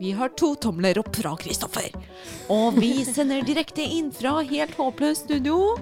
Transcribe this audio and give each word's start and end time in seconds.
Vi 0.00 0.12
har 0.16 0.30
to 0.40 0.54
tomler 0.56 0.96
opp 0.96 1.12
fra 1.20 1.34
Kristoffer. 1.36 1.90
Og 2.48 2.78
vi 2.80 3.02
sender 3.04 3.42
direkte 3.44 3.84
inn 3.84 4.08
fra 4.16 4.38
Helt 4.48 4.72
håpløst 4.78 5.26
studio. 5.26 5.74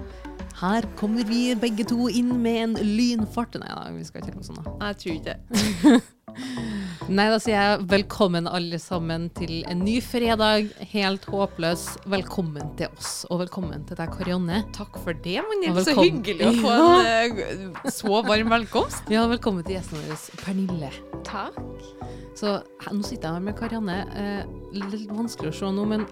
Her 0.59 0.83
kommer 0.99 1.23
vi 1.23 1.53
begge 1.55 1.85
to 1.87 2.09
inn 2.11 2.33
med 2.43 2.57
en 2.65 2.73
lynfart. 2.97 3.55
Nei 3.61 3.69
da, 3.71 3.85
vi 3.95 4.03
skal 4.03 4.25
ikke 4.25 4.35
noe 4.35 4.43
sånt. 4.43 4.65
da. 4.65 4.89
Jeg 4.89 4.99
tror 4.99 5.15
ikke 5.15 5.37
det. 5.39 6.01
Nei, 7.09 7.29
da 7.31 7.37
sier 7.41 7.55
jeg 7.55 7.87
velkommen 7.89 8.45
alle 8.51 8.77
sammen 8.83 9.29
til 9.39 9.61
en 9.71 9.85
ny 9.87 9.95
fredag. 10.03 10.67
Helt 10.91 11.23
håpløs. 11.31 11.87
Velkommen 12.11 12.75
til 12.77 12.91
oss, 12.99 13.21
og 13.31 13.39
velkommen 13.45 13.87
til 13.87 14.01
deg, 14.03 14.11
Karianne. 14.19 14.65
Takk 14.75 14.99
for 14.99 15.15
det, 15.23 15.39
Magnhild. 15.47 15.79
Så 15.87 15.95
hyggelig 15.95 16.51
å 16.51 16.55
få 16.59 16.75
en 16.75 17.39
eh, 17.47 17.91
så 17.95 18.19
varm 18.27 18.51
velkomst. 18.51 19.07
Ja, 19.15 19.23
velkommen 19.31 19.63
til 19.63 19.79
gjesten 19.79 20.03
vår, 20.11 20.27
Pernille. 20.43 20.91
Takk. 21.23 21.63
Så 22.39 22.53
nå 22.87 23.03
sitter 23.03 23.27
jeg 23.27 23.35
her 23.35 23.43
med 23.43 23.55
Karianne. 23.59 23.95
Eh, 24.15 24.51
litt 24.71 25.09
vanskelig 25.11 25.51
å 25.51 25.57
se 25.57 25.71
nå, 25.75 25.83
men 25.89 26.05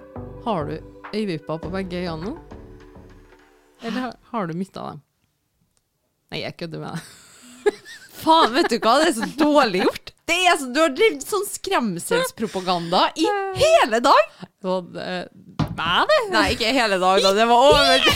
har 0.43 0.67
du 0.67 0.73
øyevipper 1.13 1.61
på 1.63 1.71
begge 1.71 2.01
øynene 2.01 2.33
nå? 2.33 2.57
Eller 3.87 4.11
har, 4.33 4.49
du 4.49 4.57
mista 4.57 4.89
dem? 4.89 4.99
Nei, 6.33 6.41
jeg 6.41 6.57
kødder 6.59 6.81
med 6.83 6.97
deg. 6.97 7.77
Faen, 8.23 8.51
vet 8.57 8.67
du 8.73 8.75
hva? 8.81 8.97
Det 8.99 9.11
er 9.11 9.15
så 9.21 9.29
dårlig 9.39 9.85
gjort. 9.85 10.11
Det 10.27 10.37
er 10.49 10.57
så, 10.59 10.67
du 10.73 10.81
har 10.81 10.91
drevet 10.97 11.23
sånn 11.23 11.45
skremselspropaganda 11.47 13.05
i 13.15 13.27
hele 13.61 14.01
dag. 14.03 14.33
Så 14.59 14.81
nei, 14.91 15.21
det, 16.09 16.17
Nei, 16.33 16.47
ikke 16.57 16.73
hele 16.75 16.97
dag, 16.99 17.21
da. 17.23 17.31
Det 17.37 17.47
var 17.47 17.69
over 17.69 18.09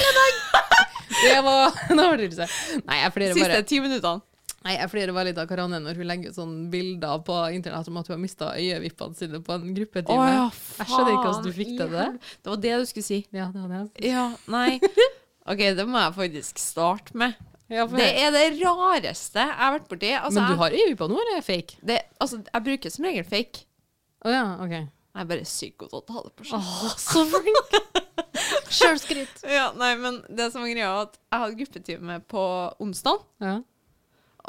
det 1.21 1.39
var 1.45 1.79
en 1.93 2.03
overdrivelse. 2.09 2.49
Nei, 2.83 2.99
jeg 3.05 3.15
flirer 3.15 3.39
siste 3.39 3.63
ti 3.71 3.79
minuttene. 3.85 4.25
Nei, 4.61 4.75
jeg 4.77 4.89
flirer 4.91 5.25
litt 5.25 5.39
av 5.41 5.47
Karanne 5.49 5.79
når 5.81 5.97
hun 5.97 6.05
legger 6.05 6.29
ut 6.29 6.37
sånne 6.37 6.67
bilder 6.69 7.21
på 7.25 7.37
internett 7.55 7.87
om 7.89 7.95
at 7.97 8.09
hun 8.09 8.13
har 8.13 8.21
mista 8.21 8.51
øyevippene 8.53 9.17
sine 9.17 9.39
på 9.41 9.55
en 9.55 9.71
gruppetime. 9.73 10.27
jeg 10.35 10.89
skjønner 10.91 11.15
ikke 11.15 11.23
hvordan 11.25 11.47
du 11.47 11.55
fikk 11.55 11.71
til 11.79 11.95
det. 11.95 12.05
Det 12.43 12.51
var 12.51 12.61
det 12.67 12.75
du 12.77 12.85
skulle 12.91 13.07
si. 13.07 13.17
Ja, 13.33 13.47
det 13.53 13.63
hadde 13.63 13.79
jeg. 13.79 14.11
Ja, 14.11 14.27
nei. 14.53 14.77
OK, 15.51 15.63
det 15.79 15.87
må 15.89 16.03
jeg 16.03 16.13
faktisk 16.19 16.61
starte 16.61 17.17
med. 17.17 17.33
Ja, 17.71 17.87
Det 17.87 18.05
er 18.19 18.33
det 18.35 18.45
rareste 18.59 19.39
jeg 19.47 19.57
har 19.57 19.73
vært 19.79 19.89
borti. 19.89 20.11
Altså, 20.13 20.37
Men 20.41 20.51
du 20.51 20.61
har 20.61 20.75
øyevipper 20.75 21.09
nå, 21.09 21.17
eller 21.23 21.37
er 21.37 21.41
det 21.41 21.47
fake? 21.47 21.77
det, 21.87 21.99
altså, 22.19 22.41
jeg 22.53 22.65
bruker 22.67 22.93
som 22.93 23.07
regel 23.07 23.25
fake. 23.25 23.63
Å 24.21 24.33
ja, 24.35 24.43
OK. 24.61 24.75
Jeg 24.75 25.23
er 25.25 25.27
bare 25.27 25.45
god 25.79 25.89
til 25.89 25.97
å 25.97 26.03
ta 26.07 26.21
det 26.27 26.33
på 26.37 26.45
seg. 26.51 26.69
Å, 26.69 26.91
så 27.01 27.25
flink! 27.31 27.79
Sjølskryt. 28.77 29.41
Ja, 29.49 29.71
nei, 29.75 29.95
men 29.99 30.21
det 30.29 30.51
som 30.53 30.63
er 30.63 30.71
greia, 30.75 30.91
at 31.01 31.17
jeg 31.17 31.41
hadde 31.43 31.57
gruppetime 31.63 32.19
på 32.31 32.43
onsdag. 32.83 33.25
Ja. 33.43 33.57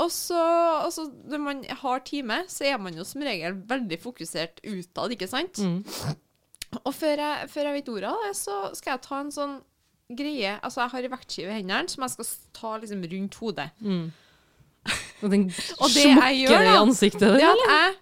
Og 0.00 0.08
så, 0.12 0.40
altså, 0.86 1.06
når 1.28 1.40
man 1.42 1.64
har 1.82 2.04
time, 2.06 2.38
så 2.48 2.64
er 2.70 2.78
man 2.80 2.96
jo 2.96 3.04
som 3.04 3.24
regel 3.26 3.58
veldig 3.68 3.98
fokusert 4.00 4.62
utad, 4.64 5.12
ikke 5.12 5.28
sant? 5.28 5.60
Mm. 5.60 5.82
Og 6.80 6.94
før 6.96 7.20
jeg, 7.20 7.50
før 7.52 7.68
jeg 7.68 7.76
vet 7.76 7.92
ordet 7.92 8.08
av 8.08 8.24
det, 8.24 8.32
så 8.38 8.56
skal 8.78 8.94
jeg 8.94 9.04
ta 9.04 9.20
en 9.20 9.34
sånn 9.34 9.58
greie 10.12 10.54
Altså, 10.60 10.82
jeg 10.82 10.92
har 10.92 11.06
en 11.06 11.12
vektskive 11.12 11.52
i 11.52 11.58
hendene 11.60 11.92
som 11.92 12.04
jeg 12.04 12.14
skal 12.14 12.30
ta 12.56 12.72
liksom 12.80 13.04
rundt 13.12 13.38
hodet. 13.40 13.68
Mm. 13.84 14.06
Og 15.22 15.30
den 15.32 15.46
det 15.52 15.60
smukker 15.60 16.66
i 16.66 16.74
ansiktet 16.74 17.22
Det 17.22 17.38
ditt, 17.38 17.44
er 17.44 17.52
at 17.52 17.72
jeg 17.77 17.94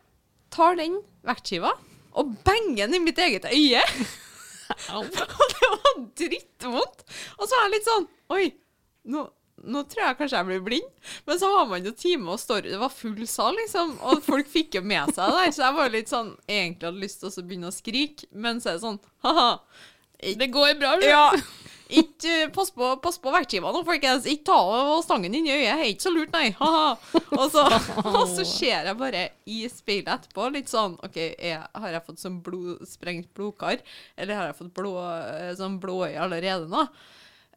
tar 0.54 0.78
den 0.78 1.00
vektskiva 1.26 1.74
og 2.18 2.30
banger 2.42 2.88
den 2.88 2.96
i 2.96 3.02
mitt 3.04 3.18
eget 3.22 3.44
øye. 3.46 3.82
og 4.96 5.06
det 5.10 5.68
var 5.70 6.00
drittvondt. 6.18 7.04
Og 7.38 7.44
så 7.46 7.56
er 7.56 7.64
jeg 7.64 7.74
litt 7.74 7.88
sånn 7.88 8.08
Oi, 8.34 8.44
nå, 9.10 9.24
nå 9.64 9.82
tror 9.90 10.06
jeg 10.06 10.18
kanskje 10.18 10.38
jeg 10.38 10.48
blir 10.48 10.62
blind. 10.64 10.90
Men 11.28 11.40
så 11.40 11.50
har 11.54 11.66
man 11.70 11.84
jo 11.84 11.92
time 11.96 12.32
og 12.34 12.40
story. 12.40 12.70
Det 12.72 12.80
var 12.80 12.92
full 12.94 13.22
sal, 13.28 13.56
liksom. 13.60 13.96
Og 14.08 14.22
folk 14.24 14.50
fikk 14.50 14.78
jo 14.78 14.84
med 14.86 15.12
seg 15.14 15.30
det 15.30 15.40
der. 15.40 15.54
Så 15.56 15.64
jeg 15.66 15.78
var 15.78 15.94
litt 15.94 16.12
sånn 16.12 16.34
Egentlig 16.48 16.88
hadde 16.88 17.04
lyst 17.04 17.22
til 17.22 17.30
å 17.32 17.46
begynne 17.46 17.72
å 17.72 17.74
skrike, 17.74 18.30
men 18.32 18.62
så 18.62 18.72
er 18.72 18.78
det 18.78 18.84
sånn 18.86 19.00
Ha-ha. 19.26 19.50
Det 20.20 20.50
går 20.52 20.78
bra, 20.80 20.96
Ja. 21.04 21.26
Ikke, 21.90 22.34
pass 22.54 22.68
på, 22.70 22.86
pass 23.02 23.16
på 23.18 23.32
vektskiva 23.34 23.72
nå, 23.74 23.80
folkens. 23.86 24.26
Ikke 24.30 24.52
ta 24.52 24.58
av 24.62 25.00
stangen 25.02 25.34
inn 25.34 25.48
i 25.48 25.54
øyet. 25.56 25.64
Det 25.66 25.72
er 25.74 25.88
ikke 25.90 26.06
så 26.06 26.12
lurt, 26.14 26.34
nei. 26.36 26.52
Ha-ha. 26.60 26.92
Og 27.34 27.46
så, 27.50 27.64
og 28.12 28.20
så 28.30 28.44
ser 28.46 28.86
jeg 28.86 28.98
bare 29.00 29.24
i 29.50 29.64
speilet 29.72 30.12
etterpå 30.14 30.46
litt 30.54 30.70
sånn 30.70 30.94
OK, 31.02 31.18
jeg, 31.18 31.58
har 31.58 31.96
jeg 31.96 32.04
fått 32.06 32.22
sånn 32.22 32.38
blod, 32.46 32.84
sprengt 32.88 33.32
blodkar? 33.34 33.82
Eller 34.14 34.38
har 34.38 34.52
jeg 34.52 34.60
fått 34.60 34.74
blå, 34.76 34.94
eh, 35.02 35.50
sånn 35.58 35.80
blåøye 35.82 36.20
allerede 36.22 36.70
nå? 36.70 36.86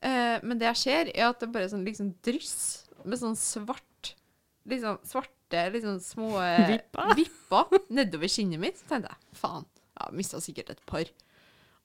Eh, 0.03 0.37
men 0.43 0.59
det 0.59 0.67
jeg 0.73 0.81
ser, 0.81 1.11
er 1.13 1.29
at 1.29 1.39
det 1.39 1.51
bare 1.53 1.67
er 1.67 1.73
sånn 1.73 1.85
liksom 1.87 2.11
dryss 2.25 2.57
med 3.03 3.19
sånn 3.21 3.39
svart 3.39 4.15
Liksom 4.63 4.95
svarte, 5.03 5.59
liksom 5.73 5.97
små 5.99 6.37
eh, 6.39 6.69
Vipper. 6.69 7.09
vipper 7.19 7.81
nedover 7.91 8.31
kinnet 8.31 8.61
mitt. 8.61 8.77
Så 8.79 8.87
tenkte 8.87 9.11
jeg 9.11 9.39
faen, 9.41 9.65
jeg 9.91 10.05
har 10.05 10.13
mista 10.15 10.39
sikkert 10.39 10.71
et 10.71 10.79
par. 10.87 11.09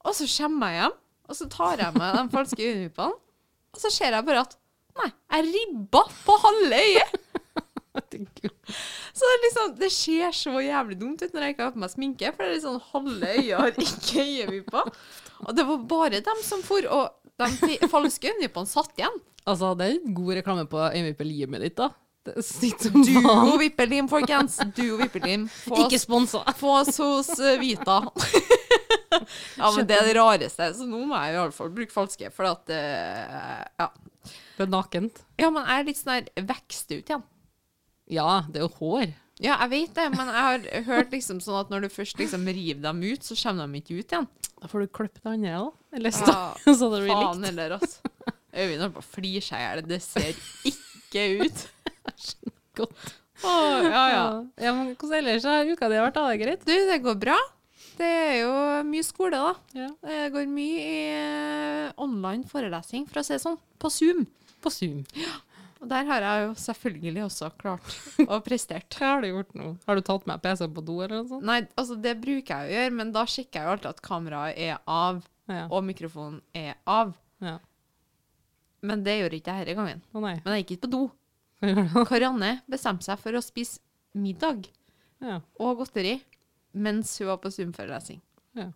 Og 0.07 0.15
så 0.15 0.27
kommer 0.31 0.71
jeg 0.71 0.85
hjem, 0.85 0.95
og 1.27 1.35
så 1.35 1.47
tar 1.51 1.83
jeg 1.83 1.97
meg 1.99 2.15
de 2.15 2.23
falske 2.31 2.63
øyenvippene, 2.63 3.17
og 3.75 3.81
så 3.83 3.91
ser 3.91 4.15
jeg 4.15 4.25
bare 4.29 4.45
at 4.47 4.55
nei, 4.95 5.09
jeg 5.35 5.49
ribba 5.49 6.05
på 6.23 6.37
halve 6.45 6.79
øyet. 6.79 7.19
Så 7.99 9.25
det, 9.25 9.33
er 9.33 9.41
liksom, 9.43 9.71
det 9.79 9.89
ser 9.91 10.35
så 10.35 10.61
jævlig 10.63 10.95
dumt 11.01 11.23
ut 11.23 11.33
når 11.35 11.43
jeg 11.43 11.55
ikke 11.55 11.65
har 11.65 11.73
på 11.75 11.81
meg 11.83 11.91
sminke, 11.91 12.31
for 12.31 12.45
det 12.45 12.49
er 12.49 12.55
liksom 12.55 12.77
halve 12.93 13.31
øyet 13.33 13.59
har 13.59 13.81
ikke 13.83 14.23
øyevipper. 14.23 14.91
Og 15.43 15.55
det 15.57 15.65
var 15.67 15.87
bare 15.91 16.21
dem 16.23 16.43
som 16.45 16.63
for, 16.63 16.85
og 16.87 17.18
de 17.39 17.89
falske 17.91 18.31
øyenvippene 18.31 18.69
satt 18.69 18.93
igjen. 18.99 19.17
Altså, 19.47 19.73
det 19.79 19.87
er 19.87 20.13
god 20.13 20.35
reklame 20.41 20.67
på 20.69 20.81
øyenvippelimet 20.89 21.65
ditt, 21.67 21.79
da. 21.79 21.91
Det 22.25 22.91
Duo 22.91 23.57
vippelim, 23.57 24.09
folkens. 24.11 24.59
Duo 24.75 24.97
vippelim. 24.99 25.47
Få 25.49 25.85
Ikke 25.85 25.99
sponsa. 25.99 26.43
Få 26.57 26.75
oss 26.81 26.99
hos 26.99 27.31
eh, 27.39 27.59
Vita. 27.61 28.01
ja, 29.57 29.71
men 29.75 29.87
det 29.87 29.95
er 29.95 30.09
det 30.09 30.15
rareste. 30.19 30.67
Så 30.75 30.85
nå 30.87 30.99
må 31.07 31.17
jeg 31.17 31.33
i 31.37 31.39
alle 31.41 31.55
fall 31.55 31.71
bruke 31.73 31.95
falske, 31.95 32.29
for 32.35 32.49
at 32.51 32.69
uh, 32.69 33.65
Ja. 33.79 33.89
Det 34.57 34.65
er 34.67 34.71
nakent. 34.73 35.21
Ja, 35.39 35.47
men 35.47 35.63
jeg 35.63 35.79
er 35.79 35.87
litt 35.87 36.01
sånn 36.01 36.15
her 36.17 36.47
vekst 36.51 36.91
ut 36.91 36.97
igjen. 36.99 37.23
Ja, 38.11 38.43
det 38.49 38.59
er 38.59 38.67
jo 38.67 38.73
hår. 38.81 39.13
Ja, 39.39 39.55
jeg 39.63 39.69
vet 39.71 39.93
det, 39.95 40.05
men 40.17 40.27
jeg 40.27 40.43
har 40.43 40.85
hørt 40.89 41.13
liksom 41.15 41.37
sånn 41.43 41.61
at 41.61 41.69
når 41.71 41.85
du 41.85 41.89
først 41.93 42.19
liksom 42.19 42.43
river 42.49 42.81
dem 42.83 42.97
ut, 43.07 43.23
så 43.23 43.37
kommer 43.39 43.69
de 43.71 43.79
ikke 43.79 43.99
ut 44.01 44.11
igjen. 44.15 44.27
Da 44.59 44.67
får 44.67 44.83
du 44.83 44.89
klippe 44.99 45.21
det 45.23 45.31
andre, 45.31 45.53
da. 45.63 45.95
Eller 45.95 46.11
Ja, 46.11 46.41
så 46.75 46.89
det 46.93 46.99
blir 47.05 47.13
Faen 47.13 47.39
likt. 47.39 47.47
heller, 47.47 47.77
altså. 47.77 48.11
Øyvind 48.49 48.81
holder 48.83 48.95
på 48.97 49.03
å 49.05 49.07
flire 49.13 49.43
seg 49.45 49.61
i 49.61 49.63
hjel. 49.63 49.81
Det 49.87 49.99
ser 50.03 50.41
ikke 50.73 51.23
ut. 51.45 51.63
Godt. 52.81 53.13
Å, 53.39 53.53
ja, 53.85 54.03
ja. 54.11 54.23
ja, 54.59 54.73
men 54.75 54.91
hvordan 54.99 55.21
ellers 55.21 55.45
har 55.47 55.69
uka 55.71 55.87
di 55.87 56.01
vært? 56.03 56.17
da? 56.17 56.25
Det 56.33 56.41
greit? 56.41 56.65
Du, 56.67 56.73
det 56.89 56.99
går 57.05 57.15
bra. 57.21 57.37
Det 57.99 58.07
er 58.09 58.35
jo 58.41 58.51
mye 58.87 59.05
skole, 59.07 59.39
da. 59.39 59.53
Ja. 59.75 59.87
Det 60.03 60.19
går 60.35 60.51
mye 60.51 60.83
i 60.83 60.99
eh, 61.15 61.93
online 62.03 62.43
forelesning, 62.47 63.07
for 63.07 63.21
å 63.21 63.23
si 63.27 63.37
det 63.37 63.41
sånn. 63.45 63.55
På 63.79 63.91
Zoom. 63.91 64.25
På 64.63 64.71
Zoom. 64.71 65.05
Og 65.79 65.87
der 65.87 66.03
har 66.09 66.21
jeg 66.25 66.41
jo 66.47 66.53
selvfølgelig 66.59 67.21
også 67.23 67.49
klart 67.57 67.93
og 68.31 68.41
prestert. 68.43 68.91
Hva 68.99 69.13
har 69.13 69.21
du 69.23 69.29
gjort 69.29 69.53
nå? 69.55 69.69
Har 69.87 69.95
du 69.95 70.01
tatt 70.03 70.25
med 70.27 70.41
PC 70.43 70.67
på 70.75 70.83
do, 70.83 70.97
eller 71.05 71.21
noe 71.21 71.29
sånt? 71.29 71.45
Nei, 71.47 71.61
altså 71.79 71.95
det 72.03 72.17
bruker 72.19 72.51
jeg 72.51 72.67
å 72.67 72.73
gjøre, 72.75 72.95
men 72.99 73.13
da 73.15 73.23
sjekker 73.31 73.61
jeg 73.61 73.67
jo 73.69 73.73
alltid 73.77 73.89
at 73.93 74.01
kameraet 74.03 74.59
er 74.59 74.77
av, 74.91 75.21
Ja. 75.49 75.63
og 75.71 75.81
mikrofonen 75.87 76.41
er 76.53 76.75
av. 76.85 77.15
ja. 77.41 77.57
Men 78.85 79.01
det 79.03 79.15
gjør 79.19 79.33
ikke 79.35 79.53
jeg 79.57 79.65
denne 79.67 79.79
gangen. 79.81 80.01
Å. 80.15 80.19
Men 80.21 80.53
jeg 80.55 80.61
gikk 80.63 80.75
ikke 80.77 80.85
på 80.87 80.91
do. 80.93 81.01
Karianne 82.11 82.51
bestemte 82.71 83.03
seg 83.09 83.19
for 83.19 83.35
å 83.35 83.41
spise 83.43 83.79
middag 84.15 84.69
Ja. 85.19 85.39
og 85.59 85.81
godteri 85.81 86.13
mens 86.79 87.11
hun 87.19 87.27
var 87.31 87.39
på 87.43 87.49
Zoom-forelesning. 87.51 88.21
Ja. 88.55 88.69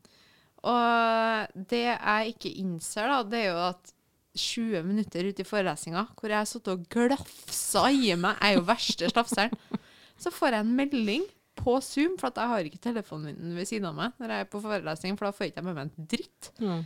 Og 0.63 1.67
det 1.69 1.83
jeg 1.85 2.33
ikke 2.33 2.51
innser, 2.63 3.07
da, 3.11 3.21
det 3.27 3.39
er 3.45 3.49
jo 3.53 3.61
at 3.69 3.93
20 4.37 4.83
minutter 4.87 5.29
ute 5.29 5.43
i 5.43 5.47
forelesninga, 5.47 6.07
hvor 6.17 6.31
jeg 6.31 6.39
har 6.39 6.49
sittet 6.49 6.73
og 6.73 6.83
glafsa 6.91 7.85
i 7.93 8.13
meg, 8.17 8.37
jeg 8.39 8.49
er 8.49 8.57
jo 8.57 8.67
verste 8.67 9.09
slafseren, 9.11 9.79
så 10.19 10.33
får 10.33 10.55
jeg 10.55 10.65
en 10.65 10.75
melding 10.77 11.25
på 11.59 11.77
Zoom, 11.85 12.15
for 12.17 12.31
at 12.31 12.39
jeg 12.41 12.49
har 12.49 12.67
ikke 12.67 12.81
telefonen 12.81 13.37
min 13.37 13.57
ved 13.57 13.69
siden 13.69 13.85
av 13.91 13.97
meg 13.97 14.15
når 14.17 14.33
jeg 14.33 14.45
er 14.45 14.49
på 14.49 14.61
forelesning, 14.63 15.17
for 15.19 15.29
da 15.29 15.35
får 15.35 15.45
jeg 15.45 15.53
ikke 15.53 15.65
med 15.67 15.77
meg 15.77 15.89
en 15.89 16.07
dritt. 16.15 16.51
Ja. 16.63 16.79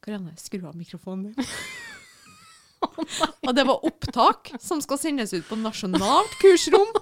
Karianne, 0.00 0.34
skru 0.40 0.62
av 0.68 0.78
mikrofonen 0.78 1.30
din. 1.30 1.50
Og 3.44 3.52
det 3.56 3.66
var 3.68 3.84
opptak 3.84 4.52
som 4.62 4.80
skal 4.80 5.00
sendes 5.00 5.34
ut 5.34 5.44
på 5.48 5.58
nasjonalt 5.60 6.32
kursrom 6.40 6.94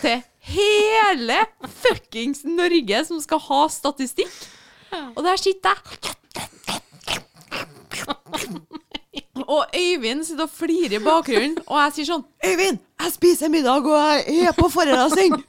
til 0.00 0.22
hele 0.48 1.38
fuckings 1.84 2.42
Norge 2.48 3.04
som 3.06 3.20
skal 3.22 3.42
ha 3.46 3.60
statistikk. 3.70 4.32
Og 5.14 5.22
der 5.24 5.38
sitter 5.40 5.76
jeg. 5.78 6.11
Og 9.46 9.76
Øyvind 9.76 10.24
sitter 10.26 10.46
og 10.46 10.54
flirer 10.54 10.98
i 10.98 11.02
bakgrunnen, 11.02 11.58
og 11.66 11.78
jeg 11.80 11.94
sier 11.96 12.10
sånn 12.12 12.24
Øyvind, 12.46 12.80
jeg 13.02 13.14
spiser 13.14 13.52
middag, 13.52 13.86
og 13.86 14.28
jeg 14.28 14.50
er 14.50 14.56
på 14.56 14.68
forelesning! 14.72 15.38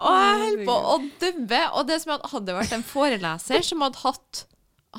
Og 0.00 0.14
jeg 0.16 0.36
holder 0.40 0.64
på 0.64 0.74
å 0.74 0.94
døve. 1.20 1.60
Og 1.76 1.88
det 1.90 1.98
som 2.00 2.14
at 2.14 2.30
hadde 2.32 2.56
vært 2.56 2.72
en 2.72 2.86
foreleser 2.86 3.66
som 3.66 3.84
hadde 3.84 4.00
hatt, 4.00 4.44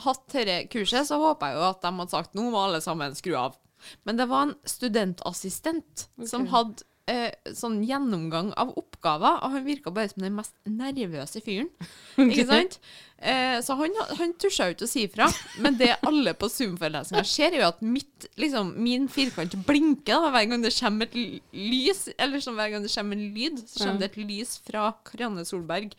hatt 0.04 0.22
dette 0.30 0.60
kurset, 0.70 1.10
så 1.10 1.18
håper 1.22 1.50
jeg 1.50 1.58
jo 1.58 1.64
at 1.72 1.82
de 1.82 1.94
hadde 1.98 2.14
sagt 2.14 2.38
nå 2.38 2.46
må 2.54 2.62
alle 2.62 2.84
sammen 2.86 3.18
skru 3.18 3.34
av. 3.40 3.58
Men 4.06 4.20
det 4.20 4.28
var 4.30 4.46
en 4.46 4.56
studentassistent 4.70 6.06
som 6.30 6.46
hadde 6.52 6.86
eh, 7.12 7.54
sånn 7.58 7.82
gjennomgang 7.86 8.52
av 8.60 8.72
oppgaver, 8.80 9.42
og 9.44 9.56
han 9.56 9.66
virka 9.68 9.94
bare 9.94 10.12
som 10.12 10.24
den 10.24 10.38
mest 10.38 10.56
nervøse 10.66 11.42
fyren. 11.44 11.70
Ikke 12.30 12.48
sant? 12.48 12.78
Eh, 13.22 13.60
så 13.62 13.76
han, 13.78 13.98
han 14.18 14.34
tusja 14.42 14.72
ut 14.72 14.82
å 14.82 14.90
si 14.90 15.06
ifra. 15.06 15.28
Men 15.62 15.78
det 15.78 15.92
alle 16.08 16.34
på 16.38 16.50
Zoom-forelesninga 16.50 17.26
ser, 17.28 17.54
er 17.54 17.62
jo 17.62 17.70
at 17.70 17.84
mitt, 17.86 18.30
liksom, 18.42 18.74
min 18.82 19.06
firkant 19.12 19.54
blinker 19.68 20.26
da, 20.26 20.32
hver 20.34 20.50
gang 20.50 20.66
det 20.66 20.74
kommer 20.80 21.10
et 21.10 21.20
lys, 21.54 22.08
eller 22.18 22.42
sånn, 22.42 22.58
hver 22.58 22.74
gang 22.74 22.88
det 22.88 22.94
kommer 22.96 23.20
en 23.20 23.36
lyd, 23.36 23.62
så 23.68 23.86
kommer 23.86 24.02
det 24.02 24.12
et 24.14 24.22
lys 24.24 24.56
fra 24.66 24.90
Karianne 25.08 25.46
Solberg, 25.48 25.94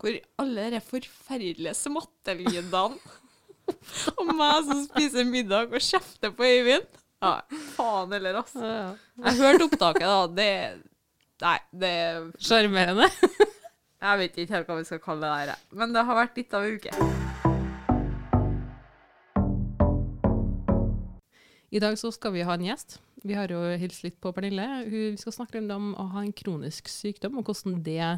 hvor 0.00 0.16
alle 0.40 0.70
de 0.72 0.80
forferdelige 0.84 1.74
smattelydene 1.76 3.00
og 4.18 4.30
meg 4.34 4.64
som 4.66 4.80
spiser 4.86 5.26
middag 5.28 5.74
og 5.74 5.84
kjefter 5.84 6.32
på 6.34 6.46
Øyvind. 6.46 6.99
Ja, 7.20 7.42
faen 7.76 8.12
heller, 8.16 8.38
ass. 8.40 8.54
Jeg 8.56 9.36
hørte 9.42 9.66
opptaket, 9.66 10.06
da. 10.08 10.20
Det 10.32 10.52
Nei, 11.40 11.58
det 11.72 11.96
Sjarmerende. 12.40 13.08
Jeg 14.00 14.20
vet 14.20 14.38
ikke 14.40 14.54
helt 14.56 14.68
hva 14.70 14.76
vi 14.78 14.86
skal 14.88 15.00
kalle 15.04 15.28
det 15.28 15.50
her. 15.52 15.60
Men 15.76 15.92
det 15.92 16.04
har 16.08 16.16
vært 16.16 16.38
litt 16.40 16.54
av 16.56 16.64
en 16.64 16.78
uke. 16.80 16.92
I 21.70 21.82
dag 21.84 21.98
så 22.00 22.08
skal 22.16 22.32
vi 22.32 22.44
ha 22.48 22.56
en 22.56 22.64
gjest. 22.64 22.96
Vi 23.20 23.36
har 23.36 23.52
jo 23.52 23.60
hilst 23.82 24.06
litt 24.06 24.16
på 24.24 24.32
Pernille. 24.36 24.68
Vi 24.88 25.02
skal 25.20 25.36
snakke 25.36 25.60
litt 25.60 25.74
om 25.76 25.92
å 26.00 26.06
ha 26.14 26.22
en 26.24 26.32
kronisk 26.32 26.88
sykdom, 26.88 27.36
og 27.36 27.50
hvordan 27.52 27.82
det 27.84 28.14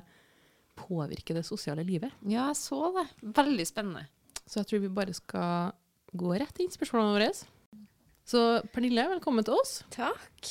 påvirker 0.78 1.40
det 1.40 1.42
sosiale 1.46 1.82
livet. 1.86 2.14
Ja, 2.22 2.52
jeg 2.52 2.60
så 2.62 2.92
det. 2.94 3.08
Veldig 3.42 3.66
spennende. 3.66 4.06
Så 4.46 4.62
jeg 4.62 4.70
tror 4.70 4.84
vi 4.86 4.92
bare 4.94 5.18
skal 5.18 5.74
gå 6.14 6.38
rett 6.38 6.62
inn 6.62 6.70
i 6.70 6.78
spørsmålene 6.78 7.18
våre. 7.18 7.34
Så 8.22 8.62
Pernille, 8.70 9.02
velkommen 9.10 9.44
til 9.44 9.56
oss. 9.58 9.80
Takk. 9.90 10.46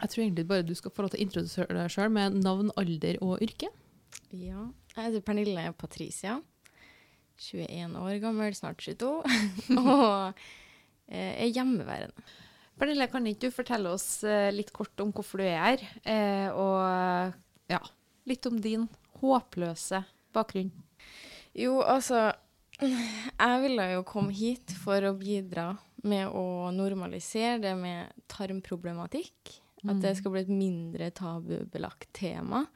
Jeg 0.00 0.12
tror 0.12 0.22
egentlig 0.22 0.46
bare 0.48 0.64
du 0.66 0.74
skal 0.76 0.92
få 0.92 1.04
lov 1.04 1.12
til 1.12 1.22
å 1.22 1.24
introdusere 1.24 1.76
deg 1.76 1.92
sjøl 1.92 2.12
med 2.12 2.36
navn, 2.44 2.68
alder 2.80 3.16
og 3.24 3.40
yrke. 3.44 3.70
Ja. 4.36 4.66
Jeg 4.92 5.06
heter 5.06 5.24
Pernille 5.24 5.64
Patricia. 5.80 6.38
21 7.40 7.96
år 7.96 8.18
gammel, 8.20 8.52
snart 8.56 8.84
22. 8.84 9.08
og 9.80 10.36
eh, 11.08 11.40
er 11.40 11.48
hjemmeværende. 11.48 12.26
Pernille, 12.80 13.08
kan 13.12 13.26
ikke 13.28 13.48
du 13.48 13.56
fortelle 13.56 13.96
oss 13.96 14.22
eh, 14.24 14.50
litt 14.52 14.72
kort 14.76 15.00
om 15.00 15.12
hvorfor 15.16 15.40
du 15.40 15.48
er 15.48 15.56
her? 15.56 15.88
Eh, 16.04 16.48
og 16.52 17.72
ja, 17.72 17.80
litt 18.28 18.48
om 18.48 18.60
din 18.60 18.86
håpløse 19.20 20.04
bakgrunn. 20.36 20.72
Jo, 21.56 21.80
altså 21.80 22.30
Jeg 23.40 23.60
ville 23.64 23.88
jo 23.96 24.04
komme 24.08 24.32
hit 24.36 24.72
for 24.84 25.04
å 25.04 25.16
bidra 25.16 25.72
med 26.06 26.30
å 26.32 26.70
normalisere 26.74 27.58
det 27.62 27.74
med 27.78 28.14
tarmproblematikk. 28.30 29.56
At 29.88 30.02
det 30.02 30.12
skal 30.18 30.34
bli 30.34 30.42
et 30.44 30.52
mindre 30.52 31.08
tabubelagt 31.16 32.10
tema. 32.16 32.66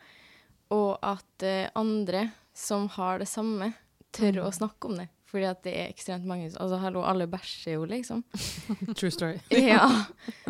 Og 0.73 0.95
at 1.05 1.45
eh, 1.45 1.69
andre 1.77 2.31
som 2.57 2.87
har 2.95 3.21
det 3.21 3.29
samme, 3.29 3.73
tør 4.15 4.45
å 4.47 4.53
snakke 4.55 4.89
om 4.89 4.97
det. 5.03 5.09
Fordi 5.29 5.49
at 5.49 5.65
det 5.67 5.75
er 5.75 5.91
ekstremt 5.91 6.27
mange 6.31 6.47
Altså, 6.53 6.79
hallo, 6.79 7.03
alle 7.03 7.27
bæsjer 7.27 7.75
jo, 7.75 7.85
liksom. 7.91 8.23
True 8.99 9.11
story. 9.13 9.41
ja. 9.75 9.89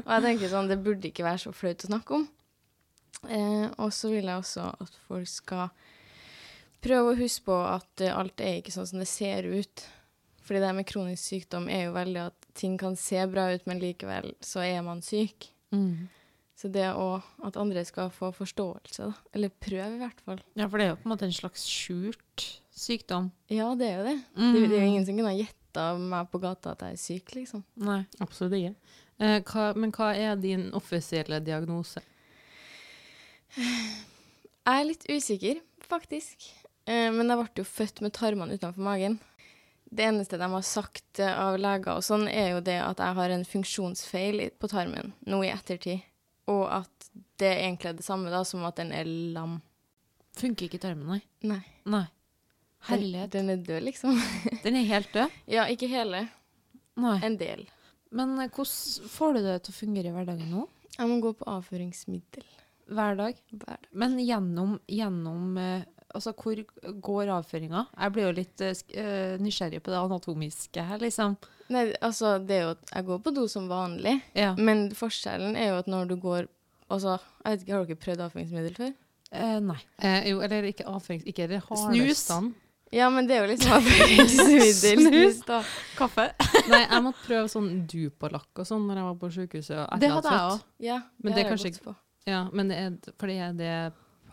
Og 0.02 0.10
jeg 0.12 0.24
tenker 0.28 0.52
sånn, 0.52 0.68
det 0.70 0.82
burde 0.84 1.08
ikke 1.08 1.26
være 1.26 1.46
så 1.46 1.54
flaut 1.56 1.86
å 1.86 1.90
snakke 1.90 2.18
om. 2.20 2.28
Eh, 3.24 3.66
og 3.80 3.90
så 3.96 4.12
vil 4.12 4.28
jeg 4.28 4.36
også 4.42 4.68
at 4.84 4.98
folk 5.08 5.30
skal 5.30 5.70
prøve 6.84 7.14
å 7.14 7.18
huske 7.18 7.48
på 7.48 7.56
at 7.64 8.04
eh, 8.04 8.12
alt 8.12 8.44
er 8.44 8.60
ikke 8.60 8.74
sånn 8.74 8.90
som 8.90 9.00
det 9.00 9.08
ser 9.08 9.48
ut. 9.48 9.86
Fordi 10.44 10.60
det 10.60 10.74
med 10.76 10.88
kronisk 10.88 11.24
sykdom 11.24 11.70
er 11.72 11.86
jo 11.86 11.96
veldig 11.96 12.26
at 12.26 12.43
ting 12.54 12.76
kan 12.80 12.96
se 12.98 13.20
bra 13.30 13.48
ut, 13.54 13.64
men 13.66 13.80
likevel 13.82 14.32
så 14.44 14.62
er 14.64 14.82
man 14.86 15.02
syk. 15.04 15.50
Så 16.54 16.68
det 16.70 16.86
å, 16.94 17.18
at 17.42 17.56
andre 17.58 17.82
skal 17.84 18.12
få 18.14 18.28
forståelse, 18.32 19.08
da. 19.10 19.30
Eller 19.34 19.50
prøve, 19.50 19.96
i 19.96 20.02
hvert 20.04 20.20
fall. 20.22 20.38
Ja, 20.54 20.68
for 20.70 20.78
det 20.78 20.86
er 20.86 20.92
jo 20.92 20.98
på 21.00 21.08
en 21.08 21.12
måte 21.16 21.26
en 21.26 21.34
slags 21.34 21.64
skjult 21.66 22.44
sykdom. 22.74 23.32
Ja, 23.50 23.72
det 23.78 23.88
er 23.90 23.96
jo 23.98 24.04
det. 24.06 24.16
Det, 24.38 24.62
det 24.70 24.78
er 24.78 24.84
jo 24.84 24.92
ingen 24.92 25.06
som 25.08 25.18
kunne 25.18 25.32
ha 25.32 25.38
gjetta 25.38 25.86
meg 25.98 26.30
på 26.30 26.40
gata 26.44 26.76
at 26.76 26.84
jeg 26.86 26.94
er 26.94 27.02
syk, 27.02 27.34
liksom. 27.34 27.64
Nei. 27.82 28.04
Absolutt 28.22 28.54
ikke. 28.60 28.74
Eh, 29.18 29.40
hva, 29.50 29.66
men 29.78 29.92
hva 29.94 30.12
er 30.14 30.38
din 30.38 30.68
offisielle 30.78 31.42
diagnose? 31.42 32.02
Jeg 33.58 34.78
er 34.78 34.86
litt 34.88 35.04
usikker, 35.10 35.60
faktisk. 35.84 36.48
Eh, 36.86 37.10
men 37.14 37.28
jeg 37.30 37.40
ble 37.42 37.62
jo 37.64 37.66
født 37.68 38.02
med 38.04 38.14
tarmene 38.16 38.56
utenfor 38.56 38.86
magen. 38.86 39.18
Det 39.94 40.02
eneste 40.08 40.38
de 40.40 40.48
har 40.50 40.64
sagt 40.66 41.20
eh, 41.22 41.36
av 41.38 41.54
leger 41.60 41.92
og 42.00 42.02
sånn, 42.02 42.26
er 42.30 42.56
jo 42.56 42.62
det 42.66 42.80
at 42.82 42.98
jeg 42.98 43.14
har 43.20 43.34
en 43.34 43.44
funksjonsfeil 43.46 44.40
på 44.58 44.70
tarmen 44.72 45.12
nå 45.30 45.38
i 45.46 45.52
ettertid. 45.54 46.02
Og 46.50 46.64
at 46.74 47.08
det 47.40 47.52
egentlig 47.60 47.92
er 47.92 47.98
det 48.00 48.06
samme 48.06 48.32
da, 48.32 48.42
som 48.46 48.64
at 48.66 48.76
den 48.80 48.90
er 48.92 49.06
lam. 49.06 49.60
Funker 50.36 50.66
ikke 50.66 50.80
tarmen, 50.82 51.06
nei. 51.14 51.20
Nei. 51.46 51.60
Nei. 51.86 52.04
Den, 52.84 52.90
Herlighet. 52.90 53.30
den 53.32 53.52
er 53.54 53.62
død, 53.64 53.84
liksom. 53.86 54.18
Den 54.64 54.76
er 54.76 54.84
helt 54.90 55.12
død? 55.14 55.38
ja, 55.48 55.62
ikke 55.72 55.88
hele. 55.88 56.26
Nei. 57.00 57.14
En 57.24 57.38
del. 57.40 57.62
Men 58.14 58.34
eh, 58.42 58.50
hvordan 58.52 59.08
får 59.14 59.38
du 59.38 59.40
det 59.46 59.54
til 59.64 59.72
å 59.72 59.78
fungere 59.78 60.10
i 60.10 60.16
hverdagen 60.18 60.50
nå? 60.52 60.66
Jeg 60.98 61.08
må 61.10 61.16
gå 61.24 61.32
på 61.38 61.46
avføringsmiddel 61.50 62.44
Hver 62.94 63.16
dag? 63.18 63.38
hver 63.54 63.78
dag. 63.78 63.88
Men 63.96 64.18
gjennom, 64.20 64.76
gjennom 64.90 65.56
eh, 65.58 65.86
Altså, 66.14 66.32
hvor 66.38 66.60
går 67.02 67.32
avføringa? 67.34 67.84
Jeg 67.98 68.14
blir 68.14 68.28
jo 68.28 68.34
litt 68.36 68.62
uh, 68.64 69.36
nysgjerrig 69.42 69.82
på 69.82 69.90
det 69.92 69.98
anatomiske 70.00 70.84
her, 70.88 71.00
liksom. 71.02 71.36
Nei, 71.74 71.86
altså, 72.04 72.36
det 72.44 72.58
er 72.58 72.66
jo 72.66 72.72
at 72.74 72.92
jeg 72.92 73.06
går 73.08 73.22
på 73.24 73.32
do 73.34 73.46
som 73.50 73.70
vanlig, 73.70 74.18
Ja. 74.36 74.52
men 74.58 74.90
forskjellen 74.94 75.56
er 75.56 75.72
jo 75.72 75.78
at 75.82 75.88
når 75.90 76.12
du 76.12 76.16
går 76.22 76.50
Altså, 76.92 77.14
jeg 77.40 77.50
vet 77.54 77.62
ikke, 77.64 77.72
har 77.72 77.86
dere 77.88 77.96
prøvd 78.02 78.20
avføringsmiddel 78.26 78.74
før? 78.76 78.90
Eh, 79.32 79.54
nei. 79.64 79.78
Eh, 80.04 80.26
jo, 80.28 80.42
eller 80.44 80.66
ikke 80.68 80.84
avførings... 80.86 81.24
Ikke 81.26 81.46
det 81.50 81.62
Snus. 81.64 81.80
hardestand. 81.88 82.52
Ja, 82.94 83.08
men 83.10 83.26
det 83.26 83.34
er 83.38 83.40
jo 83.46 83.48
liksom 83.50 83.72
avføringsmiddel. 83.78 85.00
Snus. 85.08 85.40
da. 85.48 85.62
Kaffe? 85.98 86.28
Nei, 86.70 86.82
jeg 86.84 87.02
måtte 87.06 87.24
prøve 87.24 87.50
sånn 87.50 87.70
Dupolakk 87.90 88.62
og 88.62 88.68
sånn 88.68 88.84
når 88.86 89.00
jeg 89.00 89.08
var 89.08 89.16
på 89.24 89.30
sykehuset. 89.38 89.80
Det 90.04 90.12
hadde 90.12 90.36
jeg 90.36 90.52
òg. 90.52 90.62
Ja, 90.84 91.00
Men 91.18 91.32
det 91.32 91.32
er 91.32 91.40
har 91.40 91.42
jeg 91.48 91.52
kanskje 91.56 91.72
gått 91.72 91.86
på. 91.88 91.96
Ja, 92.30 92.42
men 92.52 92.70
det 92.70 92.78
er, 92.84 93.14
fordi 93.20 93.40
er 93.48 93.56
det 93.58 93.72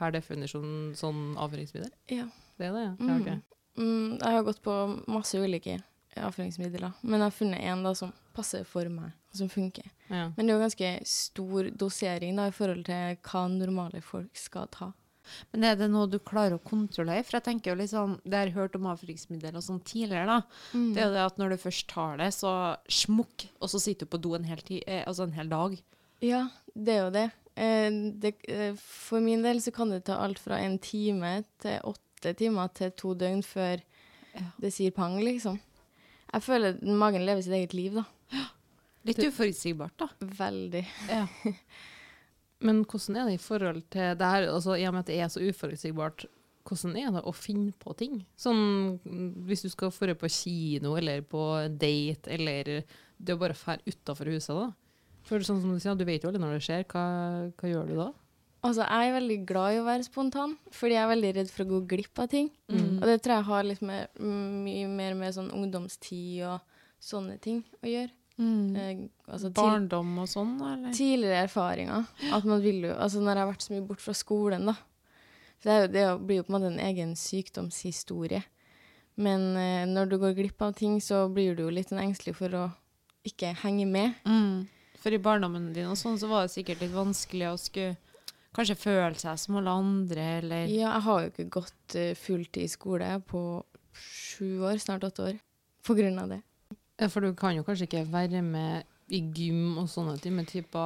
per 0.01 0.15
definisjon 0.15 0.91
sånn 0.97 1.31
avføringsmiddel? 1.39 1.93
Ja. 2.11 2.27
Det 2.57 2.67
er 2.67 2.75
det, 2.75 2.83
ja. 2.83 2.93
Mm. 2.99 3.07
ja 3.09 3.21
okay. 3.21 3.41
Mm, 3.79 4.17
jeg 4.19 4.35
har 4.35 4.45
gått 4.45 4.61
på 4.65 4.73
masse 5.09 5.39
ulike 5.39 5.79
avføringsmidler, 6.19 6.91
men 7.01 7.21
jeg 7.21 7.23
har 7.29 7.35
funnet 7.35 7.67
en 7.71 7.85
da 7.85 7.93
som 7.95 8.11
passer 8.35 8.65
for 8.67 8.87
meg, 8.91 9.13
og 9.31 9.37
som 9.39 9.51
funker. 9.51 9.87
Ja. 10.09 10.27
Men 10.35 10.43
det 10.43 10.51
er 10.51 10.57
jo 10.57 10.65
ganske 10.65 10.89
stor 11.07 11.69
dosering 11.79 12.39
da, 12.39 12.49
i 12.49 12.55
forhold 12.55 12.83
til 12.89 13.21
hva 13.27 13.45
normale 13.51 14.01
folk 14.03 14.35
skal 14.39 14.67
ta. 14.73 14.91
Men 15.53 15.63
er 15.69 15.77
det 15.79 15.87
noe 15.93 16.09
du 16.09 16.17
klarer 16.19 16.57
å 16.57 16.63
kontrollere? 16.65 17.23
For 17.23 17.37
jeg 17.37 17.45
tenker 17.45 17.71
jo 17.71 17.77
litt 17.79 17.91
sånn, 17.93 18.17
Det 18.25 18.35
har 18.35 18.49
jeg 18.49 18.55
hørt 18.57 18.75
om 18.75 18.89
avføringsmidler 18.91 19.55
og 19.55 19.63
sånn 19.63 19.83
tidligere, 19.87 20.25
da. 20.27 20.39
Det 20.73 20.99
er 20.99 21.07
jo 21.07 21.15
det 21.15 21.25
at 21.27 21.37
når 21.39 21.53
du 21.53 21.61
først 21.61 21.87
tar 21.93 22.17
det, 22.19 22.31
så 22.35 22.53
smukk, 22.91 23.47
og 23.61 23.71
så 23.71 23.79
sitter 23.79 24.09
du 24.09 24.11
på 24.11 24.21
do 24.25 24.33
en 24.35 24.49
hel, 24.49 24.63
ti, 24.65 24.81
eh, 24.87 25.05
altså 25.07 25.29
en 25.29 25.37
hel 25.37 25.51
dag. 25.51 25.77
Ja, 26.25 26.47
det 26.75 26.97
er 26.97 27.05
jo 27.05 27.13
det. 27.15 27.27
Eh, 27.61 27.89
det. 28.23 28.33
eh, 28.49 28.73
For 28.81 29.21
min 29.21 29.43
del 29.45 29.61
så 29.61 29.73
kan 29.75 29.91
det 29.93 30.03
ta 30.09 30.17
alt 30.23 30.39
fra 30.41 30.57
en 30.65 30.79
time 30.81 31.43
til 31.61 31.77
åtte 31.91 32.33
timer 32.39 32.71
til 32.77 32.91
to 32.97 33.13
døgn 33.17 33.43
før 33.45 33.81
Ja. 34.33 34.45
det 34.61 34.71
sier 34.73 34.91
pang, 34.95 35.17
liksom. 35.19 35.59
Jeg 36.33 36.41
føler 36.45 36.73
at 36.77 36.81
magen 36.87 37.25
lever 37.27 37.41
sitt 37.43 37.53
eget 37.57 37.73
liv, 37.75 37.93
da. 37.99 38.05
Litt 39.05 39.17
uforutsigbart, 39.25 39.97
da. 39.99 40.07
Veldig. 40.21 40.85
Ja. 41.09 41.25
Men 42.61 42.83
hvordan 42.85 43.17
er 43.17 43.25
det 43.31 43.39
i 43.39 43.41
forhold 43.41 43.81
til 43.89 44.13
det 44.19 44.27
her, 44.29 44.45
altså 44.53 44.75
i 44.77 44.85
og 44.85 44.93
med 44.93 45.01
at 45.01 45.09
det 45.09 45.17
er 45.19 45.31
så 45.33 45.41
uforutsigbart, 45.41 46.25
hvordan 46.69 46.93
er 47.01 47.09
det 47.15 47.23
å 47.25 47.33
finne 47.33 47.73
på 47.81 47.95
ting? 47.97 48.19
Sånn 48.37 48.99
hvis 49.47 49.63
du 49.65 49.69
skal 49.73 49.89
dra 49.95 50.13
på 50.21 50.29
kino 50.29 50.93
eller 50.99 51.23
på 51.25 51.41
date, 51.81 52.29
eller 52.37 52.83
det 53.17 53.33
å 53.35 53.39
bare 53.41 53.57
dra 53.57 53.79
utafor 53.89 54.29
huset, 54.29 54.53
da. 54.55 54.67
For 55.27 55.43
sånn 55.45 55.61
som 55.63 55.73
du 55.73 55.81
sier, 55.81 55.95
du 55.95 56.05
vet 56.07 56.23
jo 56.23 56.31
aldri 56.31 56.41
når 56.41 56.57
det 56.57 56.65
skjer. 56.65 56.85
Hva, 56.91 57.05
hva 57.59 57.71
gjør 57.71 57.89
du 57.89 57.95
da? 57.99 58.09
Altså, 58.61 58.85
jeg 58.85 59.09
er 59.09 59.15
veldig 59.15 59.37
glad 59.49 59.73
i 59.73 59.79
å 59.81 59.85
være 59.87 60.05
spontan, 60.05 60.51
fordi 60.75 60.93
jeg 60.93 61.01
er 61.01 61.09
veldig 61.09 61.29
redd 61.39 61.49
for 61.49 61.63
å 61.63 61.69
gå 61.71 61.79
glipp 61.95 62.19
av 62.21 62.27
ting. 62.29 62.51
Mm. 62.69 62.99
Og 62.99 63.05
det 63.09 63.15
tror 63.25 63.39
jeg 63.39 63.47
har 63.47 63.65
litt 63.65 63.81
mer, 63.85 64.09
mye 64.21 64.89
mer 64.91 65.15
med 65.17 65.33
sånn 65.33 65.49
ungdomstid 65.57 66.43
og 66.45 66.83
sånne 67.01 67.39
ting 67.41 67.63
å 67.81 67.89
gjøre. 67.89 68.13
Mm. 68.41 68.75
Eh, 68.77 69.01
altså, 69.29 69.49
Barndom 69.53 70.13
og 70.21 70.29
sånn, 70.29 70.53
eller? 70.61 70.93
tidligere 70.97 71.47
erfaringer. 71.47 72.05
At 72.33 72.45
man 72.47 72.61
vil 72.63 72.87
jo 72.87 72.93
Altså, 72.95 73.21
når 73.21 73.33
jeg 73.33 73.43
har 73.43 73.51
vært 73.51 73.65
så 73.65 73.73
mye 73.73 73.87
bort 73.89 74.01
fra 74.01 74.15
skolen, 74.17 74.69
da. 74.69 74.77
Det, 75.61 75.77
jo, 75.77 75.87
det 75.93 76.05
blir 76.25 76.39
jo 76.39 76.45
på 76.45 76.53
en 76.53 76.57
måte 76.57 76.69
en 76.71 76.83
egen 76.85 77.15
sykdomshistorie. 77.17 78.43
Men 79.21 79.49
eh, 79.57 79.87
når 79.89 80.13
du 80.13 80.19
går 80.21 80.37
glipp 80.37 80.61
av 80.61 80.77
ting, 80.77 80.99
så 81.01 81.25
blir 81.33 81.57
du 81.57 81.65
jo 81.65 81.73
litt 81.73 81.91
engstelig 81.93 82.37
for 82.37 82.57
å 82.57 82.67
ikke 83.27 83.53
henge 83.61 83.85
med. 83.89 84.21
Mm. 84.25 84.69
For 85.01 85.13
i 85.13 85.21
barndommen 85.21 85.71
din 85.75 85.89
og 85.89 85.97
sånn, 85.99 86.19
så 86.21 86.29
var 86.29 86.45
det 86.45 86.53
sikkert 86.53 86.83
litt 86.83 86.93
vanskelig 86.93 87.49
å 87.49 87.57
skulle 87.59 87.97
kanskje 88.55 88.77
føle 88.77 89.17
seg 89.17 89.39
som 89.39 89.57
alle 89.59 89.73
andre, 89.81 90.27
eller 90.41 90.69
Ja, 90.69 90.93
jeg 90.95 91.05
har 91.07 91.21
jo 91.23 91.31
ikke 91.31 91.49
gått 91.57 91.97
uh, 91.97 92.13
fulltid 92.19 92.67
i 92.67 92.71
skole 92.71 93.11
på 93.27 93.43
sju 93.95 94.63
år, 94.67 94.79
snart 94.83 95.07
åtte 95.07 95.29
år, 95.31 95.37
på 95.87 95.97
grunn 95.97 96.19
av 96.21 96.33
det. 96.35 96.41
Ja, 97.01 97.09
For 97.09 97.23
du 97.23 97.33
kan 97.37 97.55
jo 97.57 97.65
kanskje 97.65 97.87
ikke 97.87 98.05
være 98.11 98.43
med 98.45 98.85
i 99.11 99.23
gym 99.35 99.79
og 99.81 99.89
sånne 99.91 100.17
ting, 100.21 100.35
men 100.37 100.49
type 100.49 100.79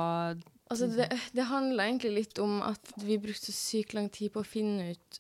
Altså, 0.66 0.88
det, 0.90 1.12
det 1.38 1.44
handla 1.46 1.86
egentlig 1.86 2.10
litt 2.16 2.40
om 2.42 2.56
at 2.66 2.96
vi 2.98 3.20
brukte 3.22 3.52
så 3.52 3.54
sykt 3.54 3.94
lang 3.94 4.08
tid 4.10 4.32
på 4.34 4.42
å 4.42 4.48
finne 4.48 4.96
ut 4.96 5.20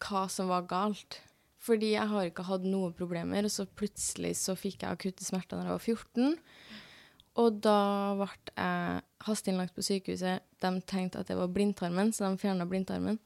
hva 0.00 0.22
som 0.32 0.48
var 0.48 0.64
galt. 0.70 1.18
Fordi 1.60 1.90
jeg 1.92 2.08
har 2.08 2.30
ikke 2.30 2.46
hatt 2.48 2.64
noen 2.64 2.94
problemer, 2.96 3.44
og 3.44 3.52
så 3.52 3.66
plutselig 3.68 4.32
så 4.40 4.54
fikk 4.56 4.80
jeg 4.80 4.96
akutte 4.96 5.26
smerter 5.26 5.60
da 5.60 5.66
jeg 5.66 5.74
var 5.74 5.84
14. 5.84 6.38
Og 7.40 7.60
da 7.64 7.80
ble 8.18 8.28
jeg 8.52 9.00
hasteinnlagt 9.24 9.76
på 9.76 9.84
sykehuset. 9.84 10.44
De 10.60 10.70
tenkte 10.88 11.22
at 11.22 11.30
det 11.30 11.38
var 11.38 11.52
blindtarmen, 11.52 12.12
så 12.12 12.28
de 12.28 12.40
fjerna 12.40 12.66
blindtarmen. 12.68 13.18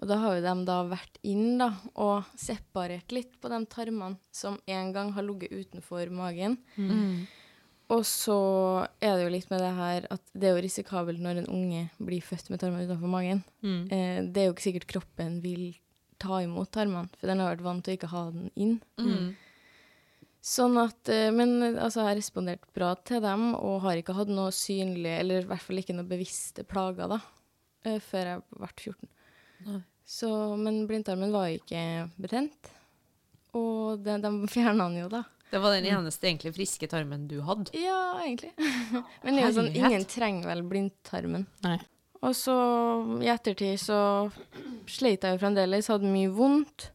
Og 0.00 0.08
da 0.08 0.16
har 0.22 0.38
jo 0.38 0.44
de 0.44 0.54
da 0.64 0.78
vært 0.88 1.18
inn 1.28 1.58
da, 1.60 1.74
og 2.00 2.28
separert 2.40 3.12
litt 3.12 3.34
på 3.40 3.50
de 3.52 3.60
tarmene 3.68 4.16
som 4.32 4.56
en 4.64 4.94
gang 4.94 5.12
har 5.16 5.26
ligget 5.26 5.52
utenfor 5.52 6.08
magen. 6.14 6.56
Mm. 6.80 7.26
Og 7.90 8.06
så 8.06 8.38
er 9.02 9.18
det 9.18 9.26
jo 9.26 9.34
litt 9.34 9.50
med 9.50 9.60
det 9.64 9.74
her 9.76 10.06
at 10.14 10.22
det 10.32 10.48
er 10.48 10.56
jo 10.56 10.64
risikabelt 10.64 11.20
når 11.20 11.42
en 11.42 11.52
unge 11.52 11.84
blir 11.98 12.24
født 12.24 12.48
med 12.52 12.62
tarmer 12.62 12.86
utenfor 12.86 13.12
magen. 13.12 13.42
Mm. 13.66 13.82
Eh, 13.90 14.18
det 14.30 14.42
er 14.42 14.48
jo 14.48 14.54
ikke 14.54 14.68
sikkert 14.68 14.90
kroppen 14.94 15.40
vil 15.44 15.72
ta 16.20 16.40
imot 16.44 16.70
tarmene, 16.72 17.10
for 17.18 17.30
den 17.30 17.42
har 17.42 17.54
vært 17.54 17.66
vant 17.66 17.84
til 17.84 17.96
å 17.96 17.98
ikke 17.98 18.12
ha 18.12 18.24
den 18.32 18.50
inn. 18.54 18.76
Mm. 19.00 19.30
Sånn 20.40 20.78
at, 20.80 21.08
eh, 21.12 21.28
Men 21.34 21.58
eh, 21.62 21.76
altså, 21.76 22.00
jeg 22.00 22.08
har 22.08 22.18
respondert 22.18 22.62
bra 22.76 22.94
til 23.04 23.20
dem, 23.24 23.50
og 23.58 23.82
har 23.84 24.00
ikke 24.00 24.16
hatt 24.16 24.30
noe 24.32 24.52
synlig, 24.56 25.12
eller 25.20 25.44
i 25.44 25.48
hvert 25.50 25.64
fall 25.66 25.82
ikke 25.82 25.96
noe 25.96 26.08
bevisste 26.08 26.64
plager, 26.68 27.10
da, 27.12 27.20
eh, 27.84 27.98
før 28.00 28.34
jeg 28.34 28.44
ble 28.56 28.70
14. 28.70 29.10
Nei. 29.68 29.82
Så, 30.10 30.30
men 30.58 30.86
blindtarmen 30.90 31.30
var 31.30 31.52
ikke 31.52 31.82
betent, 32.18 32.72
og 33.54 34.00
de, 34.02 34.16
de 34.24 34.32
fjerna 34.50 34.88
den 34.88 35.04
jo, 35.04 35.10
da. 35.12 35.22
Det 35.50 35.58
var 35.58 35.74
den 35.74 35.86
eneste 35.90 36.28
egentlig 36.28 36.54
friske 36.54 36.88
tarmen 36.90 37.26
du 37.30 37.40
hadde. 37.46 37.74
Ja, 37.78 38.16
egentlig. 38.22 38.52
men 39.22 39.36
det 39.36 39.42
er 39.42 39.48
jo 39.48 39.56
sånn, 39.58 39.72
ingen 39.74 40.06
trenger 40.08 40.48
vel 40.50 40.62
blindtarmen. 40.66 41.46
Nei. 41.66 41.76
Og 42.20 42.34
så 42.36 42.54
i 43.24 43.30
ettertid 43.32 43.80
så 43.80 44.00
sleit 44.90 45.24
jeg 45.24 45.36
jo 45.36 45.40
fremdeles, 45.42 45.88
hadde 45.90 46.10
mye 46.10 46.30
vondt. 46.32 46.90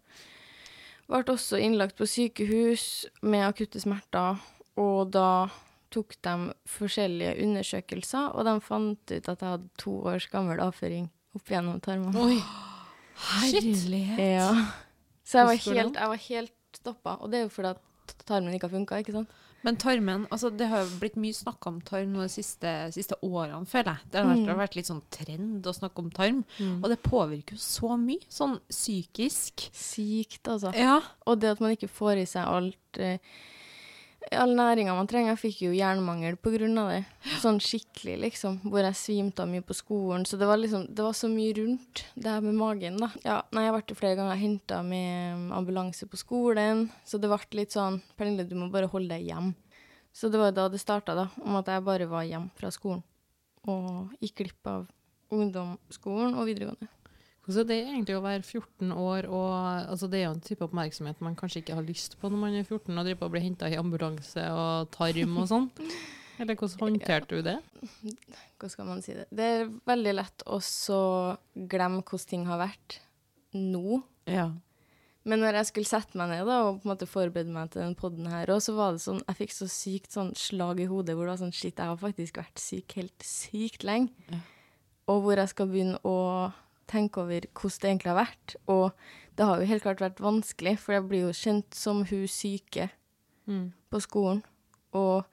Ble 1.06 1.22
også 1.30 1.60
innlagt 1.62 1.98
på 2.00 2.08
sykehus 2.10 3.06
med 3.22 3.46
akutte 3.46 3.82
smerter, 3.82 4.40
og 4.82 5.12
da 5.14 5.48
tok 5.94 6.16
de 6.26 6.52
forskjellige 6.68 7.36
undersøkelser, 7.46 8.34
og 8.34 8.48
de 8.48 8.56
fant 8.66 9.12
ut 9.14 9.30
at 9.30 9.44
jeg 9.44 9.52
hadde 9.52 9.70
to 9.80 9.94
års 10.10 10.26
gammel 10.32 10.60
avføring 10.64 11.08
opp 11.38 11.52
gjennom 11.52 11.78
tarmene. 11.84 12.26
Oi. 12.26 12.40
Herlighet. 13.16 14.20
Ja. 14.20 14.50
Så 15.26 15.42
jeg 15.42 15.52
var 15.52 15.62
helt, 15.62 16.00
jeg 16.02 16.12
var 16.12 16.24
helt 16.26 16.80
stoppa, 16.82 17.16
og 17.22 17.32
det 17.32 17.40
er 17.40 17.46
jo 17.46 17.54
fordi 17.54 17.76
at 17.76 18.26
tarmen 18.28 18.58
ikke 18.58 18.68
har 18.68 18.76
funka, 18.76 19.00
ikke 19.02 19.16
sant? 19.16 19.38
Men 19.65 19.79
tarmen, 19.81 20.27
altså 20.29 20.51
det 20.53 20.67
har 20.69 20.84
jo 20.84 21.00
blitt 21.01 21.17
mye 21.17 21.34
snakk 21.34 21.65
om 21.65 21.79
tarm 21.86 22.13
de 22.19 22.27
siste, 22.29 22.72
siste 22.93 23.17
årene, 23.25 23.65
føler 23.69 23.95
jeg. 23.95 24.12
Det 24.13 24.22
har, 24.22 24.29
vært, 24.29 24.43
det 24.43 24.51
har 24.53 24.60
vært 24.62 24.77
litt 24.77 24.91
sånn 24.91 25.01
trend 25.13 25.65
å 25.65 25.74
snakke 25.74 26.03
om 26.03 26.12
tarm. 26.13 26.43
Og 26.84 26.88
det 26.91 27.00
påvirker 27.05 27.57
jo 27.57 27.63
så 27.65 27.95
mye, 27.98 28.22
sånn 28.29 28.60
psykisk. 28.69 29.67
Sykt, 29.74 30.43
altså. 30.45 30.74
Ja. 30.77 31.00
Og 31.25 31.41
det 31.41 31.55
at 31.55 31.63
man 31.63 31.74
ikke 31.74 31.89
får 31.89 32.22
i 32.22 32.29
seg 32.29 32.45
alt 32.45 33.01
eh, 33.01 33.17
All 34.34 34.55
næringa 34.58 34.96
man 34.98 35.08
trenger. 35.08 35.34
Jeg 35.36 35.41
fikk 35.41 35.60
jo 35.67 35.74
jernmangel 35.75 36.38
av 36.79 36.89
det. 36.89 37.01
Sånn 37.41 37.60
skikkelig, 37.60 38.15
liksom. 38.24 38.60
Hvor 38.63 38.82
jeg 38.82 38.98
svimte 38.98 39.44
av 39.44 39.50
mye 39.50 39.62
på 39.62 39.75
skolen. 39.77 40.25
Så 40.25 40.38
det 40.38 40.48
var 40.48 40.58
liksom 40.58 40.88
Det 40.94 41.03
var 41.03 41.13
så 41.13 41.27
mye 41.27 41.53
rundt 41.53 42.05
det 42.15 42.29
her 42.29 42.41
med 42.41 42.55
magen, 42.55 42.98
da. 42.98 43.12
Ja, 43.24 43.41
nei, 43.51 43.65
jeg 43.65 43.74
ble 43.74 43.96
flere 43.96 44.15
ganger 44.15 44.36
henta 44.36 44.82
med 44.84 45.51
ambulanse 45.51 46.08
på 46.08 46.17
skolen. 46.17 46.89
Så 47.05 47.20
det 47.20 47.29
ble 47.29 47.39
litt 47.62 47.72
sånn 47.72 48.01
Pernille, 48.17 48.48
du 48.48 48.55
må 48.55 48.72
bare 48.72 48.89
holde 48.89 49.13
deg 49.13 49.27
hjem. 49.29 49.53
Så 50.15 50.32
det 50.32 50.39
var 50.39 50.51
da 50.55 50.70
det 50.70 50.79
starta, 50.79 51.13
da. 51.13 51.29
Om 51.44 51.60
at 51.60 51.67
jeg 51.67 51.84
bare 51.84 52.08
var 52.08 52.24
hjem 52.24 52.50
fra 52.55 52.72
skolen. 52.72 53.03
Og 53.67 54.13
gikk 54.22 54.41
glipp 54.44 54.67
av 54.67 54.88
ungdomsskolen 55.34 56.38
og 56.38 56.48
videregående. 56.48 56.88
Hvordan 57.46 57.62
er 57.62 57.70
det 57.70 57.80
egentlig 57.84 58.16
å 58.18 58.24
være 58.25 58.42
14 58.42 58.92
år, 58.92 59.28
og 59.30 59.56
altså, 59.94 60.10
det 60.10 60.20
er 60.20 60.24
jo 60.25 60.34
en 60.34 60.44
type 60.48 60.66
oppmerksomhet 60.66 61.20
man 61.22 61.38
kanskje 61.38 61.62
ikke 61.62 61.78
har 61.78 61.86
lyst 61.86 62.18
på 62.18 62.32
når 62.32 62.42
man 62.42 62.58
er 62.58 62.66
14 62.66 62.90
og 62.90 63.06
driver 63.06 63.20
på 63.22 63.30
å 63.30 63.34
bli 63.36 63.42
henta 63.44 63.70
i 63.70 63.78
ambulanse 63.78 64.46
og 64.50 64.90
tarm 64.96 65.38
og 65.44 65.50
sånn? 65.52 65.70
Eller 66.42 66.58
hvordan 66.60 66.82
håndterte 66.82 67.38
du 67.38 67.46
det? 67.46 67.60
Hvordan 68.58 68.74
skal 68.74 68.90
man 68.90 69.04
si 69.06 69.14
det? 69.16 69.28
Det 69.32 69.46
er 69.46 69.70
veldig 69.88 70.14
lett 70.18 70.44
å 70.52 70.58
så 70.64 71.02
glemme 71.54 72.02
hvordan 72.02 72.32
ting 72.34 72.50
har 72.50 72.60
vært 72.66 73.00
nå. 73.56 74.02
ja. 74.28 74.50
Men 75.25 75.42
når 75.42 75.58
jeg 75.58 75.70
skulle 75.72 75.90
sette 75.90 76.20
meg 76.20 76.30
ned 76.30 76.44
da, 76.46 76.60
og 76.68 76.75
på 76.84 76.86
en 76.86 76.92
måte 76.92 77.08
forberede 77.10 77.50
meg 77.50 77.72
til 77.74 77.82
den 77.82 77.96
podden 77.98 78.28
her, 78.30 78.52
også, 78.54 78.68
så 78.70 78.75
var 78.78 78.92
det 78.94 79.02
sånn, 79.02 79.24
jeg 79.24 79.38
fikk 79.40 79.56
så 79.56 79.68
sykt 79.74 80.14
sånn 80.14 80.30
slag 80.38 80.84
i 80.84 80.86
hodet 80.86 81.16
hvor 81.18 81.25
det 81.25 81.34
var 81.34 81.40
sånn, 81.42 81.56
shit, 81.56 81.80
jeg 81.80 81.90
har 81.90 81.98
faktisk 81.98 82.38
vært 82.38 82.62
syk 82.62 82.94
helt 83.00 83.25
sykt 83.25 83.88
lenge. 83.88 84.14
Ja. 84.30 84.44
Og 85.10 85.24
hvor 85.25 85.42
jeg 85.42 85.50
skal 85.50 85.72
begynne 85.72 85.98
å 86.06 86.14
tenke 86.88 87.22
over 87.24 87.42
hvordan 87.54 87.80
det 87.82 87.89
egentlig 87.89 88.12
har 88.13 88.20
vært. 88.25 88.56
Og 88.68 88.92
det 89.36 89.46
har 89.46 89.60
jo 89.62 89.65
helt 89.72 89.84
klart 89.84 90.04
vært 90.04 90.22
vanskelig, 90.24 90.77
for 90.80 90.94
jeg 90.94 91.08
blir 91.10 91.25
jo 91.27 91.34
kjent 91.36 91.74
som 91.75 92.04
hun 92.06 92.27
syke 92.27 92.89
Mm. 93.48 93.72
på 93.92 94.00
skolen. 94.01 94.39
Og 94.94 95.25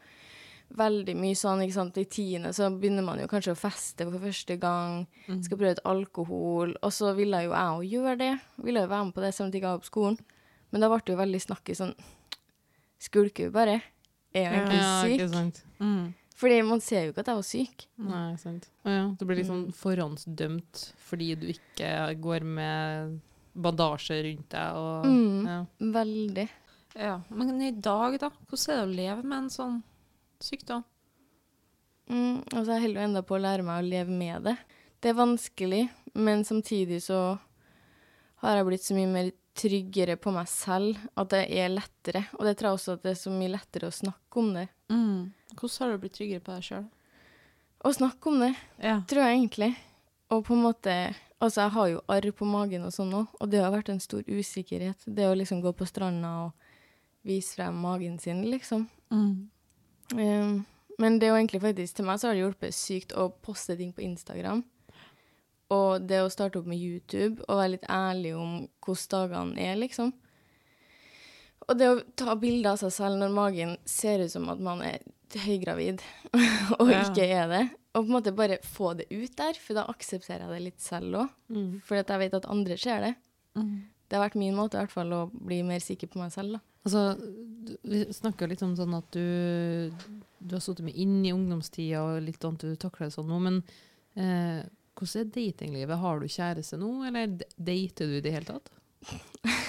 veldig 0.77 1.15
mye 1.17 1.37
sånn, 1.37 1.63
ikke 1.65 1.73
sant, 1.77 1.97
i 1.97 2.05
tiende 2.05 2.51
så 2.53 2.69
begynner 2.71 3.05
man 3.05 3.19
jo 3.21 3.27
kanskje 3.27 3.53
å 3.55 3.57
feste 3.61 4.05
for 4.11 4.19
første 4.21 4.59
gang, 4.61 5.07
skal 5.45 5.57
prøve 5.59 5.73
ut 5.77 5.85
alkohol, 5.85 6.75
og 6.83 6.93
så 6.93 7.15
ville 7.17 7.43
jo 7.45 7.53
jeg 7.53 7.73
òg 7.77 7.91
gjøre 7.93 8.19
det. 8.19 8.41
Ville 8.59 8.81
jo 8.81 8.89
være 8.89 9.05
med 9.05 9.15
på 9.15 9.21
det 9.25 9.35
samtidig 9.35 9.63
jeg 9.63 9.71
var 9.71 9.79
på 9.79 9.91
skolen. 9.91 10.19
Men 10.73 10.81
da 10.81 10.89
ble 10.89 11.01
det 11.05 11.13
jo 11.15 11.21
veldig 11.23 11.41
snakk 11.41 11.69
i 11.69 11.75
sånn 11.75 11.95
Skulker 13.03 13.45
vi 13.49 13.51
bare? 13.51 13.83
Er 14.35 14.45
jeg 14.45 14.53
egentlig 14.53 14.79
Ja, 14.79 15.05
ikke 15.05 15.29
sant. 15.33 15.63
Mm. 15.81 16.15
Fordi 16.43 16.57
man 16.67 16.81
ser 16.83 17.05
jo 17.07 17.13
ikke 17.13 17.23
at 17.23 17.31
jeg 17.31 17.39
var 17.39 17.47
syk. 17.47 17.85
Nei, 18.03 18.25
sant. 18.43 18.65
Å 18.83 18.91
ja, 18.97 19.05
du 19.15 19.25
blir 19.29 19.39
litt 19.39 19.47
sånn 19.51 19.69
forhåndsdømt 19.79 20.81
fordi 21.07 21.29
du 21.39 21.47
ikke 21.53 21.91
går 22.25 22.47
med 22.59 23.21
bandasje 23.55 24.17
rundt 24.27 24.49
deg 24.51 24.79
og 24.81 25.07
Mm. 25.07 25.47
ja. 25.47 25.59
Veldig. 26.01 26.49
ja. 26.99 27.15
Men 27.31 27.61
i 27.63 27.71
dag, 27.71 28.19
da? 28.19 28.31
Hvordan 28.51 28.73
er 28.75 28.81
det 28.81 28.89
å 28.89 28.97
leve 28.97 29.23
med 29.23 29.39
en 29.45 29.51
sånn 29.55 29.77
sykdom? 30.43 30.83
Mm, 32.11 32.43
altså 32.53 32.75
jeg 32.75 32.83
holder 32.83 33.01
jo 33.01 33.07
enda 33.09 33.23
på 33.23 33.37
å 33.37 33.41
lære 33.43 33.65
meg 33.67 33.79
å 33.85 33.89
leve 33.89 34.11
med 34.11 34.43
det. 34.49 34.57
Det 35.03 35.11
er 35.13 35.19
vanskelig, 35.19 35.85
men 36.15 36.43
samtidig 36.45 36.99
så 37.05 37.21
har 38.43 38.57
jeg 38.59 38.67
blitt 38.67 38.85
så 38.87 38.97
mye 38.99 39.11
mer 39.13 39.31
tryggere 39.55 40.17
på 40.17 40.33
meg 40.35 40.49
selv 40.49 40.99
at 41.21 41.29
det 41.35 41.45
er 41.53 41.69
lettere. 41.73 42.25
Og 42.39 42.47
det 42.49 42.57
tror 42.59 42.73
jeg 42.73 42.79
også 42.81 42.97
at 42.97 43.03
det 43.07 43.13
er 43.15 43.21
så 43.21 43.31
mye 43.35 43.53
lettere 43.53 43.91
å 43.91 43.95
snakke 43.95 44.41
om 44.43 44.53
det. 44.57 44.67
Mm. 44.93 45.33
Hvordan 45.57 45.79
har 45.85 45.93
du 45.93 46.03
blitt 46.03 46.17
tryggere 46.17 46.45
på 46.45 46.55
deg 46.55 46.67
sjøl? 46.67 46.87
Å 47.83 47.93
snakke 47.95 48.31
om 48.31 48.41
det, 48.41 48.55
Ja. 48.79 49.01
tror 49.07 49.23
jeg 49.27 49.39
egentlig. 49.39 49.77
Og 50.31 50.45
på 50.45 50.55
en 50.55 50.63
måte 50.63 51.15
Altså, 51.43 51.63
jeg 51.63 51.71
har 51.75 51.87
jo 51.89 52.01
arr 52.09 52.31
på 52.31 52.47
magen 52.47 52.85
og 52.87 52.93
sånn 52.93 53.13
òg, 53.13 53.27
og 53.41 53.51
det 53.51 53.59
har 53.59 53.73
vært 53.73 53.89
en 53.91 53.99
stor 53.99 54.23
usikkerhet. 54.23 55.03
Det 55.11 55.27
å 55.27 55.35
liksom 55.35 55.61
gå 55.61 55.73
på 55.75 55.89
stranda 55.91 56.45
og 56.45 56.53
vise 57.27 57.57
frem 57.57 57.75
magen 57.75 58.17
sin, 58.23 58.45
liksom. 58.47 58.89
Mm. 59.11 59.51
Um, 60.15 60.67
men 61.01 61.19
det 61.19 61.27
er 61.27 61.33
jo 61.33 61.41
egentlig 61.41 61.63
faktisk 61.65 61.97
til 61.97 62.07
meg 62.07 62.21
så 62.21 62.29
har 62.29 62.37
det 62.37 62.45
hjulpet 62.45 62.77
sykt 62.77 63.15
å 63.19 63.33
poste 63.43 63.75
ting 63.77 63.91
på 63.93 64.05
Instagram. 64.07 64.63
Og 65.73 66.07
det 66.07 66.21
å 66.23 66.31
starte 66.31 66.61
opp 66.61 66.69
med 66.71 66.79
YouTube 66.79 67.43
og 67.49 67.59
være 67.59 67.75
litt 67.75 67.91
ærlig 67.91 68.37
om 68.39 68.69
hvordan 68.85 69.11
dagene 69.33 69.67
er, 69.67 69.81
liksom. 69.81 70.13
Og 71.67 71.79
det 71.79 71.89
å 71.91 72.01
ta 72.19 72.37
bilder 72.39 72.75
av 72.75 72.83
seg 72.85 72.95
selv 72.95 73.19
når 73.19 73.35
magen 73.35 73.77
ser 73.89 74.23
ut 74.23 74.31
som 74.31 74.47
at 74.53 74.63
man 74.63 74.83
er 74.87 75.03
høygravid, 75.41 76.03
og 76.81 76.91
Ja. 76.91 77.03
ikke 77.09 77.25
er 77.27 77.49
det. 77.49 77.63
Og 77.95 78.05
på 78.07 78.09
en 78.09 78.15
måte 78.17 78.33
bare 78.37 78.59
få 78.65 78.95
det 78.97 79.07
ut 79.13 79.35
der, 79.37 79.59
for 79.61 79.77
da 79.77 79.85
aksepterer 79.93 80.47
jeg 80.47 80.53
det 80.55 80.63
litt 80.65 80.81
selv 80.81 81.19
òg. 81.25 81.33
Mm. 81.53 81.81
For 81.85 81.99
jeg 82.01 82.21
vet 82.23 82.35
at 82.39 82.47
andre 82.49 82.77
ser 82.81 83.01
det. 83.05 83.15
Mm. 83.59 83.83
Det 84.09 84.17
har 84.19 84.25
vært 84.29 84.39
min 84.41 84.55
måte 84.57 84.77
i 84.77 84.81
hvert 84.85 84.93
fall 84.93 85.13
å 85.13 85.23
bli 85.33 85.63
mer 85.65 85.81
sikker 85.81 86.09
på 86.13 86.21
meg 86.21 86.33
selv, 86.33 86.57
da. 86.57 86.61
Altså, 86.83 87.03
vi 87.87 88.01
snakker 88.11 88.49
litt 88.51 88.63
om 88.67 88.73
sånn 88.77 88.95
at 88.97 89.11
du, 89.15 89.93
du 90.43 90.55
har 90.57 90.63
sittet 90.65 90.85
med 90.89 90.97
inn 90.99 91.21
i 91.25 91.31
ungdomstida 91.33 92.01
og 92.03 92.23
litt 92.25 92.43
at 92.45 92.65
du 92.65 92.73
takler 92.81 93.07
det 93.07 93.15
sånn 93.15 93.29
nå, 93.31 93.39
men 93.45 93.61
eh, 94.19 94.65
hvordan 94.99 95.23
er 95.23 95.31
datinglivet? 95.37 96.01
Har 96.03 96.21
du 96.21 96.27
kjæreste 96.29 96.79
nå, 96.81 96.91
eller 97.09 97.37
dater 97.57 98.11
du 98.11 98.17
i 98.19 98.25
det 98.25 98.33
hele 98.35 98.49
tatt? 98.49 98.73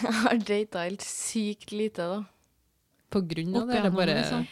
Jeg 0.04 0.16
har 0.24 0.42
data 0.48 0.84
helt 0.88 1.06
sykt 1.06 1.72
lite, 1.76 2.08
da. 2.10 2.24
På 3.14 3.22
grunn 3.30 3.56
av 3.60 3.68
det, 3.70 3.78
eller 3.80 3.94
bare 3.94 4.18
liksom. 4.18 4.48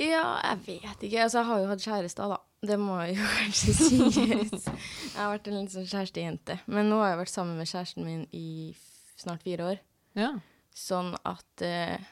Ja, 0.00 0.26
jeg 0.44 0.62
vet 0.66 1.02
ikke. 1.06 1.24
Altså, 1.26 1.40
jeg 1.40 1.48
har 1.50 1.60
jo 1.60 1.68
hatt 1.70 1.84
kjærester, 1.84 2.32
da. 2.32 2.38
Det 2.70 2.76
må 2.80 2.96
jeg 3.04 3.16
jo 3.16 3.26
kanskje 3.38 3.74
sies. 3.76 4.68
Jeg 4.68 5.16
har 5.16 5.32
vært 5.32 5.50
en 5.50 5.58
litt 5.60 5.74
sånn 5.74 5.88
kjærestejente. 5.88 6.58
Men 6.68 6.90
nå 6.92 7.00
har 7.02 7.14
jeg 7.14 7.20
vært 7.22 7.34
sammen 7.34 7.60
med 7.60 7.68
kjæresten 7.70 8.06
min 8.06 8.24
i 8.36 8.72
snart 9.20 9.44
fire 9.44 9.68
år. 9.74 9.84
Ja. 10.18 10.32
Sånn 10.76 11.12
at 11.28 11.64
uh, 11.66 12.10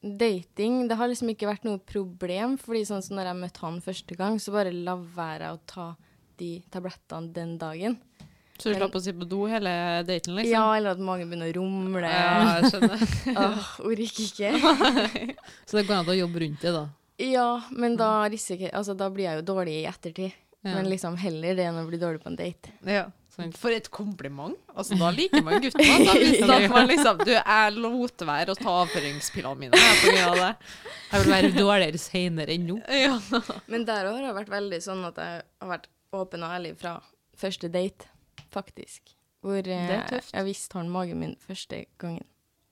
dating 0.00 0.88
Det 0.90 0.96
har 0.98 1.10
liksom 1.10 1.30
ikke 1.32 1.48
vært 1.48 1.66
noe 1.66 1.80
problem. 1.82 2.56
fordi 2.60 2.84
sånn 2.88 3.04
som 3.04 3.18
når 3.18 3.32
jeg 3.32 3.40
møtte 3.42 3.64
han 3.66 3.80
første 3.84 4.16
gang, 4.18 4.40
så 4.40 4.54
bare 4.54 4.72
la 4.74 4.96
være 4.96 5.52
å 5.54 5.60
ta 5.68 5.92
de 6.40 6.54
tablettene 6.72 7.32
den 7.36 7.56
dagen. 7.60 7.98
Så 8.60 8.72
du 8.72 8.76
slapp 8.76 8.96
å 8.96 9.00
sitte 9.00 9.22
på 9.22 9.28
do 9.28 9.44
hele 9.48 9.70
daten, 10.04 10.34
liksom? 10.36 10.52
Ja, 10.52 10.66
eller 10.76 10.92
at 10.92 11.00
magen 11.00 11.30
begynner 11.30 11.48
å 11.48 11.56
rumle. 11.56 12.08
Ja, 12.08 12.58
jeg 12.60 12.72
skjønner. 12.74 13.04
Åh, 13.40 13.68
orker 13.88 14.24
ikke. 14.26 14.50
Så 15.68 15.78
det 15.78 15.86
går 15.88 15.94
an 15.96 16.10
å 16.12 16.16
jobbe 16.18 16.42
rundt 16.44 16.64
det, 16.66 16.74
da. 16.76 16.82
Ja, 17.20 17.62
men 17.70 17.96
da 18.00 18.28
risiker, 18.32 18.72
Altså, 18.76 18.94
da 18.96 19.10
blir 19.12 19.26
jeg 19.28 19.40
jo 19.40 19.48
dårlig 19.54 19.80
i 19.82 19.86
ettertid. 19.90 20.36
Ja. 20.60 20.74
Men 20.74 20.90
liksom 20.90 21.16
heller 21.16 21.56
det 21.56 21.64
enn 21.70 21.78
å 21.80 21.86
bli 21.88 21.98
dårlig 22.00 22.20
på 22.22 22.28
en 22.32 22.36
date. 22.36 22.72
Ja. 22.84 23.06
For 23.56 23.72
et 23.72 23.86
kompliment. 23.88 24.58
Altså, 24.74 24.96
da 25.00 25.08
liker 25.14 25.40
man 25.44 25.62
gutter. 25.62 25.80
Da 25.80 26.14
hvis 26.18 26.42
at 26.44 26.66
man 26.72 26.90
liksom 26.90 27.22
Du, 27.24 27.30
jeg 27.32 27.76
lot 27.78 28.24
være 28.28 28.52
å 28.52 28.58
ta 28.58 28.74
avføringspillene 28.82 29.60
mine 29.62 29.80
jeg, 29.80 30.00
på 30.02 30.10
grunn 30.10 30.26
av 30.26 30.40
det. 30.42 30.50
Jeg 31.12 31.22
vil 31.22 31.32
være 31.32 31.52
dårligere 31.54 32.00
senere 32.02 32.56
enn 32.56 32.66
nå. 32.68 32.76
Ja. 32.92 33.14
Men 33.72 33.86
der 33.88 34.10
òg 34.10 34.18
har 34.18 34.26
jeg 34.26 34.36
vært 34.42 34.52
veldig 34.56 34.82
sånn 34.84 35.06
at 35.08 35.22
jeg 35.22 35.40
har 35.62 35.72
vært 35.72 35.88
åpen 36.20 36.44
og 36.44 36.52
ærlig 36.58 36.74
fra 36.82 36.98
første 37.40 37.70
date, 37.72 38.10
faktisk. 38.52 39.14
Hvor 39.40 39.56
eh, 39.62 39.64
Det 39.64 39.96
er 39.96 40.04
tøft. 40.10 40.34
jeg 40.36 40.48
visste 40.50 40.76
han 40.76 40.92
magen 40.92 41.22
min 41.22 41.36
første 41.46 41.84
gangen. 42.02 42.26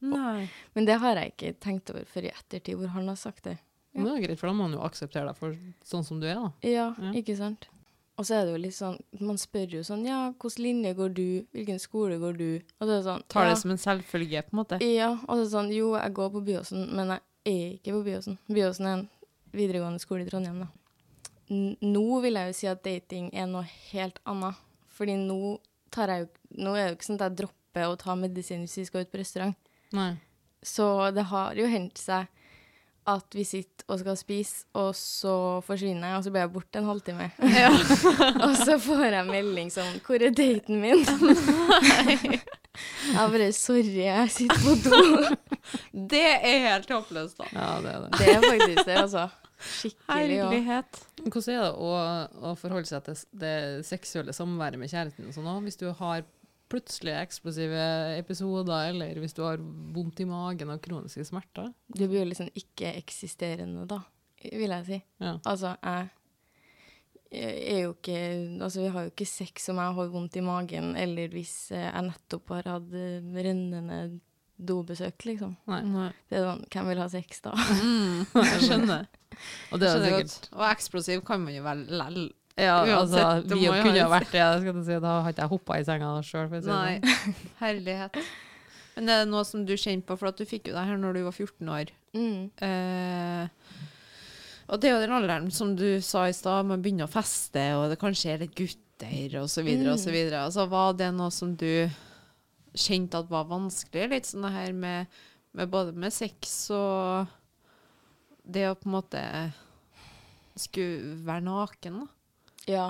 Nei. 0.05 0.51
Men 0.77 0.87
det 0.91 0.99
har 1.01 1.17
jeg 1.17 1.33
ikke 1.33 1.55
tenkt 1.65 1.91
over 1.95 2.05
før 2.13 2.29
i 2.29 2.35
ettertid, 2.35 2.77
hvor 2.77 2.93
han 2.93 3.09
har 3.09 3.17
sagt 3.17 3.49
det. 3.49 3.57
Men 3.99 4.07
det 4.09 4.15
er 4.23 4.27
greit, 4.29 4.39
for 4.41 4.49
da 4.49 4.55
må 4.55 4.69
man 4.69 4.77
jo 4.79 4.85
akseptere 4.87 5.27
deg 5.31 5.37
for 5.37 5.57
sånn 5.85 6.05
som 6.07 6.21
du 6.23 6.27
er, 6.27 6.35
da. 6.41 6.53
Ja, 6.67 6.95
Ja. 6.99 7.13
ikke 7.19 7.37
sant? 7.37 7.69
Og 8.19 8.27
så 8.27 8.35
er 8.35 8.47
det 8.49 8.55
jo 8.57 8.59
litt 8.65 8.75
sånn 8.75 8.97
Man 9.21 9.37
spør 9.39 9.71
jo 9.77 9.81
sånn 9.87 10.01
Ja, 10.05 10.33
hvilken 10.33 10.63
linje 10.65 10.91
går 10.99 11.13
du? 11.15 11.47
Hvilken 11.55 11.79
skole 11.79 12.17
går 12.19 12.37
du? 12.37 12.49
Og 12.81 12.89
så 12.89 12.91
er 12.91 12.97
det 12.97 13.05
sånn 13.07 13.23
Tar 13.29 13.45
ja, 13.47 13.51
det 13.55 13.59
som 13.61 13.71
en 13.71 13.79
selvfølge, 13.79 14.43
på 14.43 14.55
en 14.57 14.59
måte. 14.59 14.79
Ja, 14.83 15.11
og 15.29 15.37
så 15.39 15.45
er 15.45 15.53
sånn 15.53 15.71
Jo, 15.73 15.93
jeg 15.95 16.15
går 16.15 16.31
på 16.35 16.43
Byåsen, 16.49 16.89
men 16.97 17.13
jeg 17.15 17.21
er 17.47 17.77
ikke 17.79 17.93
på 17.95 18.03
Byåsen. 18.09 18.39
Byåsen 18.51 18.87
er 18.87 18.97
en 18.97 19.09
videregående 19.55 20.01
skole 20.03 20.27
i 20.27 20.29
Trondheim, 20.29 20.59
da. 20.65 20.69
Nå 21.49 22.21
vil 22.23 22.35
jeg 22.37 22.51
jo 22.51 22.57
si 22.59 22.67
at 22.69 22.83
dating 22.85 23.31
er 23.33 23.47
noe 23.47 23.63
helt 23.93 24.19
annet. 24.29 24.59
Fordi 24.99 25.15
nå 25.17 25.59
tar 25.95 26.09
jeg 26.13 26.27
jo 26.27 26.29
Nå 26.65 26.75
er 26.75 26.89
det 26.89 26.91
jo 26.91 26.97
ikke 26.99 27.07
sånn 27.07 27.21
at 27.21 27.25
jeg 27.29 27.37
dropper 27.43 27.87
å 27.87 27.97
ta 28.01 28.15
medisin 28.17 28.63
hvis 28.65 28.79
vi 28.81 28.85
skal 28.89 29.05
ut 29.05 29.11
på 29.13 29.19
restaurant. 29.21 29.55
Nei. 29.93 30.17
Så 30.65 31.13
det 31.15 31.27
har 31.31 31.55
jo 31.55 31.67
hendt 31.71 31.99
seg 32.01 32.27
at 33.09 33.35
vi 33.37 33.45
sitter 33.47 33.87
og 33.89 34.01
skal 34.03 34.17
spise, 34.21 34.67
og 34.77 34.91
så 34.97 35.35
forsvinner 35.65 36.11
jeg, 36.11 36.19
og 36.19 36.25
så 36.27 36.33
blir 36.35 36.45
jeg 36.45 36.53
borte 36.53 36.81
en 36.81 36.89
halvtime. 36.89 37.31
og 38.45 38.55
så 38.61 38.77
får 38.85 39.05
jeg 39.09 39.27
melding 39.31 39.73
sånn 39.73 39.99
'Hvor 40.05 40.25
er 40.27 40.35
daten 40.37 40.81
min?' 40.83 41.05
jeg 43.15 43.33
bare 43.33 43.51
'Sorry, 43.53 43.97
jeg 44.05 44.31
sitter 44.31 44.61
på 44.65 44.77
do'. 44.85 45.37
Det 46.13 46.25
er 46.25 46.59
helt 46.69 46.91
håpløst, 46.91 47.39
da. 47.41 47.49
Ja, 47.53 47.71
det 47.85 47.91
er 47.95 48.01
det. 48.05 48.11
Det 48.19 48.29
er 48.35 48.41
faktisk 48.45 48.85
det, 48.87 48.97
altså. 48.97 49.29
Skikkelig. 49.59 50.39
Herlighet. 50.39 51.01
Hvordan 51.25 51.55
er 51.55 51.65
det 51.65 51.73
å, 51.75 51.93
å 52.47 52.55
forholde 52.55 52.87
seg 52.87 53.03
til 53.09 53.17
det 53.41 53.57
seksuelle 53.89 54.33
samværet 54.37 54.79
med 54.79 54.93
kjæresten 54.93 55.33
sånn? 55.35 55.49
Hvis 55.65 55.81
du 55.81 55.89
har 55.99 56.23
plutselig 56.69 57.15
eksplosive 57.17 57.83
episoder, 58.19 58.91
eller 58.93 59.19
hvis 59.23 59.37
du 59.37 59.43
har 59.47 59.61
vondt 59.95 60.21
i 60.23 60.29
magen 60.29 60.75
og 60.75 60.83
kroniske 60.85 61.25
smerter? 61.29 61.73
det 61.89 62.09
blir 62.09 62.23
jo 62.23 62.29
liksom 62.31 62.53
ikke-eksisterende, 62.53 63.87
da, 63.89 64.03
vil 64.45 64.77
jeg 64.77 64.87
si. 64.87 65.01
Ja. 65.25 65.39
Altså, 65.49 65.75
jeg 65.83 66.09
er 67.29 67.83
jo 67.83 67.91
ikke 67.93 68.21
Altså, 68.65 68.81
vi 68.81 68.93
har 68.95 69.05
jo 69.05 69.11
ikke 69.13 69.27
sex 69.29 69.69
om 69.69 69.81
jeg 69.83 69.97
har 69.99 70.15
vondt 70.15 70.39
i 70.41 70.45
magen, 70.45 70.95
eller 70.97 71.29
hvis 71.35 71.71
jeg 71.75 72.07
nettopp 72.09 72.55
har 72.57 72.73
hatt 72.77 72.93
rennende 72.93 74.21
dobesøk, 74.59 75.23
liksom. 75.29 75.55
Nei. 75.71 75.83
Nei. 75.87 76.09
Det 76.29 76.41
er 76.41 76.49
sånn 76.49 76.65
Hvem 76.73 76.91
vil 76.91 77.03
ha 77.03 77.07
sex, 77.13 77.43
da? 77.45 77.55
Mm, 77.55 78.25
jeg 78.35 78.65
skjønner. 78.65 79.09
Og 79.71 79.79
det 79.79 79.87
er 79.87 79.93
skjønner 79.93 80.09
sikkert 80.09 80.33
godt. 80.33 80.49
Og 80.57 80.65
eksplosiv 80.67 81.23
kan 81.29 81.45
man 81.45 81.55
jo 81.55 81.63
vel 81.67 81.85
lell. 82.01 82.25
Ja, 82.59 82.77
altså, 82.99 83.23
Uansett, 83.23 83.53
vi 83.55 83.65
jo 83.67 83.73
kunne 83.79 84.01
ha 84.03 84.09
ha 84.09 84.13
vært 84.19 84.33
det. 84.35 84.45
Skal 84.65 84.83
si. 84.89 84.99
Da 85.05 85.15
hadde 85.29 85.43
jeg 85.45 85.53
hoppa 85.55 85.79
i 85.79 85.85
senga 85.87 86.13
sjøl, 86.27 86.49
si 86.51 86.69
Nei. 86.69 86.99
sånn. 87.01 87.37
Herlighet. 87.63 88.19
Men 88.97 89.07
det 89.07 89.15
er 89.15 89.29
noe 89.31 89.45
som 89.47 89.63
du 89.69 89.77
kjenner 89.79 90.03
på, 90.09 90.17
for 90.19 90.33
at 90.33 90.41
du 90.41 90.45
fikk 90.49 90.69
jo 90.71 90.75
det 90.75 90.83
her 90.89 90.99
når 90.99 91.15
du 91.15 91.23
var 91.29 91.37
14 91.37 91.69
år. 91.71 91.93
Mm. 92.19 92.51
Eh, 92.67 93.77
og 94.69 94.81
det 94.83 94.89
er 94.91 94.97
jo 94.97 95.05
den 95.05 95.15
alderen, 95.21 95.47
som 95.55 95.71
du 95.79 95.87
sa 96.03 96.25
i 96.29 96.35
stad, 96.35 96.67
man 96.67 96.83
begynner 96.83 97.07
å 97.07 97.13
feste, 97.13 97.63
og 97.79 97.87
det 97.93 98.01
kanskje 98.03 98.35
er 98.35 98.43
litt 98.43 98.57
gutter, 98.59 99.39
og 99.41 99.47
så 99.49 99.63
videre, 99.63 99.95
og 99.95 100.03
så 100.03 100.11
Mm. 100.11 100.17
videre. 100.19 100.43
Altså, 100.49 100.67
var 100.69 100.93
det 100.99 101.13
noe 101.15 101.31
som 101.31 101.55
du 101.57 101.89
kjente 102.75 103.23
at 103.23 103.31
var 103.31 103.47
vanskelig? 103.49 104.11
Litt 104.11 104.27
sånn 104.27 104.43
det 104.49 104.53
her 104.53 104.73
med, 104.75 105.07
med 105.55 105.71
både 105.71 105.95
med 105.95 106.13
sex 106.13 106.71
og 106.75 107.31
det 108.45 108.67
å 108.69 108.75
på 108.75 108.91
en 108.91 108.97
måte 108.99 109.23
skulle 110.59 111.17
være 111.25 111.45
naken, 111.47 112.01
da. 112.03 112.07
Ja. 112.69 112.89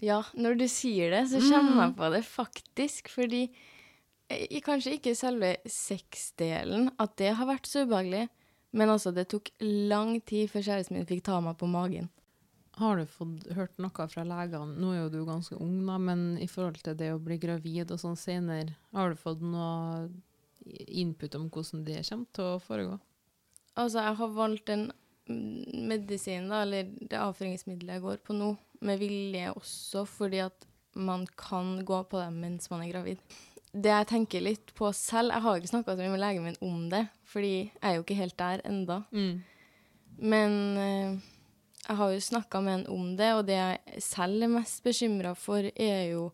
Ja, 0.00 0.22
når 0.32 0.56
du 0.62 0.66
sier 0.72 1.12
det, 1.12 1.26
så 1.28 1.40
kommer 1.44 1.84
jeg 1.84 1.96
på 1.98 2.08
det 2.14 2.22
faktisk, 2.24 3.10
fordi 3.12 3.42
eh, 4.32 4.60
Kanskje 4.64 4.96
ikke 4.96 5.12
selve 5.18 5.50
sexdelen, 5.68 6.88
at 7.00 7.18
det 7.20 7.34
har 7.36 7.48
vært 7.50 7.68
så 7.68 7.84
ubehagelig, 7.84 8.28
men 8.72 8.92
altså, 8.92 9.12
det 9.12 9.28
tok 9.32 9.50
lang 9.60 10.16
tid 10.24 10.48
før 10.52 10.64
kjæresten 10.64 10.96
min 10.96 11.08
fikk 11.08 11.24
ta 11.26 11.40
meg 11.44 11.58
på 11.60 11.68
magen. 11.68 12.08
Har 12.80 12.96
du 12.96 13.04
fått 13.12 13.50
hørt 13.52 13.76
noe 13.82 14.06
fra 14.08 14.24
legene? 14.24 14.78
Nå 14.80 14.94
er 14.94 15.02
jo 15.02 15.12
du 15.12 15.20
ganske 15.28 15.58
ung, 15.60 15.82
da, 15.84 15.98
men 16.00 16.38
i 16.40 16.48
forhold 16.48 16.80
til 16.80 16.96
det 16.96 17.10
å 17.12 17.20
bli 17.20 17.36
gravid 17.42 17.92
og 17.92 18.00
sånn 18.00 18.16
senere, 18.16 18.78
har 18.96 19.12
du 19.12 19.20
fått 19.20 19.42
noe 19.44 20.06
input 20.88 21.34
om 21.36 21.50
hvordan 21.52 21.84
det 21.84 22.00
kommer 22.08 22.30
til 22.36 22.54
å 22.54 22.62
foregå? 22.62 22.96
Altså, 23.76 24.00
jeg 24.06 24.16
har 24.22 24.32
valgt 24.38 24.72
en 24.72 24.88
mm, 25.30 25.86
medisin, 25.90 26.50
da, 26.50 26.64
eller 26.64 26.90
det 27.00 27.20
avføringsmiddelet 27.20 27.98
jeg 27.98 28.04
går 28.04 28.20
på 28.26 28.36
nå, 28.36 28.50
med 28.86 29.00
vilje 29.00 29.52
også, 29.52 30.04
fordi 30.08 30.42
at 30.44 30.66
man 30.98 31.26
kan 31.38 31.78
gå 31.86 32.02
på 32.10 32.18
det 32.18 32.30
mens 32.34 32.70
man 32.72 32.82
er 32.82 32.92
gravid. 32.92 33.22
Det 33.70 33.92
jeg 33.92 34.08
tenker 34.10 34.42
litt 34.42 34.72
på 34.74 34.88
selv 34.96 35.30
Jeg 35.30 35.44
har 35.44 35.58
ikke 35.60 35.70
snakka 35.70 35.94
med 35.94 36.18
legen 36.18 36.42
min 36.42 36.58
om 36.66 36.88
det, 36.90 37.04
fordi 37.22 37.52
jeg 37.70 37.86
er 37.86 37.94
jo 37.94 38.02
ikke 38.02 38.18
helt 38.18 38.38
der 38.38 38.64
enda. 38.66 39.02
Men 40.18 40.56
eh, 40.76 41.20
jeg 41.86 41.96
har 41.96 42.10
jo 42.10 42.20
snakka 42.20 42.60
med 42.60 42.72
han 42.72 42.86
om 42.90 43.16
det, 43.16 43.30
og 43.34 43.46
det 43.46 43.56
jeg 43.60 44.02
selv 44.02 44.42
er 44.42 44.52
mest 44.56 44.82
bekymra 44.84 45.34
for, 45.38 45.70
er 45.76 46.10
jo 46.10 46.30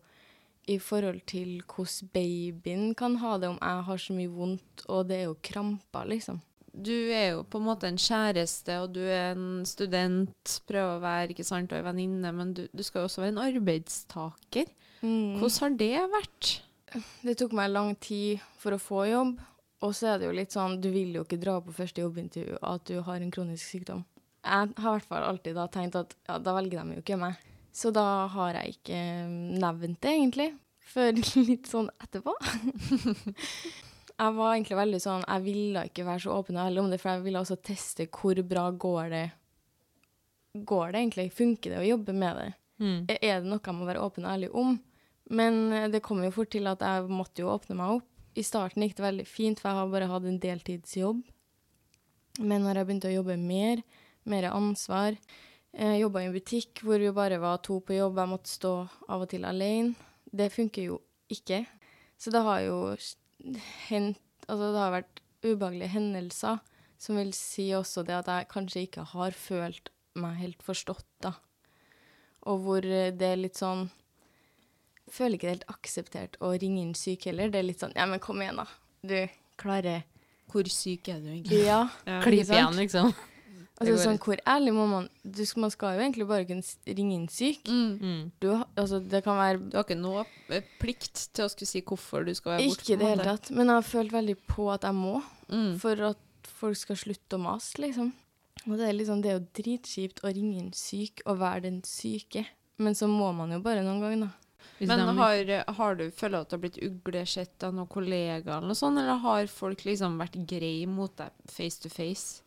i 0.67 0.79
forhold 0.83 1.21
til 1.29 1.61
hvordan 1.63 2.09
babyen 2.13 2.95
kan 2.95 3.15
ha 3.21 3.37
det 3.37 3.49
om 3.53 3.59
jeg 3.61 3.85
har 3.87 4.01
så 4.03 4.13
mye 4.17 4.33
vondt, 4.33 4.83
og 4.87 5.07
det 5.07 5.21
er 5.21 5.29
jo 5.29 5.37
kramper, 5.43 6.09
liksom. 6.11 6.41
Du 6.77 6.93
er 6.93 7.31
jo 7.31 7.43
på 7.49 7.57
en 7.57 7.65
måte 7.65 7.89
en 7.89 7.97
kjæreste, 7.97 8.75
og 8.83 8.93
du 8.93 9.01
er 9.01 9.31
en 9.33 9.63
student, 9.65 10.57
prøver 10.69 10.97
å 10.97 11.01
være 11.01 11.33
ikke 11.33 11.45
sant, 11.47 11.71
og 11.73 11.79
en 11.79 11.87
venninne, 11.89 12.31
men 12.37 12.53
du, 12.53 12.67
du 12.69 12.83
skal 12.85 13.01
jo 13.01 13.09
også 13.09 13.23
være 13.23 13.33
en 13.33 13.43
arbeidstaker. 13.47 14.69
Mm. 15.01 15.39
Hvordan 15.41 15.57
har 15.63 15.77
det 15.81 15.93
vært? 16.13 16.51
Det 17.25 17.35
tok 17.39 17.55
meg 17.57 17.73
lang 17.73 17.95
tid 18.01 18.43
for 18.61 18.77
å 18.77 18.81
få 18.81 19.07
jobb, 19.09 19.33
og 19.85 19.93
så 19.93 20.13
er 20.13 20.21
det 20.21 20.29
jo 20.29 20.37
litt 20.37 20.53
sånn, 20.53 20.79
du 20.81 20.89
vil 20.93 21.17
jo 21.17 21.25
ikke 21.25 21.41
dra 21.41 21.57
på 21.61 21.75
første 21.75 22.01
jobbintervju 22.01 22.61
at 22.65 22.85
du 22.89 23.01
har 23.05 23.21
en 23.21 23.33
kronisk 23.33 23.65
sykdom. 23.73 24.05
Jeg 24.47 24.71
har 24.77 24.93
i 24.93 24.95
hvert 24.95 25.09
fall 25.09 25.25
alltid 25.27 25.57
da 25.57 25.67
tenkt 25.71 25.97
at 25.99 26.15
ja, 26.29 26.37
da 26.39 26.53
velger 26.55 26.79
de 26.79 26.97
jo 26.97 27.03
ikke 27.03 27.19
meg. 27.19 27.41
Så 27.75 27.91
da 27.93 28.25
har 28.33 28.57
jeg 28.57 28.77
ikke 28.77 29.01
nevnt 29.61 29.99
det, 30.01 30.13
egentlig, 30.13 30.47
før 30.93 31.19
litt 31.49 31.69
sånn 31.69 31.91
etterpå. 32.05 32.33
jeg 34.17 34.33
var 34.33 34.53
egentlig 34.55 34.77
veldig 34.79 34.99
sånn, 35.01 35.25
jeg 35.27 35.45
ville 35.45 35.83
ikke 35.89 36.05
være 36.07 36.23
så 36.23 36.37
åpen 36.39 36.57
og 36.57 36.63
ærlig 36.65 36.81
om 36.81 36.89
det, 36.89 36.97
for 37.01 37.13
jeg 37.13 37.25
ville 37.27 37.41
også 37.43 37.59
teste 37.61 38.07
hvor 38.09 38.39
bra 38.49 38.65
går 38.73 39.11
det, 39.13 39.25
går 40.57 40.93
det 40.93 41.01
egentlig, 41.03 41.27
funker 41.37 41.73
det 41.73 41.81
å 41.83 41.89
jobbe 41.91 42.15
med 42.17 42.39
det? 42.41 42.51
Mm. 42.77 42.99
Er 43.13 43.41
det 43.41 43.49
noe 43.49 43.61
jeg 43.61 43.77
må 43.77 43.87
være 43.89 44.03
åpen 44.05 44.25
og 44.25 44.33
ærlig 44.33 44.49
om? 44.57 44.77
Men 45.33 45.73
eh, 45.73 45.89
det 45.91 46.03
kom 46.05 46.21
jo 46.23 46.33
fort 46.33 46.51
til 46.53 46.69
at 46.69 46.83
jeg 46.85 47.09
måtte 47.11 47.43
jo 47.43 47.51
åpne 47.51 47.77
meg 47.77 47.97
opp. 47.97 48.07
I 48.37 48.45
starten 48.45 48.85
gikk 48.85 48.97
det 48.99 49.05
veldig 49.05 49.25
fint, 49.27 49.59
for 49.59 49.69
jeg 49.69 49.79
har 49.79 49.91
bare 49.91 50.09
hatt 50.11 50.27
en 50.29 50.41
deltidsjobb. 50.41 51.21
Men 52.45 52.63
når 52.63 52.79
jeg 52.79 52.87
begynte 52.87 53.09
å 53.09 53.15
jobbe 53.15 53.37
mer, 53.41 53.81
mer 54.29 54.51
ansvar 54.51 55.15
Jeg 55.77 56.01
jobba 56.01 56.21
i 56.21 56.27
en 56.27 56.33
butikk 56.33 56.81
hvor 56.85 57.01
vi 57.01 57.09
bare 57.13 57.37
var 57.41 57.59
to 57.65 57.79
på 57.85 57.93
jobb, 57.93 58.17
jeg 58.17 58.29
måtte 58.31 58.49
stå 58.49 58.71
av 59.13 59.25
og 59.25 59.29
til 59.29 59.43
alene. 59.45 59.93
Det 60.25 60.47
funker 60.49 60.87
jo 60.87 60.95
ikke. 61.29 61.59
Så 62.17 62.31
det 62.33 62.41
har 62.41 62.63
jo 62.63 62.77
hendt 63.89 64.23
Altså, 64.47 64.69
det 64.71 64.79
har 64.79 64.93
vært 64.93 65.17
ubehagelige 65.43 65.91
hendelser, 65.91 66.59
som 66.95 67.17
vil 67.19 67.33
si 67.35 67.65
også 67.75 68.05
det 68.07 68.13
at 68.15 68.29
jeg 68.31 68.47
kanskje 68.53 68.83
ikke 68.85 69.03
har 69.11 69.35
følt 69.35 69.89
meg 70.15 70.37
helt 70.39 70.63
forstått, 70.63 71.03
da. 71.25 71.33
Og 72.47 72.61
hvor 72.63 72.85
eh, 72.87 73.11
det 73.11 73.27
er 73.33 73.41
litt 73.41 73.59
sånn 73.59 73.89
Føler 75.11 75.37
ikke 75.37 75.47
det 75.47 75.53
helt 75.53 75.69
akseptert 75.71 76.33
å 76.43 76.49
ringe 76.59 76.81
inn 76.83 76.95
syk 76.95 77.29
heller. 77.29 77.51
Det 77.51 77.61
er 77.61 77.67
litt 77.67 77.83
sånn 77.83 77.93
Ja, 77.95 78.05
men 78.07 78.19
kom 78.23 78.41
igjen, 78.43 78.59
da. 78.59 78.65
Du 79.03 79.15
klarer 79.59 80.03
Hvor 80.51 80.67
syk 80.71 81.07
er 81.11 81.21
du 81.23 81.29
egentlig? 81.31 81.61
Ja. 81.63 81.81
Ja. 82.07 82.21
Klipp 82.23 82.47
igjen, 82.47 82.79
liksom. 82.79 83.11
Altså, 83.77 83.93
går 83.93 83.99
sånn, 84.01 84.17
hvor 84.25 84.39
ærlig 84.49 84.71
må 84.73 84.85
man 84.89 85.07
du, 85.21 85.43
Man 85.61 85.69
skal 85.69 85.97
jo 85.97 86.01
egentlig 86.01 86.25
bare 86.27 86.45
kunne 86.49 86.95
ringe 86.97 87.13
inn 87.13 87.27
syk. 87.29 87.67
Mm. 87.69 87.99
Mm. 88.01 88.21
Du, 88.41 88.47
altså, 88.75 88.99
det 89.05 89.23
kan 89.23 89.37
være 89.37 89.59
Du 89.69 89.77
har 89.77 89.85
ikke 89.85 89.99
noe 90.01 90.23
plikt 90.81 91.27
til 91.37 91.45
å 91.45 91.51
skulle 91.53 91.69
si 91.69 91.81
hvorfor 91.85 92.25
du 92.25 92.33
skal 92.33 92.55
være 92.55 92.69
borte. 92.71 92.81
Ikke 92.81 92.95
i 92.95 92.97
det 93.01 93.11
hele 93.11 93.27
tatt. 93.27 93.51
Men 93.51 93.67
jeg 93.69 93.75
har 93.77 93.85
følt 93.91 94.15
veldig 94.15 94.37
på 94.49 94.71
at 94.73 94.87
jeg 94.87 94.97
må, 94.97 95.21
Mm. 95.47 95.77
for 95.79 96.01
at 96.09 96.17
folk 96.57 96.75
skal 96.75 96.97
slutte 96.99 97.37
å 97.37 97.39
mase, 97.39 97.77
liksom. 97.79 98.09
Og 98.67 98.77
det 98.77 98.89
er 98.89 98.93
liksom, 98.97 99.21
det 99.21 99.29
er 99.31 99.37
jo 99.37 99.45
dritkjipt 99.61 100.23
å 100.25 100.33
ringe 100.33 100.57
inn 100.59 100.73
syk 100.73 101.21
og 101.25 101.37
være 101.39 101.61
den 101.69 101.81
syke. 101.83 102.45
Men 102.79 102.93
så 102.97 103.07
må 103.07 103.29
man 103.35 103.51
jo 103.51 103.59
bare 103.63 103.83
noen 103.85 104.01
ganger, 104.01 104.25
da. 104.25 104.31
Hvis 104.79 104.87
Men 104.89 104.99
har, 105.17 105.63
har 105.77 105.95
du 105.95 106.09
følt 106.11 106.35
at 106.35 106.49
du 106.49 106.55
har 106.57 106.61
blitt 106.61 106.81
uglesett 106.83 107.63
av 107.63 107.73
noen 107.73 107.87
kollegaer 107.87 108.57
eller 108.57 108.67
noe 108.73 108.77
sånt, 108.77 108.99
eller 108.99 109.21
har 109.23 109.47
folk 109.47 109.85
liksom 109.87 110.17
vært 110.19 110.35
greie 110.49 110.85
mot 110.89 111.15
deg 111.17 111.31
face 111.49 111.79
to 111.81 111.89
face? 111.89 112.41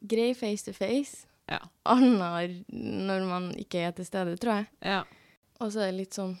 Grei 0.00 0.34
face 0.34 0.64
to 0.68 0.74
face. 0.76 1.26
Ja. 1.48 1.62
annet 1.88 2.66
når 2.68 3.24
man 3.24 3.48
ikke 3.56 3.80
er 3.86 3.94
til 3.96 4.06
stede, 4.06 4.36
tror 4.36 4.60
jeg. 4.60 4.68
Ja. 4.84 5.00
Og 5.58 5.72
så 5.72 5.82
er 5.82 5.92
det 5.92 6.02
litt 6.02 6.18
sånn 6.18 6.34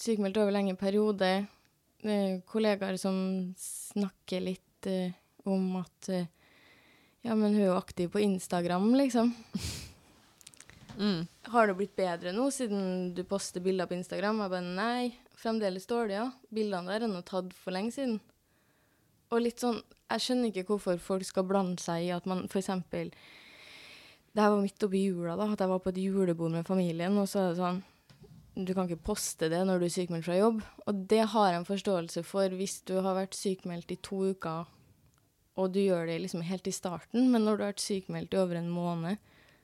sykemeldt 0.00 0.40
over 0.40 0.54
lenge 0.54 0.78
periode. 0.80 1.28
Kollegaer 2.48 2.96
som 2.96 3.18
snakker 3.60 4.40
litt 4.40 4.88
uh, 4.88 5.12
om 5.44 5.82
at 5.82 6.08
uh, 6.08 6.24
Ja, 7.20 7.34
men 7.36 7.52
hun 7.52 7.60
er 7.60 7.66
jo 7.68 7.76
aktiv 7.76 8.08
på 8.14 8.22
Instagram, 8.24 8.94
liksom. 8.96 9.34
Mm. 10.96 11.26
Har 11.52 11.68
det 11.68 11.74
blitt 11.76 11.92
bedre 11.96 12.32
nå 12.32 12.46
siden 12.52 13.12
du 13.16 13.20
poster 13.28 13.60
bilder 13.64 13.88
på 13.88 13.98
Instagram? 13.98 14.40
Jeg 14.40 14.52
bare 14.52 14.72
nei, 14.76 15.12
fremdeles 15.36 15.84
dårlig, 15.88 16.16
ja. 16.16 16.26
Bildene 16.48 16.92
der 16.92 17.04
er 17.04 17.12
nå 17.12 17.20
tatt 17.28 17.52
for 17.56 17.76
lenge 17.76 17.92
siden. 17.94 18.18
Og 19.28 19.44
litt 19.44 19.60
sånn 19.60 19.82
Jeg 20.10 20.24
skjønner 20.24 20.50
ikke 20.50 20.66
hvorfor 20.72 20.98
folk 21.02 21.26
skal 21.26 21.46
blande 21.46 21.78
seg 21.82 22.08
i 22.08 22.10
at 22.14 22.26
man 22.26 22.46
eksempel 22.48 23.12
Det 24.30 24.42
her 24.42 24.50
var 24.50 24.60
midt 24.62 24.82
oppi 24.86 25.04
jula, 25.04 25.36
da. 25.38 25.52
At 25.52 25.62
jeg 25.62 25.70
var 25.70 25.82
på 25.82 25.92
et 25.92 26.02
julebord 26.02 26.52
med 26.54 26.66
familien, 26.66 27.16
og 27.18 27.28
så 27.30 27.44
er 27.44 27.48
det 27.50 27.60
sånn 27.60 27.80
Du 28.66 28.74
kan 28.74 28.90
ikke 28.90 29.06
poste 29.12 29.48
det 29.52 29.62
når 29.66 29.80
du 29.80 29.86
er 29.86 29.94
sykemeldt 29.94 30.26
fra 30.26 30.38
jobb. 30.38 30.60
Og 30.86 31.06
det 31.10 31.22
har 31.32 31.50
jeg 31.50 31.60
en 31.60 31.70
forståelse 31.70 32.24
for 32.26 32.58
hvis 32.58 32.80
du 32.90 32.98
har 32.98 33.16
vært 33.16 33.38
sykemeldt 33.38 33.94
i 33.94 34.00
to 34.02 34.24
uker, 34.34 34.68
og 35.60 35.72
du 35.74 35.80
gjør 35.82 36.06
det 36.08 36.20
liksom 36.24 36.42
helt 36.46 36.66
i 36.66 36.74
starten, 36.74 37.30
men 37.30 37.44
når 37.44 37.56
du 37.56 37.64
har 37.64 37.72
vært 37.74 37.84
sykemeldt 37.84 38.34
i 38.34 38.40
over 38.40 38.58
en 38.60 38.70
måned, 38.72 39.20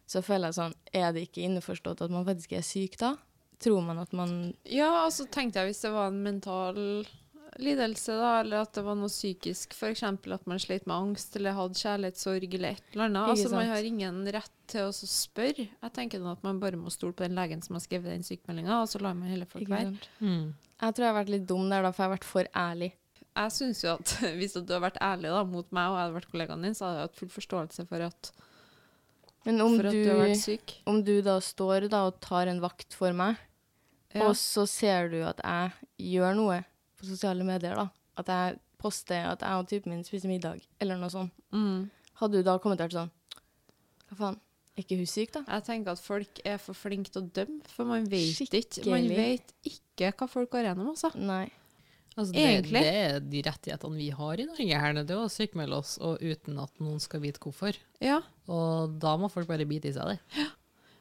så 0.06 0.22
føler 0.22 0.50
jeg 0.50 0.59
sånn 0.61 0.74
Er 0.94 1.12
det 1.14 1.26
ikke 1.26 1.46
innforstått 1.46 2.02
at 2.04 2.12
man 2.14 2.26
faktisk 2.26 2.54
er 2.54 2.66
syk 2.66 2.98
da? 3.00 3.16
Tror 3.62 3.82
man 3.82 3.98
at 4.02 4.12
man 4.14 4.54
Ja, 4.68 5.04
altså 5.04 5.26
tenkte 5.26 5.62
jeg 5.62 5.72
hvis 5.72 5.82
det 5.87 5.94
var 5.94 6.12
en 6.12 6.22
mental 6.22 6.78
lidelse, 7.62 8.14
da, 8.19 8.31
eller 8.40 8.64
at 8.64 8.75
det 8.77 8.83
var 8.87 8.97
noe 8.99 9.11
psykisk, 9.11 9.75
f.eks. 9.77 10.03
at 10.05 10.47
man 10.49 10.61
slet 10.62 10.87
med 10.88 10.97
angst 10.97 11.37
eller 11.38 11.57
hadde 11.57 11.79
kjærlighetssorg 11.81 12.47
eller 12.59 12.77
et 12.77 12.92
eller 12.92 13.07
annet. 13.09 13.31
Altså, 13.33 13.51
man 13.55 13.71
har 13.71 13.88
ingen 13.88 14.21
rett 14.37 14.53
til 14.71 14.88
å 14.88 14.92
spørre. 14.95 15.66
Jeg 15.71 15.95
tenker 15.97 16.25
at 16.31 16.45
man 16.47 16.61
bare 16.62 16.79
må 16.81 16.92
stole 16.92 17.16
på 17.16 17.27
den 17.27 17.38
legen 17.38 17.62
som 17.64 17.79
har 17.79 17.85
skrevet 17.85 18.12
den 18.12 18.27
sykemeldinga, 18.27 18.81
og 18.83 18.90
så 18.92 19.01
lar 19.03 19.16
man 19.19 19.31
hele 19.33 19.49
folk 19.49 19.69
være. 19.71 19.95
Mm. 20.21 20.55
Jeg 20.77 20.97
tror 20.97 21.07
jeg 21.07 21.12
har 21.12 21.19
vært 21.23 21.33
litt 21.33 21.49
dum 21.49 21.69
der, 21.73 21.87
da, 21.87 21.92
for 21.95 22.05
jeg 22.05 22.11
har 22.11 22.16
vært 22.19 22.29
for 22.29 22.51
ærlig. 22.66 22.90
Jeg 23.37 23.53
syns 23.53 23.83
jo 23.85 23.95
at 23.95 24.14
hvis 24.38 24.57
du 24.57 24.61
hadde 24.62 24.83
vært 24.87 25.01
ærlig 25.05 25.33
da, 25.33 25.42
mot 25.49 25.73
meg, 25.73 25.88
og 25.88 25.97
jeg 25.99 26.05
hadde 26.05 26.19
vært 26.21 26.31
kollegaen 26.35 26.69
din, 26.69 26.77
så 26.77 26.88
hadde 26.88 27.01
jeg 27.01 27.11
hatt 27.11 27.19
full 27.23 27.33
forståelse 27.37 27.88
for 27.90 28.07
at, 28.11 28.33
Men 29.49 29.61
om, 29.64 29.77
du, 29.79 29.90
du 29.92 30.12
har 30.12 30.33
om 30.90 31.03
du 31.07 31.14
da 31.25 31.40
står 31.45 31.88
da 31.92 32.07
og 32.11 32.21
tar 32.25 32.51
en 32.53 32.62
vakt 32.64 32.97
for 32.97 33.16
meg, 33.16 33.37
Ja. 34.16 34.29
og 34.31 34.37
så 34.40 34.64
ser 34.71 35.11
du 35.12 35.21
at 35.29 35.42
jeg 35.45 36.14
gjør 36.16 36.37
noe 36.38 36.62
på 36.96 37.09
sosiale 37.09 37.46
medier, 37.46 37.76
da. 37.78 37.88
At 38.20 38.32
jeg 38.32 38.59
poster 38.80 39.28
at 39.32 39.44
jeg 39.44 39.61
og 39.61 39.68
typen 39.70 39.94
min 39.94 40.04
spiser 40.06 40.30
middag, 40.30 40.64
eller 40.80 41.00
noe 41.00 41.12
sånt. 41.12 41.35
Mm. 41.54 41.87
Hadde 42.20 42.40
du 42.40 42.46
da 42.46 42.56
kommentert 42.62 42.94
sånn 42.96 43.11
Hva 44.09 44.16
faen, 44.16 44.38
er 44.76 44.85
ikke 44.85 44.98
hun 45.00 45.09
syk, 45.11 45.35
da? 45.35 45.42
Jeg 45.48 45.66
tenker 45.66 45.96
at 45.96 46.00
folk 46.00 46.40
er 46.48 46.59
for 46.62 46.78
flinke 46.78 47.12
til 47.12 47.24
å 47.24 47.30
dømme, 47.38 47.61
for 47.72 47.88
man 47.88 48.09
vet 48.09 48.40
ikke 48.46 48.87
Man 48.88 49.09
vet 49.09 49.54
ikke 49.68 50.12
hva 50.16 50.28
folk 50.30 50.52
går 50.52 50.70
gjennom, 50.70 50.92
altså. 50.94 51.12
Nei. 51.16 51.46
Altså, 52.16 52.32
det, 52.32 52.44
Egentlig. 52.48 52.80
det 52.80 52.92
er 52.96 53.18
de 53.20 53.40
rettighetene 53.44 53.98
vi 54.00 54.06
har 54.16 54.40
i 54.40 54.46
Norge 54.48 54.76
her 54.80 54.94
nede, 54.96 55.16
å 55.20 55.28
sykmelde 55.32 55.80
oss, 55.82 55.96
og 56.00 56.22
uten 56.24 56.56
at 56.62 56.80
noen 56.80 57.00
skal 57.04 57.20
vite 57.20 57.42
hvorfor. 57.44 57.76
Ja. 58.00 58.22
Og 58.48 58.94
da 59.02 59.12
må 59.20 59.28
folk 59.32 59.48
bare 59.50 59.66
bite 59.68 59.90
i 59.90 59.96
seg 59.96 60.14
det. 60.14 60.46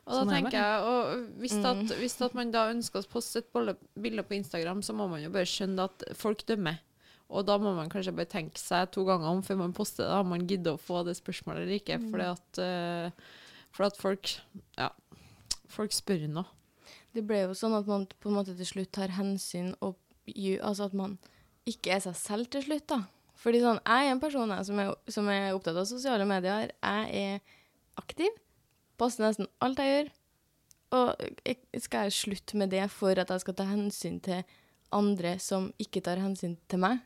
Og 0.06 0.14
da 0.14 0.18
Sånn 0.22 0.30
er 0.30 0.36
tenker 0.38 0.58
jeg, 0.62 0.82
og 0.86 1.40
hvis, 1.42 1.54
Mm. 1.58 1.66
at, 1.66 1.94
hvis 1.98 2.22
at 2.22 2.34
man 2.38 2.52
da 2.52 2.68
ønsker 2.70 3.02
å 3.02 3.10
poste 3.10 3.42
et 3.42 3.78
bilde 3.98 4.24
på 4.24 4.36
Instagram, 4.38 4.84
så 4.86 4.94
må 4.94 5.08
man 5.10 5.24
jo 5.24 5.32
bare 5.34 5.50
skjønne 5.50 5.88
at 5.90 6.04
folk 6.14 6.46
dømmer. 6.46 6.78
Og 7.34 7.46
da 7.48 7.58
må 7.58 7.74
man 7.76 7.90
kanskje 7.90 8.14
bare 8.14 8.30
tenke 8.30 8.62
seg 8.62 8.92
to 8.94 9.04
ganger 9.04 9.26
om 9.32 9.42
før 9.42 9.58
man 9.58 9.74
poster 9.74 10.06
det, 10.06 10.14
om 10.14 10.30
man 10.30 10.46
gidder 10.46 10.76
å 10.76 10.82
få 10.82 11.04
det 11.08 11.16
spørsmålet 11.18 11.64
eller 11.64 11.80
ikke. 11.80 11.98
Mm. 11.98 12.12
Fordi 12.12 12.28
at, 12.30 12.60
eh, 12.62 13.12
for 13.72 13.86
at 13.88 13.98
folk 13.98 14.36
Ja, 14.78 14.90
folk 15.68 15.92
spør 15.92 16.30
nå. 16.30 16.46
Det 17.16 17.26
ble 17.26 17.42
jo 17.48 17.56
sånn 17.58 17.74
at 17.80 17.88
man 17.88 18.06
på 18.06 18.30
en 18.30 18.36
måte 18.36 18.56
til 18.56 18.66
slutt 18.66 18.92
tar 18.92 19.08
hensyn 19.10 19.74
og 19.82 19.96
Altså 20.28 20.86
at 20.86 20.94
man 20.94 21.20
ikke 21.68 21.92
er 21.94 22.00
seg 22.00 22.16
selv 22.16 22.50
til 22.50 22.64
slutt, 22.64 22.88
da. 22.88 23.04
Fordi 23.38 23.60
sånn, 23.62 23.78
jeg 23.86 24.08
er 24.08 24.12
en 24.12 24.20
person 24.20 24.50
jeg, 24.50 24.66
som, 24.66 24.80
er, 24.80 24.96
som 25.08 25.28
er 25.30 25.54
opptatt 25.54 25.78
av 25.78 25.86
sosiale 25.86 26.26
medier. 26.26 26.72
Jeg 26.82 27.12
er 27.14 27.40
aktiv. 28.02 28.30
Poster 29.00 29.28
nesten 29.28 29.50
alt 29.64 29.82
jeg 29.82 29.92
gjør. 29.92 30.14
Og 30.96 31.26
jeg, 31.44 31.58
skal 31.84 32.08
jeg 32.08 32.16
slutte 32.16 32.60
med 32.60 32.72
det 32.72 32.86
for 32.94 33.18
at 33.20 33.32
jeg 33.34 33.44
skal 33.44 33.58
ta 33.58 33.68
hensyn 33.68 34.22
til 34.24 34.46
andre 34.96 35.36
som 35.44 35.72
ikke 35.82 36.04
tar 36.06 36.22
hensyn 36.22 36.56
til 36.72 36.84
meg? 36.86 37.02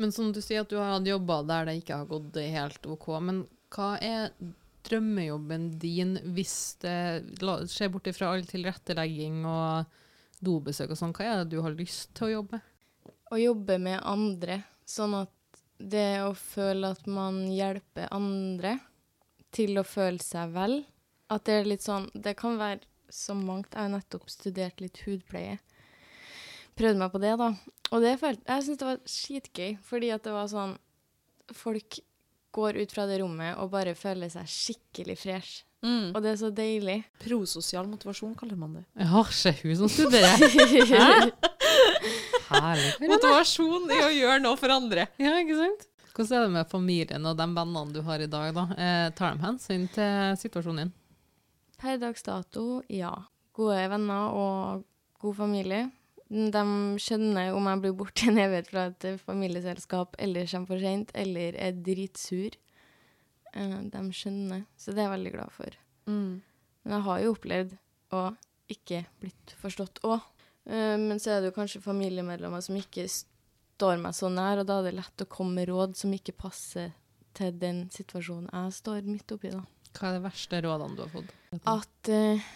Men 0.00 0.12
som 0.14 0.30
du 0.34 0.40
sier 0.42 0.62
at 0.64 0.70
du 0.70 0.78
har 0.78 0.94
hatt 0.94 1.08
jobber 1.08 1.46
der 1.48 1.68
det 1.68 1.78
ikke 1.80 2.02
har 2.02 2.10
gått 2.10 2.38
helt 2.40 2.86
OK, 2.90 3.08
men 3.24 3.44
hva 3.72 3.94
er 4.02 4.30
drømmejobben 4.86 5.68
din 5.80 6.16
hvis 6.34 6.56
det 6.82 6.96
skjer 7.70 7.92
bort 7.92 8.08
ifra 8.10 8.32
all 8.32 8.46
tilrettelegging 8.48 9.44
og 9.46 9.98
dobesøk 10.42 10.92
og 10.92 10.98
sånn, 10.98 11.14
hva 11.14 11.28
er 11.28 11.42
det 11.42 11.54
du 11.54 11.62
har 11.62 11.74
lyst 11.76 12.10
til 12.18 12.28
å 12.28 12.32
jobbe 12.36 12.58
med? 12.58 12.68
Å 13.32 13.38
jobbe 13.40 13.78
med 13.80 14.02
andre, 14.04 14.58
sånn 14.84 15.14
at 15.22 15.60
det 15.78 16.22
å 16.26 16.32
føle 16.36 16.90
at 16.92 17.06
man 17.10 17.46
hjelper 17.48 18.10
andre 18.12 18.74
til 19.54 19.78
å 19.80 19.86
føle 19.86 20.20
seg 20.22 20.52
vel, 20.52 20.82
at 21.32 21.44
det 21.48 21.58
er 21.58 21.68
litt 21.68 21.84
sånn 21.84 22.08
Det 22.14 22.34
kan 22.38 22.58
være 22.60 22.82
så 23.12 23.34
mangt. 23.36 23.74
Jeg 23.74 23.84
har 23.84 23.92
nettopp 23.92 24.30
studert 24.32 24.80
litt 24.80 25.02
hudpleie. 25.04 25.58
Prøvde 26.78 27.00
meg 27.02 27.12
på 27.12 27.20
det, 27.20 27.34
da. 27.40 27.50
Og 27.92 28.00
det 28.04 28.14
følte, 28.20 28.46
jeg 28.48 28.64
syntes 28.64 28.80
det 28.80 28.88
var 28.88 29.02
skitgøy, 29.14 29.74
fordi 29.84 30.08
at 30.14 30.24
det 30.24 30.32
var 30.32 30.48
sånn 30.52 30.78
Folk 31.52 31.98
går 32.54 32.78
ut 32.80 32.94
fra 32.94 33.04
det 33.08 33.18
rommet 33.20 33.58
og 33.60 33.72
bare 33.72 33.92
føler 33.98 34.30
seg 34.32 34.48
skikkelig 34.48 35.16
fresh. 35.20 35.64
Mm. 35.82 36.12
Og 36.14 36.18
det 36.22 36.30
er 36.30 36.38
så 36.38 36.50
deilig. 36.54 36.98
Prososial 37.20 37.88
motivasjon 37.90 38.36
kaller 38.38 38.56
man 38.56 38.76
det. 38.78 38.84
Jeg 39.00 39.08
har 39.10 39.32
ikke 39.32 39.66
hun 39.66 39.80
som 39.80 39.90
studerer. 39.90 41.32
Herlig. 42.52 42.92
Motivasjon 43.10 43.90
i 43.90 44.00
å 44.04 44.12
gjøre 44.14 44.38
noe 44.44 44.60
for 44.60 44.72
andre. 44.72 45.08
Ja, 45.20 45.34
ikke 45.42 45.58
sant? 45.58 45.88
Hvordan 46.12 46.36
er 46.36 46.44
det 46.44 46.54
med 46.54 46.70
familien 46.70 47.28
og 47.28 47.38
de 47.40 47.46
vennene 47.56 47.94
du 47.94 48.02
har 48.04 48.22
i 48.22 48.28
dag, 48.30 48.50
da? 48.54 48.66
Eh, 48.76 49.06
tar 49.16 49.32
de 49.34 49.46
hensyn 49.46 49.88
til 49.94 50.36
situasjonen 50.40 50.84
din? 50.84 50.92
Per 51.82 51.98
dags 51.98 52.22
dato, 52.22 52.82
ja. 52.92 53.10
Gode 53.56 53.80
venner 53.90 54.36
og 54.38 54.84
god 55.22 55.34
familie. 55.36 55.88
De 56.32 56.62
skjønner 57.02 57.52
om 57.52 57.66
jeg 57.68 57.82
blir 57.82 57.96
borte 57.98 58.28
en 58.30 58.38
evighet 58.40 58.70
fra 58.70 58.86
et 58.88 59.06
familieselskap, 59.20 60.14
eller 60.22 60.46
kommer 60.48 60.70
for 60.70 60.80
sent 60.80 61.10
eller 61.18 61.58
er 61.60 61.74
dritsur. 61.84 62.54
Eh, 63.52 63.74
De 63.92 64.02
skjønner, 64.16 64.64
så 64.78 64.94
det 64.94 65.02
er 65.02 65.10
jeg 65.10 65.16
veldig 65.16 65.34
glad 65.34 65.52
for. 65.58 65.76
Mm. 66.06 66.40
Men 66.84 66.96
jeg 66.96 67.06
har 67.08 67.20
jo 67.20 67.34
opplevd 67.34 67.74
å 68.16 68.22
ikke 68.72 69.02
blitt 69.20 69.52
forstått 69.60 70.00
òg. 70.08 70.22
Men 70.64 71.18
så 71.18 71.34
er 71.34 71.40
det 71.42 71.50
jo 71.50 71.56
kanskje 71.58 71.82
familiemedlemmer 71.82 72.62
som 72.62 72.76
ikke 72.78 73.08
står 73.10 73.98
meg 73.98 74.14
så 74.14 74.28
nær, 74.30 74.60
og 74.62 74.68
da 74.68 74.78
er 74.78 74.88
det 74.88 74.96
lett 75.00 75.24
å 75.24 75.28
komme 75.30 75.58
med 75.58 75.68
råd 75.72 75.96
som 75.98 76.12
ikke 76.14 76.36
passer 76.38 76.92
til 77.34 77.50
den 77.58 77.88
situasjonen 77.90 78.46
jeg 78.52 78.76
står 78.78 79.08
midt 79.08 79.34
oppi, 79.34 79.50
da. 79.50 79.64
Hva 79.92 80.08
er 80.10 80.18
de 80.18 80.24
verste 80.24 80.60
rådene 80.64 80.96
du 80.98 81.02
har 81.04 81.12
fått? 81.12 81.32
At 81.68 82.12
uh, 82.12 82.50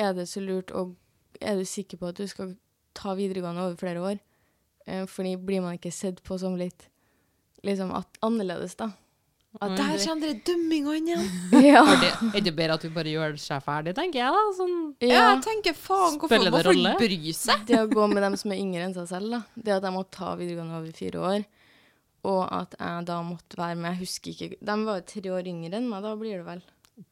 er 0.00 0.14
det 0.16 0.28
så 0.30 0.42
lurt 0.44 0.72
og 0.76 0.94
er 1.42 1.58
du 1.58 1.66
sikker 1.68 2.00
på 2.00 2.12
at 2.12 2.20
du 2.20 2.26
skal 2.30 2.54
ta 2.96 3.14
videregående 3.18 3.66
over 3.66 3.76
flere 3.80 4.02
år? 4.12 4.22
Uh, 4.88 5.04
fordi 5.10 5.36
blir 5.36 5.62
man 5.64 5.76
ikke 5.78 5.92
sett 5.94 6.22
på 6.26 6.38
som 6.40 6.56
litt 6.58 6.88
liksom 7.62 7.92
at 7.94 8.18
annerledes, 8.26 8.74
da? 8.80 8.90
At 9.60 9.74
Der 9.76 9.98
kommer 10.00 10.30
det 10.32 10.46
dømmingene 10.48 11.12
igjen. 11.12 11.26
ja. 11.74 11.82
Er 11.84 11.98
det, 12.00 12.12
er 12.38 12.44
det 12.46 12.52
bedre 12.56 12.78
at 12.78 12.84
du 12.86 12.88
bare 12.94 13.10
gjør 13.12 13.34
seg 13.38 13.60
ferdig, 13.66 13.92
tenker 13.98 14.22
jeg 14.22 14.32
da? 14.32 14.44
Sånn, 14.56 14.76
Ja, 15.04 15.10
ja. 15.12 15.24
jeg 15.34 15.42
tenker 15.44 15.76
faen, 15.76 16.16
hvorfor 16.16 16.32
Spiller 16.32 16.54
det 16.56 16.62
rolle? 16.70 16.94
bry 16.98 17.34
seg? 17.36 17.66
Det 17.68 17.82
å 17.82 17.90
gå 17.90 18.06
med 18.08 18.24
dem 18.24 18.38
som 18.40 18.54
er 18.54 18.62
yngre 18.62 18.86
enn 18.86 18.96
seg 18.96 19.10
selv, 19.12 19.28
da. 19.34 19.42
Det 19.54 19.74
at 19.76 19.84
jeg 19.84 19.94
må 19.94 20.06
ta 20.08 20.32
videregående 20.40 20.78
over 20.80 20.96
fire 20.96 21.26
år. 21.28 21.44
Og 22.28 22.42
at 22.54 22.76
jeg 22.78 23.06
da 23.08 23.16
måtte 23.26 23.58
være 23.58 23.74
med 23.74 23.96
Jeg 23.96 23.98
husker 24.04 24.30
ikke 24.30 24.58
De 24.62 24.74
var 24.86 25.00
jo 25.00 25.04
tre 25.10 25.30
år 25.34 25.48
yngre 25.50 25.74
enn 25.80 25.88
meg, 25.90 26.04
da 26.04 26.12
blir 26.20 26.36
det 26.38 26.46
vel. 26.46 26.60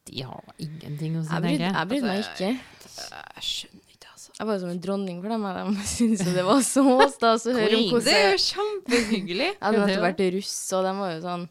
de 0.07 0.21
har 0.23 0.53
ingenting 0.61 1.17
å 1.19 1.23
si, 1.25 1.31
tenker 1.35 1.65
jeg. 1.65 1.73
jeg 1.75 1.87
brydde 1.89 2.07
meg 2.07 2.21
Altså, 2.21 2.31
ikke. 2.31 2.51
Jeg 3.11 3.43
skjønner 3.47 3.95
ikke, 3.95 4.11
altså. 4.13 4.31
Jeg 4.37 4.47
var 4.47 4.53
jo 4.55 4.61
som 4.63 4.71
en 4.71 4.81
dronning 4.85 5.19
for 5.23 5.33
dem. 5.33 5.73
De 5.75 5.87
syntes 5.97 6.23
jo 6.29 6.35
det 6.37 6.45
var 6.47 6.61
så 6.63 6.83
stas 7.11 7.47
å 7.49 7.55
høre 7.57 7.75
om 7.81 7.87
hvordan 7.89 8.07
Det 8.07 8.15
er 8.21 8.29
jo 8.31 8.41
kjempehyggelig. 8.45 9.49
Jeg 9.51 9.61
hadde 9.65 9.81
nettopp 9.83 10.05
vært 10.07 10.23
russ, 10.37 10.53
og 10.77 10.85
de 10.87 10.93
var 11.01 11.11
jo 11.15 11.19
sånn 11.27 11.45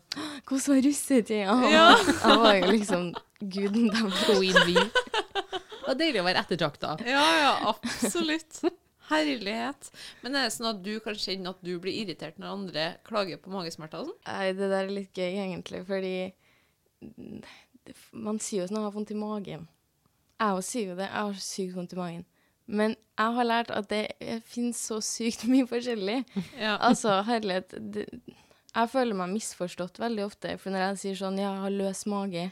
Hvordan 0.49 0.67
var 0.73 0.83
russetida? 0.89 1.59
Ja. 1.75 1.87
Jeg 2.25 2.41
var 2.47 2.55
jo 2.63 2.73
liksom 2.79 3.11
guden 3.41 3.91
deres. 3.93 4.25
Queen 4.25 4.61
bee. 4.71 4.89
Det 5.81 5.85
var 5.91 5.99
deilig 6.01 6.21
å 6.23 6.27
være 6.31 6.43
ettertrakta. 6.47 6.97
Ja, 7.03 7.27
ja, 7.43 7.53
absolutt. 7.75 8.61
Herlighet. 9.11 9.91
Men 10.23 10.39
er 10.39 10.47
det 10.47 10.55
sånn 10.55 10.71
at 10.71 10.83
du 10.85 10.93
kan 11.05 11.19
kjenne 11.19 11.53
at 11.55 11.61
du 11.67 11.75
blir 11.83 12.03
irritert 12.05 12.39
når 12.41 12.55
andre 12.57 12.87
klager 13.07 13.41
på 13.43 13.53
magesmerter 13.53 14.03
og 14.05 14.11
sånn? 14.13 14.21
Nei, 14.31 14.53
det 14.57 14.71
der 14.71 14.85
er 14.85 14.95
litt 14.95 15.19
gøy, 15.19 15.33
egentlig, 15.45 15.83
fordi 15.89 16.15
det, 17.01 17.97
man 18.13 18.39
sier 18.43 18.63
jo 18.65 18.71
sånn 18.71 18.79
at 18.79 18.83
man 18.83 18.89
har 18.89 18.97
vondt 18.97 19.15
i 19.15 19.19
magen. 19.19 19.69
Jeg 20.41 20.57
òg 20.57 20.63
sier 20.65 20.93
jo 20.93 20.99
det. 20.99 21.09
Jeg 21.09 21.27
har 21.31 21.41
sykt 21.45 21.77
vondt 21.77 21.97
i 21.97 22.01
magen. 22.01 22.27
Men 22.71 22.95
jeg 23.19 23.35
har 23.37 23.47
lært 23.49 23.73
at 23.75 23.89
det 23.91 24.05
finnes 24.49 24.79
så 24.79 25.01
sykt 25.05 25.47
mye 25.51 25.67
forskjellig. 25.69 26.23
Ja. 26.61 26.77
Altså, 26.79 27.19
herlighet 27.27 27.75
det, 27.93 28.07
Jeg 28.71 28.91
føler 28.93 29.17
meg 29.19 29.33
misforstått 29.35 29.99
veldig 29.99 30.25
ofte, 30.29 30.55
for 30.63 30.71
når 30.71 30.85
jeg 30.85 31.01
sier 31.03 31.21
sånn 31.25 31.41
Ja, 31.41 31.51
jeg 31.57 31.65
har 31.65 31.75
løs 31.75 32.05
mage, 32.07 32.45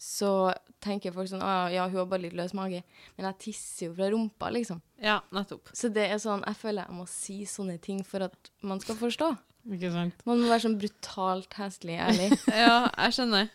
så 0.00 0.48
tenker 0.80 1.12
folk 1.12 1.28
sånn 1.28 1.42
Å 1.44 1.68
ja, 1.68 1.84
hun 1.90 1.98
har 2.00 2.06
bare 2.08 2.24
litt 2.24 2.36
løs 2.38 2.54
mage. 2.56 2.80
Men 3.18 3.26
jeg 3.28 3.36
tisser 3.44 3.90
jo 3.90 3.96
fra 3.98 4.08
rumpa, 4.12 4.48
liksom. 4.54 4.80
Ja, 5.04 5.18
nettopp. 5.36 5.68
Så 5.76 5.90
det 5.92 6.06
er 6.08 6.20
sånn 6.22 6.40
Jeg 6.48 6.56
føler 6.56 6.88
jeg 6.88 6.96
må 6.96 7.04
si 7.10 7.36
sånne 7.48 7.76
ting 7.84 8.00
for 8.06 8.24
at 8.24 8.50
man 8.64 8.80
skal 8.80 8.96
forstå. 8.96 9.28
Ikke 9.76 9.90
sant? 9.92 10.24
Man 10.24 10.40
må 10.40 10.48
være 10.48 10.64
sånn 10.64 10.78
brutalt 10.80 11.52
hestlig 11.60 11.98
ærlig. 12.00 12.30
Ja, 12.62 12.88
jeg 12.88 13.18
skjønner. 13.18 13.52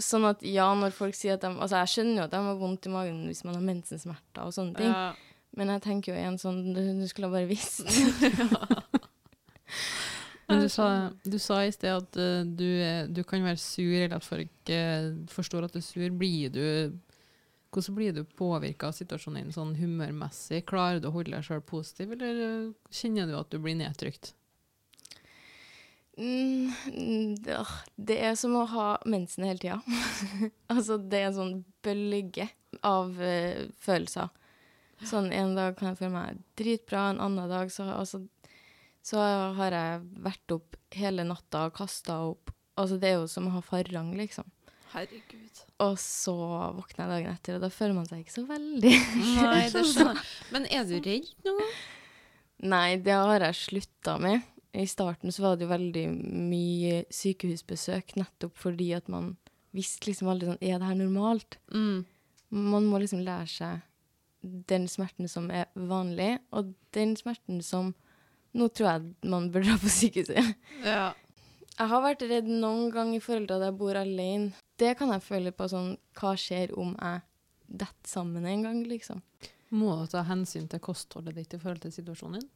Sånn 0.00 0.24
at 0.24 0.40
ja, 0.48 0.70
når 0.80 0.96
folk 0.96 1.18
sier 1.18 1.36
at 1.36 1.44
de 1.44 1.50
Altså, 1.52 1.82
jeg 1.82 1.92
skjønner 1.92 2.22
jo 2.22 2.24
at 2.24 2.32
de 2.32 2.40
har 2.48 2.56
vondt 2.62 2.88
i 2.88 2.94
magen 2.94 3.20
hvis 3.28 3.44
man 3.44 3.58
har 3.58 3.66
mensensmerter 3.68 4.48
og 4.48 4.56
sånne 4.56 4.80
ting. 4.80 4.88
Ja. 4.88 5.12
Men 5.60 5.74
jeg 5.74 5.84
tenker 5.84 6.14
jo 6.14 6.22
igjen 6.22 6.40
sånn 6.40 6.62
Du, 6.72 6.80
du 7.02 7.04
skulle 7.10 7.28
bare 7.28 7.44
visst. 7.50 7.84
Men 10.52 10.66
du 10.66 10.68
sa, 10.72 10.86
du 11.24 11.38
sa 11.40 11.62
i 11.64 11.72
sted 11.74 11.96
at 11.96 12.18
uh, 12.20 12.42
du, 12.46 12.66
er- 12.84 13.08
du 13.08 13.22
kan 13.26 13.44
være 13.44 13.60
sur, 13.60 13.88
eller 13.96 14.18
at 14.18 14.26
folk 14.26 14.72
uh, 14.72 15.08
forstår 15.32 15.66
at 15.66 15.74
du 15.74 15.80
er 15.80 15.86
sur. 15.86 16.06
Blir 16.20 16.52
du 16.52 16.66
hvordan 17.72 17.94
blir 17.96 18.12
du 18.12 18.24
påvirka 18.36 18.90
av 18.90 18.92
situasjonen 18.92 19.46
din 19.46 19.54
sånn 19.54 19.72
humørmessig? 19.78 20.60
Klarer 20.68 21.00
du 21.00 21.08
å 21.08 21.14
holde 21.14 21.32
deg 21.32 21.46
sjøl 21.46 21.62
positiv, 21.64 22.12
eller 22.12 22.40
eh, 22.44 22.66
kjenner 22.92 23.30
du 23.30 23.32
at 23.38 23.48
du 23.48 23.56
blir 23.64 23.78
nedtrykt? 23.78 24.34
Mm, 26.20 26.68
det, 27.96 28.18
er 28.18 28.34
som 28.36 28.58
å 28.60 28.66
ha 28.68 28.88
mensen 29.08 29.48
hele 29.48 29.62
tida. 29.62 29.80
altså, 30.74 30.98
det 31.00 31.22
er 31.22 31.30
en 31.30 31.38
sånn 31.38 31.56
bølge 31.80 32.50
av 32.84 33.16
følelser. 33.80 34.28
Sånn 35.08 35.32
en 35.34 35.56
dag 35.56 35.74
kan 35.78 35.94
jeg 35.94 36.02
føle 36.02 36.14
meg 36.14 36.44
dritbra, 36.60 37.08
en 37.10 37.24
annen 37.24 37.48
dag 37.50 37.72
så, 37.72 37.88
altså, 37.96 38.20
så 39.02 39.22
har 39.58 39.74
jeg 39.74 40.02
vært 40.22 40.54
opp 40.54 40.76
hele 40.94 41.24
natta 41.26 41.66
og 41.68 41.76
kasta 41.76 42.18
opp. 42.30 42.52
Altså, 42.78 42.98
det 43.00 43.10
er 43.10 43.18
jo 43.20 43.30
som 43.30 43.48
å 43.48 43.54
ha 43.56 43.62
farrang, 43.64 44.12
liksom. 44.18 44.46
Herregud. 44.92 45.62
Og 45.82 45.96
så 46.00 46.36
våkner 46.76 47.04
jeg 47.06 47.12
dagen 47.12 47.32
etter, 47.32 47.56
og 47.56 47.64
da 47.64 47.70
føler 47.72 47.96
man 47.96 48.06
seg 48.08 48.22
ikke 48.22 48.36
så 48.36 48.44
veldig. 48.48 48.94
Nei, 49.40 49.66
det 49.72 49.84
skjønner 49.88 50.20
jeg. 50.20 50.30
Men 50.54 50.68
er 50.68 50.88
du 50.88 50.96
redd 50.98 51.28
noen 51.46 51.60
gang? 51.62 51.76
Nei, 52.72 52.88
det 53.02 53.14
har 53.18 53.42
jeg 53.48 53.58
slutta 53.58 54.16
med. 54.22 54.44
I 54.72 54.86
starten 54.88 55.32
så 55.34 55.44
var 55.44 55.56
det 55.56 55.66
jo 55.66 55.72
veldig 55.72 56.04
mye 56.48 57.02
sykehusbesøk, 57.12 58.14
nettopp 58.20 58.54
fordi 58.56 58.92
at 58.96 59.10
man 59.12 59.34
visste 59.76 60.08
liksom 60.08 60.30
aldri 60.32 60.48
sånn 60.48 60.62
Er 60.64 60.78
det 60.80 60.88
her 60.88 60.96
normalt? 61.00 61.58
Mm. 61.72 62.04
Man 62.52 62.86
må 62.88 63.00
liksom 63.02 63.24
lære 63.24 63.50
seg 63.52 63.82
den 64.42 64.88
smerten 64.90 65.28
som 65.30 65.50
er 65.54 65.68
vanlig, 65.74 66.36
og 66.52 66.72
den 66.96 67.14
smerten 67.18 67.60
som 67.64 67.92
Nå 68.58 68.68
tror 68.68 68.88
jeg 68.90 69.30
man 69.32 69.48
bør 69.52 69.64
dra 69.64 69.78
på 69.80 69.90
sykehuset. 69.92 70.54
Ja. 70.84 71.12
Jeg 71.72 71.88
har 71.88 72.02
vært 72.04 72.24
redd 72.28 72.48
noen 72.52 72.90
gang 72.92 73.14
i 73.16 73.20
forhold 73.22 73.48
til 73.48 73.56
at 73.56 73.66
jeg 73.66 73.78
bor 73.80 73.96
alene. 73.96 74.52
Det 74.78 74.92
kan 74.98 75.12
jeg 75.14 75.24
føle 75.24 75.52
på 75.56 75.68
sånn 75.70 75.94
Hva 76.18 76.34
skjer 76.38 76.74
om 76.78 76.92
jeg 76.98 77.22
detter 77.72 78.08
sammen 78.08 78.46
en 78.46 78.64
gang, 78.66 78.82
liksom? 78.84 79.22
Må 79.72 79.94
du 80.02 80.10
ta 80.12 80.24
hensyn 80.28 80.66
til 80.68 80.82
kostholdet 80.84 81.38
ditt 81.38 81.54
i 81.56 81.60
forhold 81.60 81.80
til 81.84 81.94
situasjonen 81.94 82.42
din? 82.42 82.50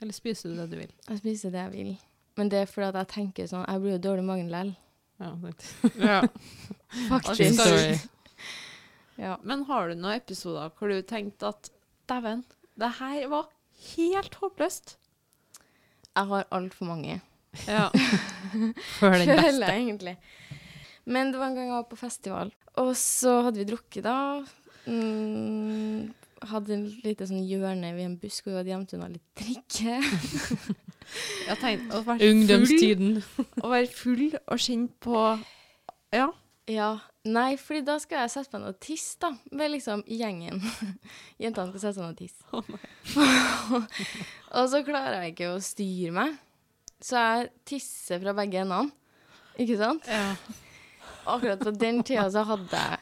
Eller 0.00 0.16
spiser 0.16 0.52
du 0.52 0.60
det 0.60 0.68
du 0.72 0.78
vil? 0.80 0.92
Jeg 1.08 1.20
spiser 1.20 1.52
det 1.52 1.64
jeg 1.66 1.74
vil. 1.74 1.92
Men 2.36 2.50
det 2.52 2.62
er 2.62 2.70
fordi 2.70 2.88
at 2.90 2.98
jeg 3.00 3.12
tenker 3.14 3.48
sånn 3.48 3.64
Jeg 3.64 3.82
blir 3.82 3.96
jo 3.96 4.02
dårlig 4.08 4.24
i 4.24 4.28
magen 4.30 4.50
likevel. 4.52 4.72
Ja. 6.00 6.20
Faktisk. 7.12 7.60
Sorry. 7.60 7.96
Ja. 9.20 9.36
Men 9.42 9.64
har 9.68 9.88
du 9.88 9.96
noen 9.96 10.18
episoder 10.18 10.72
hvor 10.76 10.92
du 10.92 11.00
tenkte 11.08 11.52
at 11.52 11.70
dæven, 12.08 12.44
det 12.76 12.90
her 12.98 13.28
var 13.32 13.48
helt 13.96 14.34
håpløst? 14.40 14.96
Jeg 16.16 16.30
har 16.30 16.46
altfor 16.56 16.88
mange. 16.88 17.20
Ja. 17.68 17.88
Før 18.98 19.16
den 19.20 19.32
Føler 19.32 19.72
jeg 19.72 19.82
egentlig. 19.82 20.16
Men 21.06 21.32
det 21.32 21.40
var 21.40 21.50
en 21.50 21.56
gang 21.58 21.68
jeg 21.68 21.76
var 21.76 21.88
på 21.90 21.98
festival, 22.00 22.52
og 22.82 22.94
så 22.98 23.40
hadde 23.46 23.60
vi 23.62 23.66
drukket 23.68 24.04
da. 24.06 24.16
Mm, 24.86 26.08
hadde 26.50 26.74
en 26.76 26.86
lite 27.04 27.26
sånn 27.28 27.44
hjørne 27.46 27.92
ved 27.96 28.04
en 28.08 28.16
busk 28.20 28.46
og 28.46 28.52
vi 28.52 28.58
hadde 28.60 28.72
gjemt 28.72 28.94
unna 28.96 29.08
litt 29.12 29.26
drikke. 29.38 30.00
Jeg 31.46 31.58
tenkte 31.62 32.00
å 32.00 32.02
være 32.02 32.18
full, 32.18 32.32
Ungdomstiden. 32.32 33.20
å 33.62 33.70
være 33.70 33.90
full 33.94 34.24
og 34.42 34.58
kjenne 34.62 34.90
på 35.04 35.20
Ja. 36.16 36.26
Ja. 36.66 36.88
Nei, 37.26 37.56
fordi 37.58 37.82
da 37.86 37.96
skal 38.02 38.22
jeg 38.22 38.32
sette 38.36 38.54
meg 38.54 38.68
ned 38.68 38.78
tiss, 38.84 39.06
da. 39.22 39.32
Med 39.56 39.72
liksom 39.72 40.04
gjengen. 40.06 40.60
Jentene 41.42 41.72
skal 41.72 41.82
sette 41.82 41.98
på 41.98 42.06
ned 42.06 42.20
tiss. 42.20 42.36
tisse. 43.06 43.80
og 44.56 44.68
så 44.70 44.82
klarer 44.86 45.24
jeg 45.24 45.34
ikke 45.34 45.54
å 45.54 45.62
styre 45.64 46.14
meg. 46.14 46.36
Så 47.02 47.18
jeg 47.18 47.50
tisser 47.68 48.22
fra 48.22 48.34
begge 48.36 48.62
endene. 48.62 48.94
Ikke 49.56 49.78
sant? 49.80 50.06
ja. 50.08 50.36
akkurat 51.26 51.62
på 51.64 51.72
den 51.72 52.02
tida 52.04 52.26
så 52.30 52.42
hadde 52.46 52.76
jeg 52.76 53.00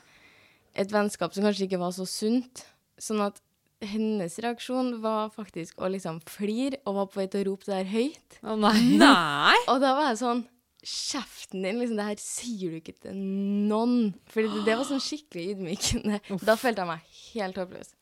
et 0.85 0.93
vennskap 0.95 1.35
som 1.35 1.45
kanskje 1.47 1.67
ikke 1.69 1.83
var 1.83 1.93
så 1.95 2.07
sunt. 2.09 2.65
Sånn 3.01 3.23
at 3.25 3.41
hennes 3.85 4.39
reaksjon 4.41 4.99
var 5.03 5.33
faktisk 5.35 5.83
å 5.83 5.91
liksom 5.93 6.21
flire 6.31 6.81
og 6.87 6.99
var 6.99 7.09
på 7.11 7.21
vei 7.21 7.27
til 7.31 7.43
å 7.43 7.49
rope 7.51 7.69
det 7.69 7.77
der 7.77 7.91
høyt. 7.91 8.39
Å 8.43 8.57
nei. 8.59 8.79
Nei! 9.01 9.59
Og 9.73 9.83
da 9.83 9.95
var 9.99 10.13
jeg 10.13 10.23
sånn 10.23 10.45
Kjeften 10.85 11.63
din, 11.65 11.79
liksom, 11.81 11.97
det 11.97 12.05
her 12.11 12.19
sier 12.21 12.73
du 12.75 12.79
ikke 12.81 12.93
til 13.07 13.17
noen. 13.17 14.11
Fordi 14.29 14.51
det, 14.53 14.65
det 14.67 14.75
var 14.77 14.85
sånn 14.89 15.01
skikkelig 15.01 15.45
ydmykende. 15.55 16.19
Da 16.45 16.57
følte 16.61 16.85
jeg 16.85 16.91
meg 16.91 17.15
helt 17.35 17.61
håpløs. 17.63 17.95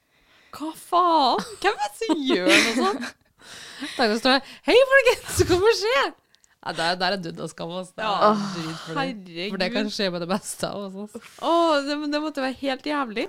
Hva 0.53 0.73
faen? 0.77 1.45
Hvem 1.62 1.79
er 1.79 1.92
det 1.92 2.01
som 2.01 2.25
gjør 2.29 2.51
noe 2.51 2.75
sånt? 2.81 3.07
Da 3.97 4.05
kan 4.07 4.18
stå 4.21 4.33
Hei, 4.66 4.75
folkens, 4.90 5.38
hva 5.49 5.71
skjer? 5.79 6.11
Ja, 6.62 6.73
der, 6.79 6.99
der 7.01 7.14
er 7.16 7.23
du 7.23 7.31
da 7.35 7.47
skam. 7.51 7.73
Altså. 7.75 7.97
Er 7.99 8.05
Ja. 8.07 8.35
drit 8.55 8.77
for, 8.85 8.92
det. 8.95 9.07
Herregud. 9.07 9.49
for 9.55 9.62
det 9.64 9.71
kan 9.75 9.88
skje 9.90 10.11
med 10.14 10.23
det 10.23 10.29
beste 10.31 10.68
av 10.68 10.85
oss. 10.85 11.16
Altså. 11.16 11.23
Å, 11.42 11.55
det, 11.88 11.97
det 12.12 12.21
måtte 12.23 12.45
være 12.45 12.59
helt 12.61 12.87
jævlig. 12.87 13.25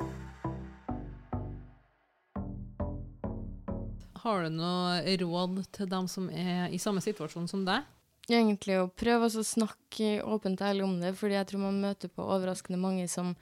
Har 4.23 4.45
du 4.45 4.53
noe 4.55 5.15
råd 5.19 5.57
til 5.75 5.89
dem 5.91 6.05
som 6.07 6.29
er 6.31 6.69
i 6.71 6.79
samme 6.79 7.01
situasjon 7.03 7.49
som 7.51 7.65
deg? 7.67 7.83
Egentlig 8.31 8.77
å 8.79 8.87
prøve 8.87 9.27
å 9.27 9.43
snakke 9.43 10.21
åpent 10.23 10.61
og 10.61 10.67
ærlig 10.69 10.83
om 10.85 10.93
det, 11.01 11.11
fordi 11.19 11.35
jeg 11.35 11.47
tror 11.49 11.59
man 11.65 11.81
møter 11.83 12.07
på 12.13 12.23
overraskende 12.23 12.79
mange 12.79 13.07
som 13.11 13.33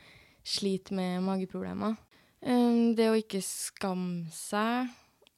sliter 0.41 0.96
med 0.98 1.22
mageproblemer. 1.26 2.00
Um, 2.41 2.96
det 2.98 3.12
å 3.12 3.17
ikke 3.20 3.44
skamme 3.46 4.32
seg. 4.34 4.89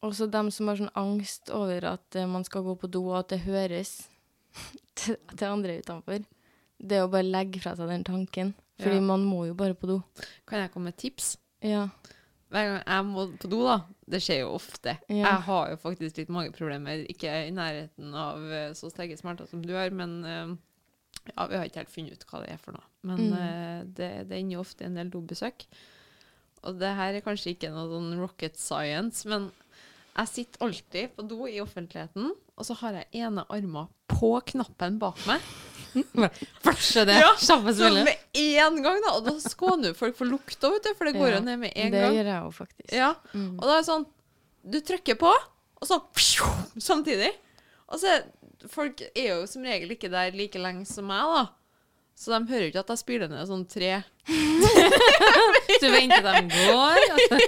Også 0.03 0.29
dem 0.31 0.49
som 0.51 0.67
har 0.71 0.79
sånn 0.79 0.93
angst 0.99 1.51
over 1.55 1.85
at 1.93 2.15
eh, 2.19 2.27
man 2.27 2.43
skal 2.47 2.63
gå 2.63 2.73
på 2.79 2.89
do, 2.91 3.05
og 3.11 3.21
at 3.21 3.29
det 3.35 3.41
høres 3.45 3.91
til, 4.99 5.15
til 5.35 5.47
andre 5.47 5.77
utenfor. 5.83 6.23
Det 6.83 6.99
å 7.03 7.11
bare 7.11 7.27
legge 7.27 7.61
fra 7.63 7.75
seg 7.79 7.91
den 7.91 8.03
tanken. 8.07 8.53
Fordi 8.81 8.97
Ja. 8.99 9.05
man 9.05 9.23
må 9.27 9.45
jo 9.47 9.53
bare 9.55 9.75
på 9.79 9.87
do. 9.87 10.01
Kan 10.49 10.59
jeg 10.63 10.71
komme 10.73 10.91
med 10.91 10.97
tips? 10.99 11.37
Ja. 11.63 11.85
Hver 12.53 12.67
gang 12.69 12.83
jeg 12.85 13.05
må 13.09 13.23
på 13.41 13.49
do, 13.49 13.63
da 13.65 13.79
Det 14.13 14.19
skjer 14.21 14.43
jo 14.43 14.51
ofte. 14.53 14.93
Ja. 15.09 15.23
Jeg 15.25 15.41
har 15.47 15.71
jo 15.73 15.77
faktisk 15.81 16.19
litt 16.21 16.29
mageproblemer. 16.33 17.01
Ikke 17.09 17.31
i 17.47 17.53
nærheten 17.55 18.13
av 18.19 18.43
eh, 18.51 18.73
så 18.77 18.91
sterke 18.91 19.17
smerter 19.17 19.47
som 19.49 19.63
du 19.65 19.71
har, 19.73 19.89
men 19.95 20.13
eh, 20.27 20.53
ja, 21.33 21.47
vi 21.49 21.57
har 21.57 21.65
ikke 21.69 21.81
helt 21.81 21.93
funnet 21.93 22.19
ut 22.19 22.25
hva 22.29 22.41
det 22.43 22.51
er 22.53 22.61
for 22.61 22.75
noe. 22.77 22.85
Men 23.07 23.23
Mm. 23.23 23.33
eh, 23.39 23.81
det, 23.97 24.11
det 24.29 24.37
ender 24.41 24.57
jo 24.59 24.63
ofte 24.65 24.85
en 24.85 24.95
del 24.99 25.09
dobesøk. 25.13 25.65
Og 26.63 26.77
det 26.79 26.93
her 26.95 27.17
er 27.17 27.23
kanskje 27.25 27.55
ikke 27.55 27.71
noe 27.73 27.89
sånn 27.91 28.13
rocket 28.21 28.55
science, 28.59 29.25
men 29.27 29.49
jeg 30.13 30.29
sitter 30.29 30.61
alltid 30.67 31.15
på 31.17 31.25
do 31.27 31.39
i 31.49 31.57
offentligheten, 31.63 32.29
og 32.53 32.67
så 32.67 32.75
har 32.83 32.99
jeg 33.01 33.23
ene 33.25 33.43
armen 33.51 33.89
på 34.13 34.29
knappen 34.53 34.99
bak 35.01 35.17
meg. 35.25 35.41
Flasher 36.63 37.05
det. 37.09 37.17
Ja, 37.21 37.31
Kjappe 37.39 37.73
Så 37.75 37.89
med 37.93 38.13
en 38.33 38.81
gang, 38.83 38.99
da. 39.05 39.13
Og 39.17 39.25
da 39.27 39.33
skåner 39.43 39.91
jo 39.91 39.97
folk 39.99 40.15
for 40.17 40.25
lukta, 40.29 40.69
vet 40.73 40.83
du, 40.87 40.93
for 40.97 41.05
det 41.05 41.15
går 41.17 41.29
Ja, 41.29 41.39
jo 41.39 41.43
ned 41.45 41.59
med 41.59 41.73
en 41.75 41.91
det 41.91 42.01
gang. 42.01 42.13
gjør 42.17 42.29
jeg 42.31 42.43
jo 42.43 42.51
faktisk. 42.51 42.91
Ja, 42.93 43.13
Mm. 43.33 43.59
og 43.59 43.65
da 43.67 43.73
er 43.77 43.81
det 43.81 43.87
sånn 43.89 44.05
Du 44.65 44.79
trykker 44.79 45.15
på, 45.19 45.33
og 45.81 45.87
så 45.87 46.01
samtidig. 46.79 47.31
Og 47.89 47.99
så 47.99 48.21
Folk 48.71 49.01
er 49.13 49.25
jo 49.27 49.41
som 49.45 49.61
regel 49.67 49.91
ikke 49.91 50.07
der 50.09 50.31
like 50.31 50.55
lenge 50.55 50.85
som 50.87 51.03
meg, 51.05 51.19
da. 51.19 51.49
Så 52.15 52.31
de 52.31 52.47
hører 52.47 52.61
jo 52.63 52.71
ikke 52.71 52.79
at 52.85 52.91
jeg 52.93 53.01
spyler 53.01 53.27
ned 53.27 53.45
sånn 53.49 53.65
tre 53.67 54.03
Du 55.81 55.87
venter 55.91 56.23
dem 56.23 56.47
går. 56.47 56.99
Altså. 57.11 57.39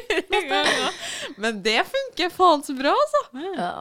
Men 1.42 1.62
det 1.64 1.78
funker 1.88 2.30
faen 2.36 2.64
så 2.68 2.76
bra, 2.78 2.92
altså. 2.92 3.22
Ja. 3.56 3.72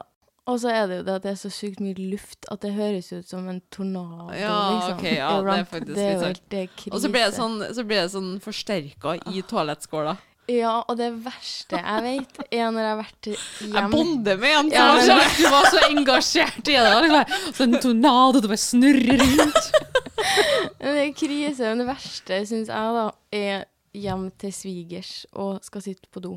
Og 0.45 0.59
så 0.61 0.69
er 0.69 0.83
det 0.87 0.97
jo 0.99 1.03
det 1.07 1.13
at 1.17 1.23
det 1.25 1.31
er 1.31 1.39
så 1.41 1.49
sykt 1.49 1.79
mye 1.81 1.97
luft 2.11 2.45
at 2.53 2.61
det 2.61 2.75
høres 2.75 3.07
ut 3.15 3.25
som 3.27 3.47
en 3.49 3.63
tornado. 3.73 4.27
Ja, 4.37 4.57
liksom. 4.75 4.99
ok, 4.99 5.05
ja, 5.09 5.29
det 5.41 5.55
er 5.55 5.67
faktisk 5.71 5.95
det 5.97 6.05
er 6.05 6.21
litt 6.21 6.53
jo 6.53 6.59
er 6.61 6.69
krise. 6.77 6.93
Og 6.93 7.01
så 7.01 7.09
blir 7.09 7.25
det 7.25 7.33
sånn, 7.39 7.55
så 7.73 7.85
blir 7.89 8.01
det 8.03 8.11
sånn 8.13 8.31
forsterka 8.43 9.15
i 9.33 9.41
toalettskåla. 9.49 10.13
Ja, 10.45 10.75
og 10.85 10.99
det 10.99 11.07
verste 11.25 11.79
jeg 11.81 12.01
vet, 12.05 12.35
er 12.53 12.67
når 12.69 12.83
jeg 12.83 12.89
har 12.91 12.99
vært 12.99 13.29
hjemme 13.65 13.79
Jeg 13.79 13.89
bonder 13.95 14.41
med 14.43 14.57
en 14.59 14.67
Ja, 14.75 14.83
men- 14.99 15.31
Du 15.39 15.47
var 15.49 15.69
så 15.73 15.79
engasjert 15.89 16.69
i 16.69 16.75
det. 16.77 16.91
Liksom. 17.07 17.53
Så 17.57 17.65
en 17.65 17.79
tornado, 17.81 18.41
det 18.43 18.51
bare 18.51 18.61
snurrer 18.61 19.23
rundt. 19.23 19.71
Men 20.79 20.93
Det 20.93 21.01
er 21.01 21.13
krise. 21.17 21.63
Men 21.71 21.81
det 21.81 21.87
verste, 21.89 22.37
syns 22.45 22.69
jeg, 22.69 22.93
da, 22.99 23.07
er 23.33 23.65
hjem 23.95 24.27
til 24.37 24.53
svigers 24.53 25.11
og 25.33 25.63
skal 25.65 25.81
sitte 25.81 26.11
på 26.13 26.21
do. 26.21 26.35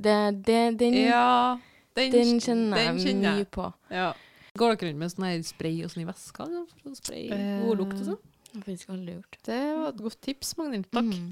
Det, 0.00 0.16
det, 0.46 0.62
den, 0.80 0.96
Ja, 0.96 1.58
den, 1.98 2.12
den 2.14 2.40
kjenner 2.40 2.76
den 2.78 3.00
jeg 3.00 3.06
kjenner 3.08 3.38
mye 3.40 3.48
på. 3.52 3.68
Ja. 3.92 4.10
Går 4.58 4.74
dere 4.76 4.90
rundt 4.90 5.00
med 5.00 5.12
sånn 5.14 5.24
her 5.28 5.42
spray 5.48 5.78
og 5.86 5.92
sånn 5.92 6.02
i 6.04 6.08
veska? 6.10 6.46
for 6.82 6.98
Spray 6.98 7.28
god 7.64 7.80
lukt 7.80 7.96
og 8.00 8.04
sånn? 8.10 8.20
Det 8.52 8.52
har 8.52 8.60
ikke 8.60 8.66
faktisk 8.68 8.90
aldri 8.92 9.14
gjort. 9.16 9.38
Det 9.48 9.60
var 9.78 9.86
et 9.88 10.00
godt 10.04 10.20
tips, 10.26 10.50
Magnhild. 10.58 10.88
Takk. 10.92 11.08
Mm. 11.08 11.30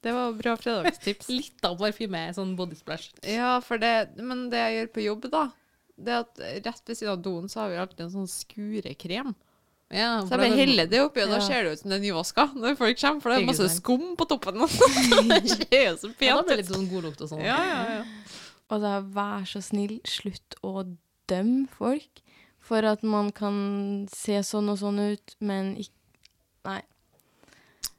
Det 0.00 0.12
var 0.16 0.32
bra 0.38 0.54
fredagstips. 0.56 1.28
Litt 1.40 1.66
av 1.68 1.76
parfyme, 1.80 2.22
sånn 2.36 2.54
body 2.56 2.78
splash. 2.78 3.10
ja, 3.28 3.58
for 3.64 3.76
det, 3.82 3.92
men 4.16 4.46
det 4.52 4.62
jeg 4.62 4.78
gjør 4.78 4.90
på 4.94 5.04
jobb, 5.04 5.26
da, 5.34 5.42
det 6.00 6.14
er 6.16 6.22
at 6.24 6.40
rett 6.70 6.88
ved 6.88 6.96
siden 6.96 7.12
av 7.12 7.20
doen 7.26 7.50
så 7.52 7.60
har 7.66 7.72
vi 7.74 7.80
alltid 7.82 8.06
en 8.06 8.14
sånn 8.14 8.30
skurekrem. 8.32 9.34
Ja, 9.90 10.20
Så 10.22 10.36
jeg 10.36 10.38
bare 10.38 10.56
heller 10.56 10.86
det 10.86 11.00
oppi, 11.02 11.20
og 11.24 11.32
da 11.34 11.40
ser 11.42 11.66
det 11.66 11.72
ut 11.74 11.80
som 11.82 11.90
det 11.90 11.96
er 11.98 12.04
nyvaska 12.06 12.44
når 12.54 12.76
folk 12.78 13.00
kommer, 13.00 13.20
for 13.24 13.32
det 13.34 13.40
er 13.40 13.46
masse 13.50 13.66
skum 13.74 14.04
på 14.16 14.26
toppen. 14.30 14.62
det 15.34 15.40
ser 15.50 15.80
jo 15.88 15.96
så 15.98 16.10
Ja, 16.22 16.36
da 16.38 16.44
pent 16.46 16.46
blir 16.46 16.46
det 16.46 16.52
ut. 16.54 16.60
litt 16.62 16.70
sånn 16.70 16.86
godlukt 16.92 17.24
og 17.26 17.32
sånn. 17.34 17.42
Ja, 17.44 17.58
ja, 17.66 17.80
ja. 17.98 18.04
Og 18.70 18.80
da 18.84 19.00
vær 19.02 19.46
så 19.50 19.60
snill, 19.62 20.00
slutt 20.06 20.54
å 20.62 20.84
dømme 21.30 21.68
folk 21.74 22.20
for 22.60 22.84
at 22.86 23.02
man 23.02 23.30
kan 23.32 24.06
se 24.12 24.38
sånn 24.46 24.68
og 24.70 24.78
sånn 24.78 25.00
ut, 25.12 25.36
men 25.40 25.74
ikke 25.76 25.96
Nei, 26.64 26.82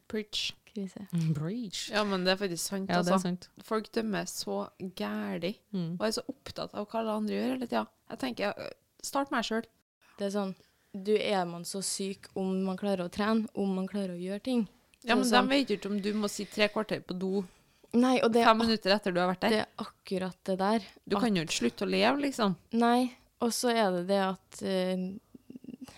Preach. 0.07 0.51
krise. 0.69 1.07
Mm, 1.11 1.33
Ja, 1.89 2.03
men 2.05 2.23
det 2.23 2.31
er 2.33 2.37
faktisk 2.47 2.69
sant, 2.69 2.89
Ja, 2.89 3.01
det 3.01 3.09
er 3.09 3.13
altså. 3.15 3.21
sant. 3.21 3.49
Folk 3.63 3.91
dømmer 3.91 4.23
så 4.25 4.69
gæli, 4.79 5.57
Mm. 5.73 5.97
og 5.99 6.05
er 6.07 6.11
så 6.11 6.21
opptatt 6.29 6.73
av 6.73 6.87
hva 6.87 6.99
alle 6.99 7.11
andre 7.11 7.33
gjør 7.35 7.51
hele 7.57 7.67
tida. 7.67 7.87
Jeg 8.09 8.19
tenker, 8.19 8.53
øh, 8.57 8.69
start 9.03 9.31
meg 9.31 9.43
sjøl. 9.43 9.65
Det 10.17 10.27
er 10.27 10.39
sånn 10.39 10.55
Du 10.93 11.15
er 11.15 11.45
man 11.45 11.63
så 11.63 11.81
syk 11.81 12.27
om 12.35 12.63
man 12.65 12.75
klarer 12.77 13.05
å 13.07 13.09
trene, 13.09 13.47
om 13.55 13.73
man 13.75 13.87
klarer 13.87 14.09
å 14.09 14.19
gjøre 14.21 14.43
ting. 14.43 14.67
Ja, 15.05 15.15
men 15.15 15.23
sånn, 15.23 15.47
de 15.47 15.49
vet 15.49 15.67
jo 15.69 15.77
ikke 15.77 15.89
om 15.89 16.01
du 16.01 16.13
må 16.13 16.27
sitte 16.29 16.53
tre 16.53 16.67
kvarter 16.67 17.01
på 17.01 17.17
do 17.17 17.45
Nei, 17.91 18.21
og 18.23 18.31
det 18.31 18.45
fem 18.47 18.61
minutter 18.61 18.93
etter 18.95 19.11
du 19.11 19.19
har 19.19 19.27
vært 19.33 19.41
der. 19.43 19.53
det 19.55 19.63
er 19.65 19.83
akkurat 19.83 20.37
det 20.47 20.55
der. 20.61 20.85
Du 21.03 21.17
kan 21.19 21.35
jo 21.35 21.43
ikke 21.43 21.57
slutte 21.57 21.87
å 21.87 21.91
leve, 21.91 22.21
liksom. 22.23 22.55
Nei, 22.79 23.09
og 23.43 23.51
så 23.55 23.73
er 23.73 23.97
det 23.97 24.05
det 24.11 24.19
at 24.23 24.61
uh, 24.63 25.89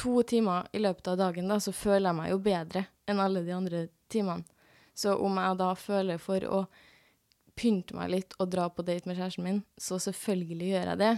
to 0.00 0.16
timer 0.26 0.66
i 0.74 0.80
løpet 0.82 1.12
av 1.12 1.20
dagen, 1.20 1.50
da, 1.50 1.60
så 1.62 1.74
føler 1.76 2.10
jeg 2.10 2.18
meg 2.18 2.32
jo 2.32 2.40
bedre 2.42 2.86
enn 3.06 3.22
alle 3.22 3.44
de 3.46 3.54
andre 3.54 3.84
timene. 4.10 4.46
Så 4.94 5.14
om 5.18 5.38
jeg 5.38 5.58
da 5.58 5.70
føler 5.78 6.18
for 6.22 6.46
å 6.46 6.64
pynte 7.58 7.94
meg 7.94 8.10
litt 8.10 8.34
og 8.42 8.50
dra 8.50 8.66
på 8.70 8.82
date 8.86 9.06
med 9.10 9.18
kjæresten 9.18 9.46
min, 9.46 9.62
så 9.78 9.98
selvfølgelig 10.02 10.72
gjør 10.72 10.90
jeg 10.92 11.00
det. 11.02 11.12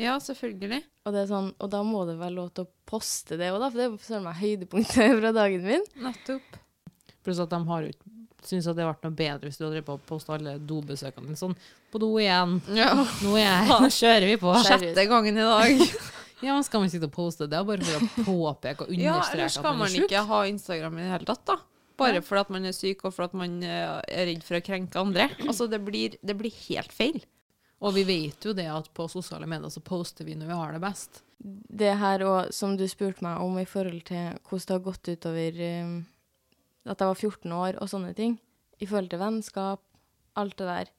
Ja, 0.00 0.18
selvfølgelig. 0.20 0.80
Og, 1.04 1.12
det 1.14 1.22
er 1.22 1.30
sånn, 1.30 1.52
og 1.62 1.70
da 1.70 1.80
må 1.86 2.02
det 2.08 2.18
være 2.20 2.36
lov 2.36 2.50
til 2.56 2.66
å 2.66 2.72
poste 2.88 3.38
det 3.40 3.52
òg, 3.54 3.60
da, 3.62 3.70
for 3.70 3.80
det 3.80 3.86
er 3.86 3.96
søren 4.04 4.26
meg 4.26 4.40
høydepunktet 4.40 5.16
fra 5.20 5.32
dagen 5.36 5.64
min. 5.68 5.88
Nettopp. 6.04 6.60
Pluss 7.24 7.40
at 7.40 7.52
de 7.52 7.60
har 7.70 7.84
jo 7.84 7.92
ikke 7.94 8.23
syns 8.46 8.64
det 8.66 8.72
hadde 8.74 8.86
vært 8.90 9.04
noe 9.06 9.16
bedre 9.18 9.48
hvis 9.50 9.58
du 9.60 9.64
hadde 9.66 9.82
på 9.86 9.96
å 9.96 10.02
poste 10.08 10.32
alle 10.34 10.56
dobesøkene 10.58 11.26
dine 11.30 11.38
sånn 11.40 11.54
På 11.92 12.00
do 12.02 12.10
igjen. 12.20 12.58
Ja. 12.76 12.90
Nå, 13.22 13.34
er 13.38 13.44
jeg, 13.46 13.68
nå 13.84 13.90
kjører 13.96 14.26
vi 14.32 14.36
på. 14.42 14.54
Sjette 14.66 15.06
gangen 15.10 15.38
i 15.38 15.46
dag. 15.48 15.84
Ja, 16.44 16.52
men 16.58 16.64
skal 16.66 16.82
man 16.82 16.90
sitte 16.92 17.06
og 17.08 17.12
poste 17.14 17.46
det? 17.48 17.60
Bare 17.64 17.80
for 17.86 18.02
å 18.02 18.24
påpeke 18.26 18.84
og 18.84 18.90
Ja, 18.92 19.14
understreke 19.14 19.38
ja, 19.40 19.46
at 19.48 19.54
skal 19.54 19.70
man 19.70 19.78
man 19.78 19.86
er 19.88 19.92
sjuk? 19.94 20.10
ikke 20.10 20.24
ha 20.28 20.40
Instagram 20.50 20.98
i 20.98 21.04
det 21.06 21.12
hele 21.14 21.28
tatt, 21.30 21.44
da? 21.48 21.54
Bare 21.96 22.18
Ja. 22.18 22.24
fordi 22.26 22.40
at 22.42 22.50
man 22.52 22.66
er 22.68 22.74
syk, 22.76 23.04
og 23.06 23.14
fordi 23.14 23.30
at 23.30 23.36
man 23.38 23.54
eh, 23.62 24.00
er 24.18 24.26
redd 24.28 24.42
for 24.44 24.58
å 24.58 24.60
krenke 24.66 25.00
andre. 25.00 25.28
Altså, 25.46 25.68
det 25.70 25.78
blir, 25.86 26.18
det 26.20 26.36
blir 26.36 26.52
helt 26.66 26.92
feil. 26.92 27.22
Og 27.80 27.94
vi 27.96 28.04
vet 28.08 28.44
jo 28.44 28.52
det 28.52 28.66
at 28.68 28.90
på 28.98 29.06
sosiale 29.08 29.46
medier 29.48 29.72
så 29.72 29.80
poster 29.86 30.26
vi 30.28 30.34
når 30.36 30.50
vi 30.50 30.58
har 30.58 30.74
det 30.76 30.82
best. 30.84 31.22
Det 31.38 31.94
her 32.02 32.26
òg, 32.26 32.52
som 32.52 32.76
du 32.76 32.84
spurte 32.92 33.24
meg 33.24 33.40
om 33.40 33.56
i 33.62 33.64
forhold 33.70 34.02
til 34.10 34.36
hvordan 34.44 34.66
det 34.68 34.76
har 34.76 34.84
gått 34.90 35.12
utover 35.14 35.62
eh, 35.70 35.94
at 36.92 37.00
jeg 37.00 37.08
var 37.08 37.14
14 37.20 37.52
år 37.56 37.78
og 37.80 37.88
sånne 37.88 38.14
ting, 38.14 38.38
i 38.80 38.86
forhold 38.86 39.08
til 39.10 39.20
vennskap, 39.22 39.80
alt 40.36 40.56
det 40.58 40.66
der. 40.68 40.90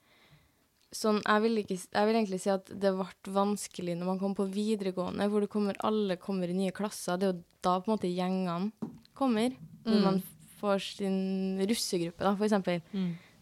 Sånn, 0.96 1.18
jeg 1.26 1.42
vil, 1.44 1.58
ikke, 1.60 1.76
jeg 1.92 2.08
vil 2.08 2.16
egentlig 2.16 2.40
si 2.40 2.50
at 2.54 2.70
det 2.72 2.94
ble 2.96 3.34
vanskelig 3.36 3.98
når 4.00 4.08
man 4.14 4.20
kom 4.22 4.36
på 4.38 4.46
videregående, 4.48 5.28
hvor 5.30 5.44
kommer, 5.52 5.76
alle 5.84 6.16
kommer 6.22 6.48
i 6.50 6.56
nye 6.56 6.72
klasser. 6.72 7.18
Det 7.20 7.28
er 7.28 7.34
jo 7.34 7.44
da 7.66 7.74
på 7.82 7.90
en 7.92 7.96
måte 7.98 8.12
gjengene 8.14 8.72
kommer. 9.18 9.52
Når 9.86 9.98
Mm. 10.00 10.04
man 10.04 10.22
får 10.62 10.80
sin 10.98 11.60
russegruppe, 11.68 12.24
da, 12.24 12.32
for 12.36 12.46
eksempel. 12.48 12.82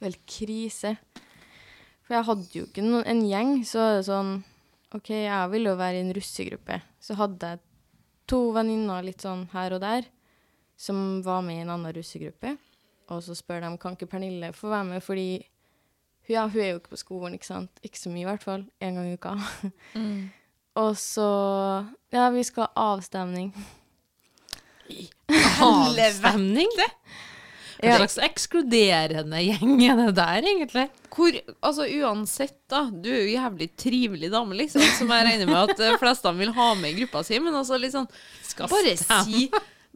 Vel 0.01 0.15
krise. 0.27 0.97
For 2.03 2.15
jeg 2.17 2.25
hadde 2.25 2.49
jo 2.51 2.65
ikke 2.65 2.83
noen, 2.83 3.05
en 3.07 3.21
gjeng, 3.29 3.53
så 3.63 3.79
er 3.79 3.93
det 4.01 4.07
sånn 4.09 4.43
OK, 4.93 5.09
jeg 5.09 5.49
ville 5.53 5.69
jo 5.71 5.77
være 5.79 5.95
i 5.95 6.01
en 6.03 6.13
russegruppe. 6.13 6.81
Så 6.99 7.15
hadde 7.15 7.39
jeg 7.53 7.59
to 8.27 8.51
venninner 8.51 9.01
litt 9.03 9.21
sånn 9.23 9.47
her 9.53 9.73
og 9.73 9.81
der, 9.81 10.03
som 10.77 11.21
var 11.25 11.41
med 11.45 11.57
i 11.57 11.63
en 11.65 11.69
annen 11.73 11.93
russegruppe. 11.95 12.55
Og 13.11 13.23
så 13.23 13.35
spør 13.35 13.61
de 13.65 13.73
kan 13.77 13.95
ikke 13.97 14.07
Pernille 14.13 14.53
få 14.55 14.69
være 14.71 14.83
med, 14.93 15.03
fordi 15.03 15.27
hun, 16.23 16.33
ja, 16.33 16.45
hun 16.47 16.61
er 16.63 16.69
jo 16.71 16.79
ikke 16.79 16.93
på 16.95 17.01
skolen, 17.01 17.33
ikke 17.35 17.45
sant. 17.49 17.69
Ikke 17.83 17.99
så 17.99 18.09
mye, 18.09 18.21
i 18.23 18.29
hvert 18.29 18.43
fall. 18.43 18.63
En 18.81 18.95
gang 18.95 19.09
i 19.11 19.17
uka. 19.19 19.35
og 20.83 20.95
så 20.97 21.27
Ja, 22.13 22.29
vi 22.31 22.43
skal 22.47 22.67
ha 22.69 22.89
avstemning. 22.95 23.51
Avstemning? 25.61 26.69
Hva 27.83 27.89
Ja. 27.89 27.97
slags 27.97 28.15
ekskluderende 28.23 29.39
gjeng 29.43 29.81
er 29.83 29.95
det 29.99 30.15
der, 30.15 30.45
egentlig? 30.47 30.85
Hvor, 31.11 31.35
altså 31.61 31.83
uansett, 31.99 32.55
da. 32.71 32.85
Du 32.89 33.09
er 33.11 33.25
jo 33.25 33.33
jævlig 33.35 33.67
trivelig 33.75 34.29
dame, 34.31 34.55
liksom, 34.55 34.81
som 34.97 35.09
jeg 35.11 35.25
regner 35.27 35.49
med 35.49 35.57
at 35.73 35.77
de 35.81 35.89
fleste 35.99 36.31
vil 36.37 36.53
ha 36.55 36.69
med 36.79 36.93
i 36.93 37.01
gruppa 37.01 37.23
si, 37.27 37.39
men 37.43 37.53
altså 37.59 37.75
liksom 37.81 38.07
sånn 38.47 38.69
Bare 38.71 38.95
stemme. 38.95 39.25
si 39.27 39.49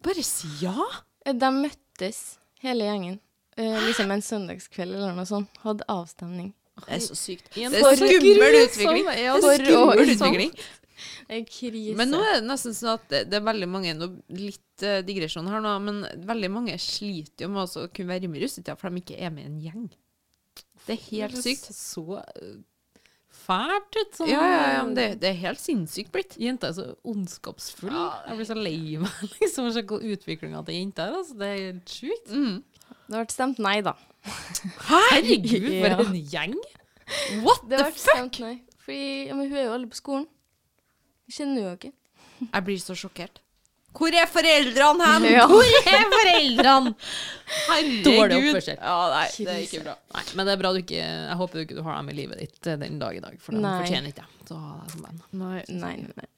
Bare 0.06 0.24
si 0.26 0.50
ja. 0.62 0.76
Eh, 1.26 1.34
De 1.34 1.50
møttes, 1.54 2.38
hele 2.64 2.88
gjengen. 2.88 3.20
Eh, 3.58 3.78
liksom 3.88 4.12
en 4.14 4.22
søndagskveld 4.22 4.96
eller 4.96 5.16
noe 5.18 5.26
sånt. 5.30 5.62
Hadde 5.64 5.86
avstemning. 5.90 6.52
Det 6.78 6.94
er 6.94 7.00
så 7.02 7.16
sykt. 7.18 7.48
Det 7.56 7.66
er 7.74 7.96
skummel 7.98 8.60
utvikling. 8.62 9.08
ja, 9.18 9.38
Det 9.42 9.54
er 9.56 9.64
skummel 9.66 10.04
utvikling. 10.04 10.52
utvikling. 10.52 10.52
En 11.30 11.46
krise. 11.46 11.96
Men 11.98 12.10
nå 12.14 12.20
er 12.26 12.40
det 12.40 12.48
nesten 12.48 12.74
sånn 12.74 12.96
at 12.96 13.04
det, 13.12 13.24
det 13.30 13.38
er 13.38 13.46
veldig 13.46 13.68
mange 13.70 13.94
nå, 13.98 14.08
Litt 14.34 14.86
uh, 14.86 15.00
digresjon 15.06 15.50
her 15.50 15.62
nå, 15.62 15.74
men 15.84 16.00
veldig 16.26 16.50
mange 16.54 16.78
sliter 16.82 17.46
jo 17.46 17.52
med 17.54 17.66
å 17.68 17.84
kunne 17.94 18.14
være 18.14 18.30
med 18.32 18.40
i 18.40 18.46
russetida, 18.46 18.78
for 18.80 18.90
de 18.90 19.04
ikke 19.04 19.18
er 19.20 19.34
med 19.34 19.46
i 19.46 19.50
en 19.52 19.60
gjeng. 19.62 19.84
Det 20.88 20.96
er 20.96 21.04
helt 21.10 21.36
Det 21.38 21.44
sykt. 21.44 21.68
Så 21.76 22.06
uh, 22.18 22.56
fælt 23.48 23.98
ut. 24.02 24.14
Sånn, 24.20 24.30
Ja, 24.32 24.42
ja, 24.44 24.64
ja, 24.76 24.84
men 24.84 24.94
det, 24.98 25.08
det 25.24 25.30
er 25.32 25.40
helt 25.46 25.62
sinnssykt 25.64 26.12
blitt. 26.14 26.36
Jenta 26.42 26.70
er 26.70 26.76
så 26.78 26.86
ondskapsfull. 27.08 27.92
Ja. 27.96 28.08
Jeg 28.28 28.38
blir 28.42 28.50
så 28.52 28.58
lei 28.60 28.98
meg 29.02 29.24
liksom, 29.42 29.70
å 29.70 29.74
se 29.76 29.84
utviklinga 29.88 30.64
til 30.68 30.78
jenta 30.82 31.08
er. 31.08 31.18
Altså, 31.22 31.38
det 31.40 31.48
er 31.54 31.62
helt 31.72 31.96
sjukt. 31.98 32.34
Mm. 32.36 32.58
Det 33.08 33.16
ble 33.22 33.26
stemt 33.32 33.60
nei, 33.64 33.78
da. 33.88 33.96
Herregud, 34.88 35.68
for 35.82 35.88
Ja. 35.88 36.00
en 36.04 36.16
gjeng! 36.36 36.56
What 37.44 37.62
Det 37.70 37.78
the 37.80 37.86
fuck? 37.92 38.00
stemt 38.04 38.40
nei. 38.44 38.56
Fordi 38.84 39.28
ja, 39.28 39.36
men 39.36 39.48
hun 39.50 39.58
er 39.58 39.66
jo 39.68 39.74
alle 39.76 39.88
på 39.92 39.96
skolen. 40.00 40.28
Vi 41.28 41.34
kjenner 41.40 41.62
jo 41.64 41.72
ikke. 41.76 41.92
Jeg 42.54 42.64
blir 42.68 42.80
så 42.84 42.96
sjokkert. 42.96 43.40
Hvor 43.98 44.14
er 44.14 44.30
foreldrene 44.30 45.10
hen? 45.12 45.28
Ja. 45.34 45.46
Hvor 45.50 45.78
er 45.82 46.06
foreldrene? 46.14 46.94
Herregud. 47.68 48.60
Ja, 48.74 48.96
nei, 49.14 49.28
det 49.40 49.54
er 49.54 49.62
ikke 49.64 49.84
bra. 49.86 49.96
Nei, 50.18 50.24
men 50.36 50.50
det 50.50 50.54
er 50.54 50.60
bra 50.62 50.74
du 50.76 50.82
ikke 50.82 51.00
Jeg 51.00 51.38
håper 51.40 51.60
du 51.60 51.64
ikke 51.64 51.86
har 51.86 52.02
dem 52.02 52.12
i 52.12 52.18
livet 52.18 52.42
ditt 52.44 52.68
eh, 52.68 52.80
den 52.82 53.00
dag 53.02 53.16
i 53.18 53.24
dag, 53.24 53.38
for 53.42 53.56
de 53.56 53.64
Nei. 53.64 53.78
fortjener 53.84 54.12
ikke 54.12 54.26
det. 54.26 54.50
Så. 54.50 54.60
Nei, 55.40 55.62
nei, 55.72 55.96
nei. 56.18 56.30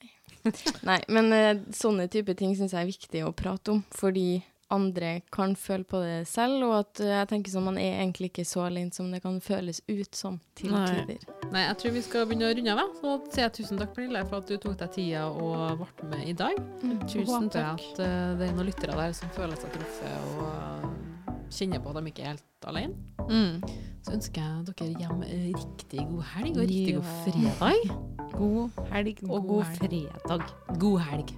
nei 0.87 0.99
men 1.11 1.33
uh, 1.33 1.51
sånne 1.75 2.07
type 2.13 2.33
ting 2.37 2.55
syns 2.57 2.75
jeg 2.77 2.85
er 2.85 2.89
viktig 2.89 3.25
å 3.25 3.33
prate 3.35 3.75
om, 3.75 3.83
fordi 3.95 4.41
andre 4.71 5.11
kan 5.33 5.55
føle 5.57 5.83
på 5.87 5.99
det 6.03 6.27
selv, 6.29 6.63
og 6.67 6.75
at 6.79 7.01
eh, 7.03 7.11
jeg 7.15 7.29
tenker 7.31 7.53
sånn, 7.53 7.65
man 7.65 7.79
er 7.81 7.99
egentlig 7.99 8.29
ikke 8.31 8.45
så 8.47 8.65
alene 8.67 8.93
som 8.93 9.09
det 9.11 9.21
kan 9.23 9.39
føles 9.41 9.81
ut 9.89 10.15
som 10.15 10.39
til 10.59 10.73
Nei. 10.75 10.85
tider. 10.93 11.23
Nei, 11.49 11.63
jeg 11.65 11.77
tror 11.81 11.95
vi 11.95 12.03
skal 12.05 12.27
begynne 12.29 12.49
å 12.51 12.55
runde 12.59 12.75
av. 12.75 12.93
Så 12.99 13.15
sier 13.33 13.45
jeg 13.47 13.55
tusen 13.59 13.81
takk, 13.81 13.95
Pernille, 13.97 14.23
for 14.29 14.43
at 14.43 14.51
du 14.51 14.57
tok 14.61 14.77
deg 14.83 14.93
tida 14.95 15.25
og 15.31 15.81
ble 15.81 16.11
med 16.13 16.27
i 16.29 16.37
dag. 16.37 16.59
Så 16.81 16.93
Tusen 17.09 17.33
håper 17.33 17.43
jeg 17.43 17.51
takk. 17.53 17.85
at 17.95 18.03
eh, 18.05 18.29
det 18.39 18.49
er 18.49 18.55
noen 18.57 18.69
lyttere 18.69 18.99
der 19.01 19.17
som 19.17 19.33
føler 19.37 19.61
seg 19.63 19.73
truffet 19.73 20.31
og 20.35 20.45
eh, 20.53 21.35
kjenner 21.49 21.81
på 21.81 21.89
at 21.93 21.99
de 21.99 22.13
ikke 22.13 22.25
er 22.27 22.33
helt 22.35 22.69
alene. 22.69 22.93
Mm. 23.29 23.67
Så 24.05 24.15
ønsker 24.15 24.45
jeg 24.45 24.69
dere 24.69 25.01
hjem 25.01 25.25
riktig 25.57 26.05
god 26.13 26.23
helg 26.35 26.55
og 26.55 26.69
riktig 26.69 26.95
god 26.95 27.11
fredag. 27.25 27.93
God 28.37 28.81
helg 28.93 29.23
og 29.25 29.35
God 29.35 29.47
god 29.53 29.77
fredag. 29.81 30.49
God 30.79 30.99
helg. 31.09 31.37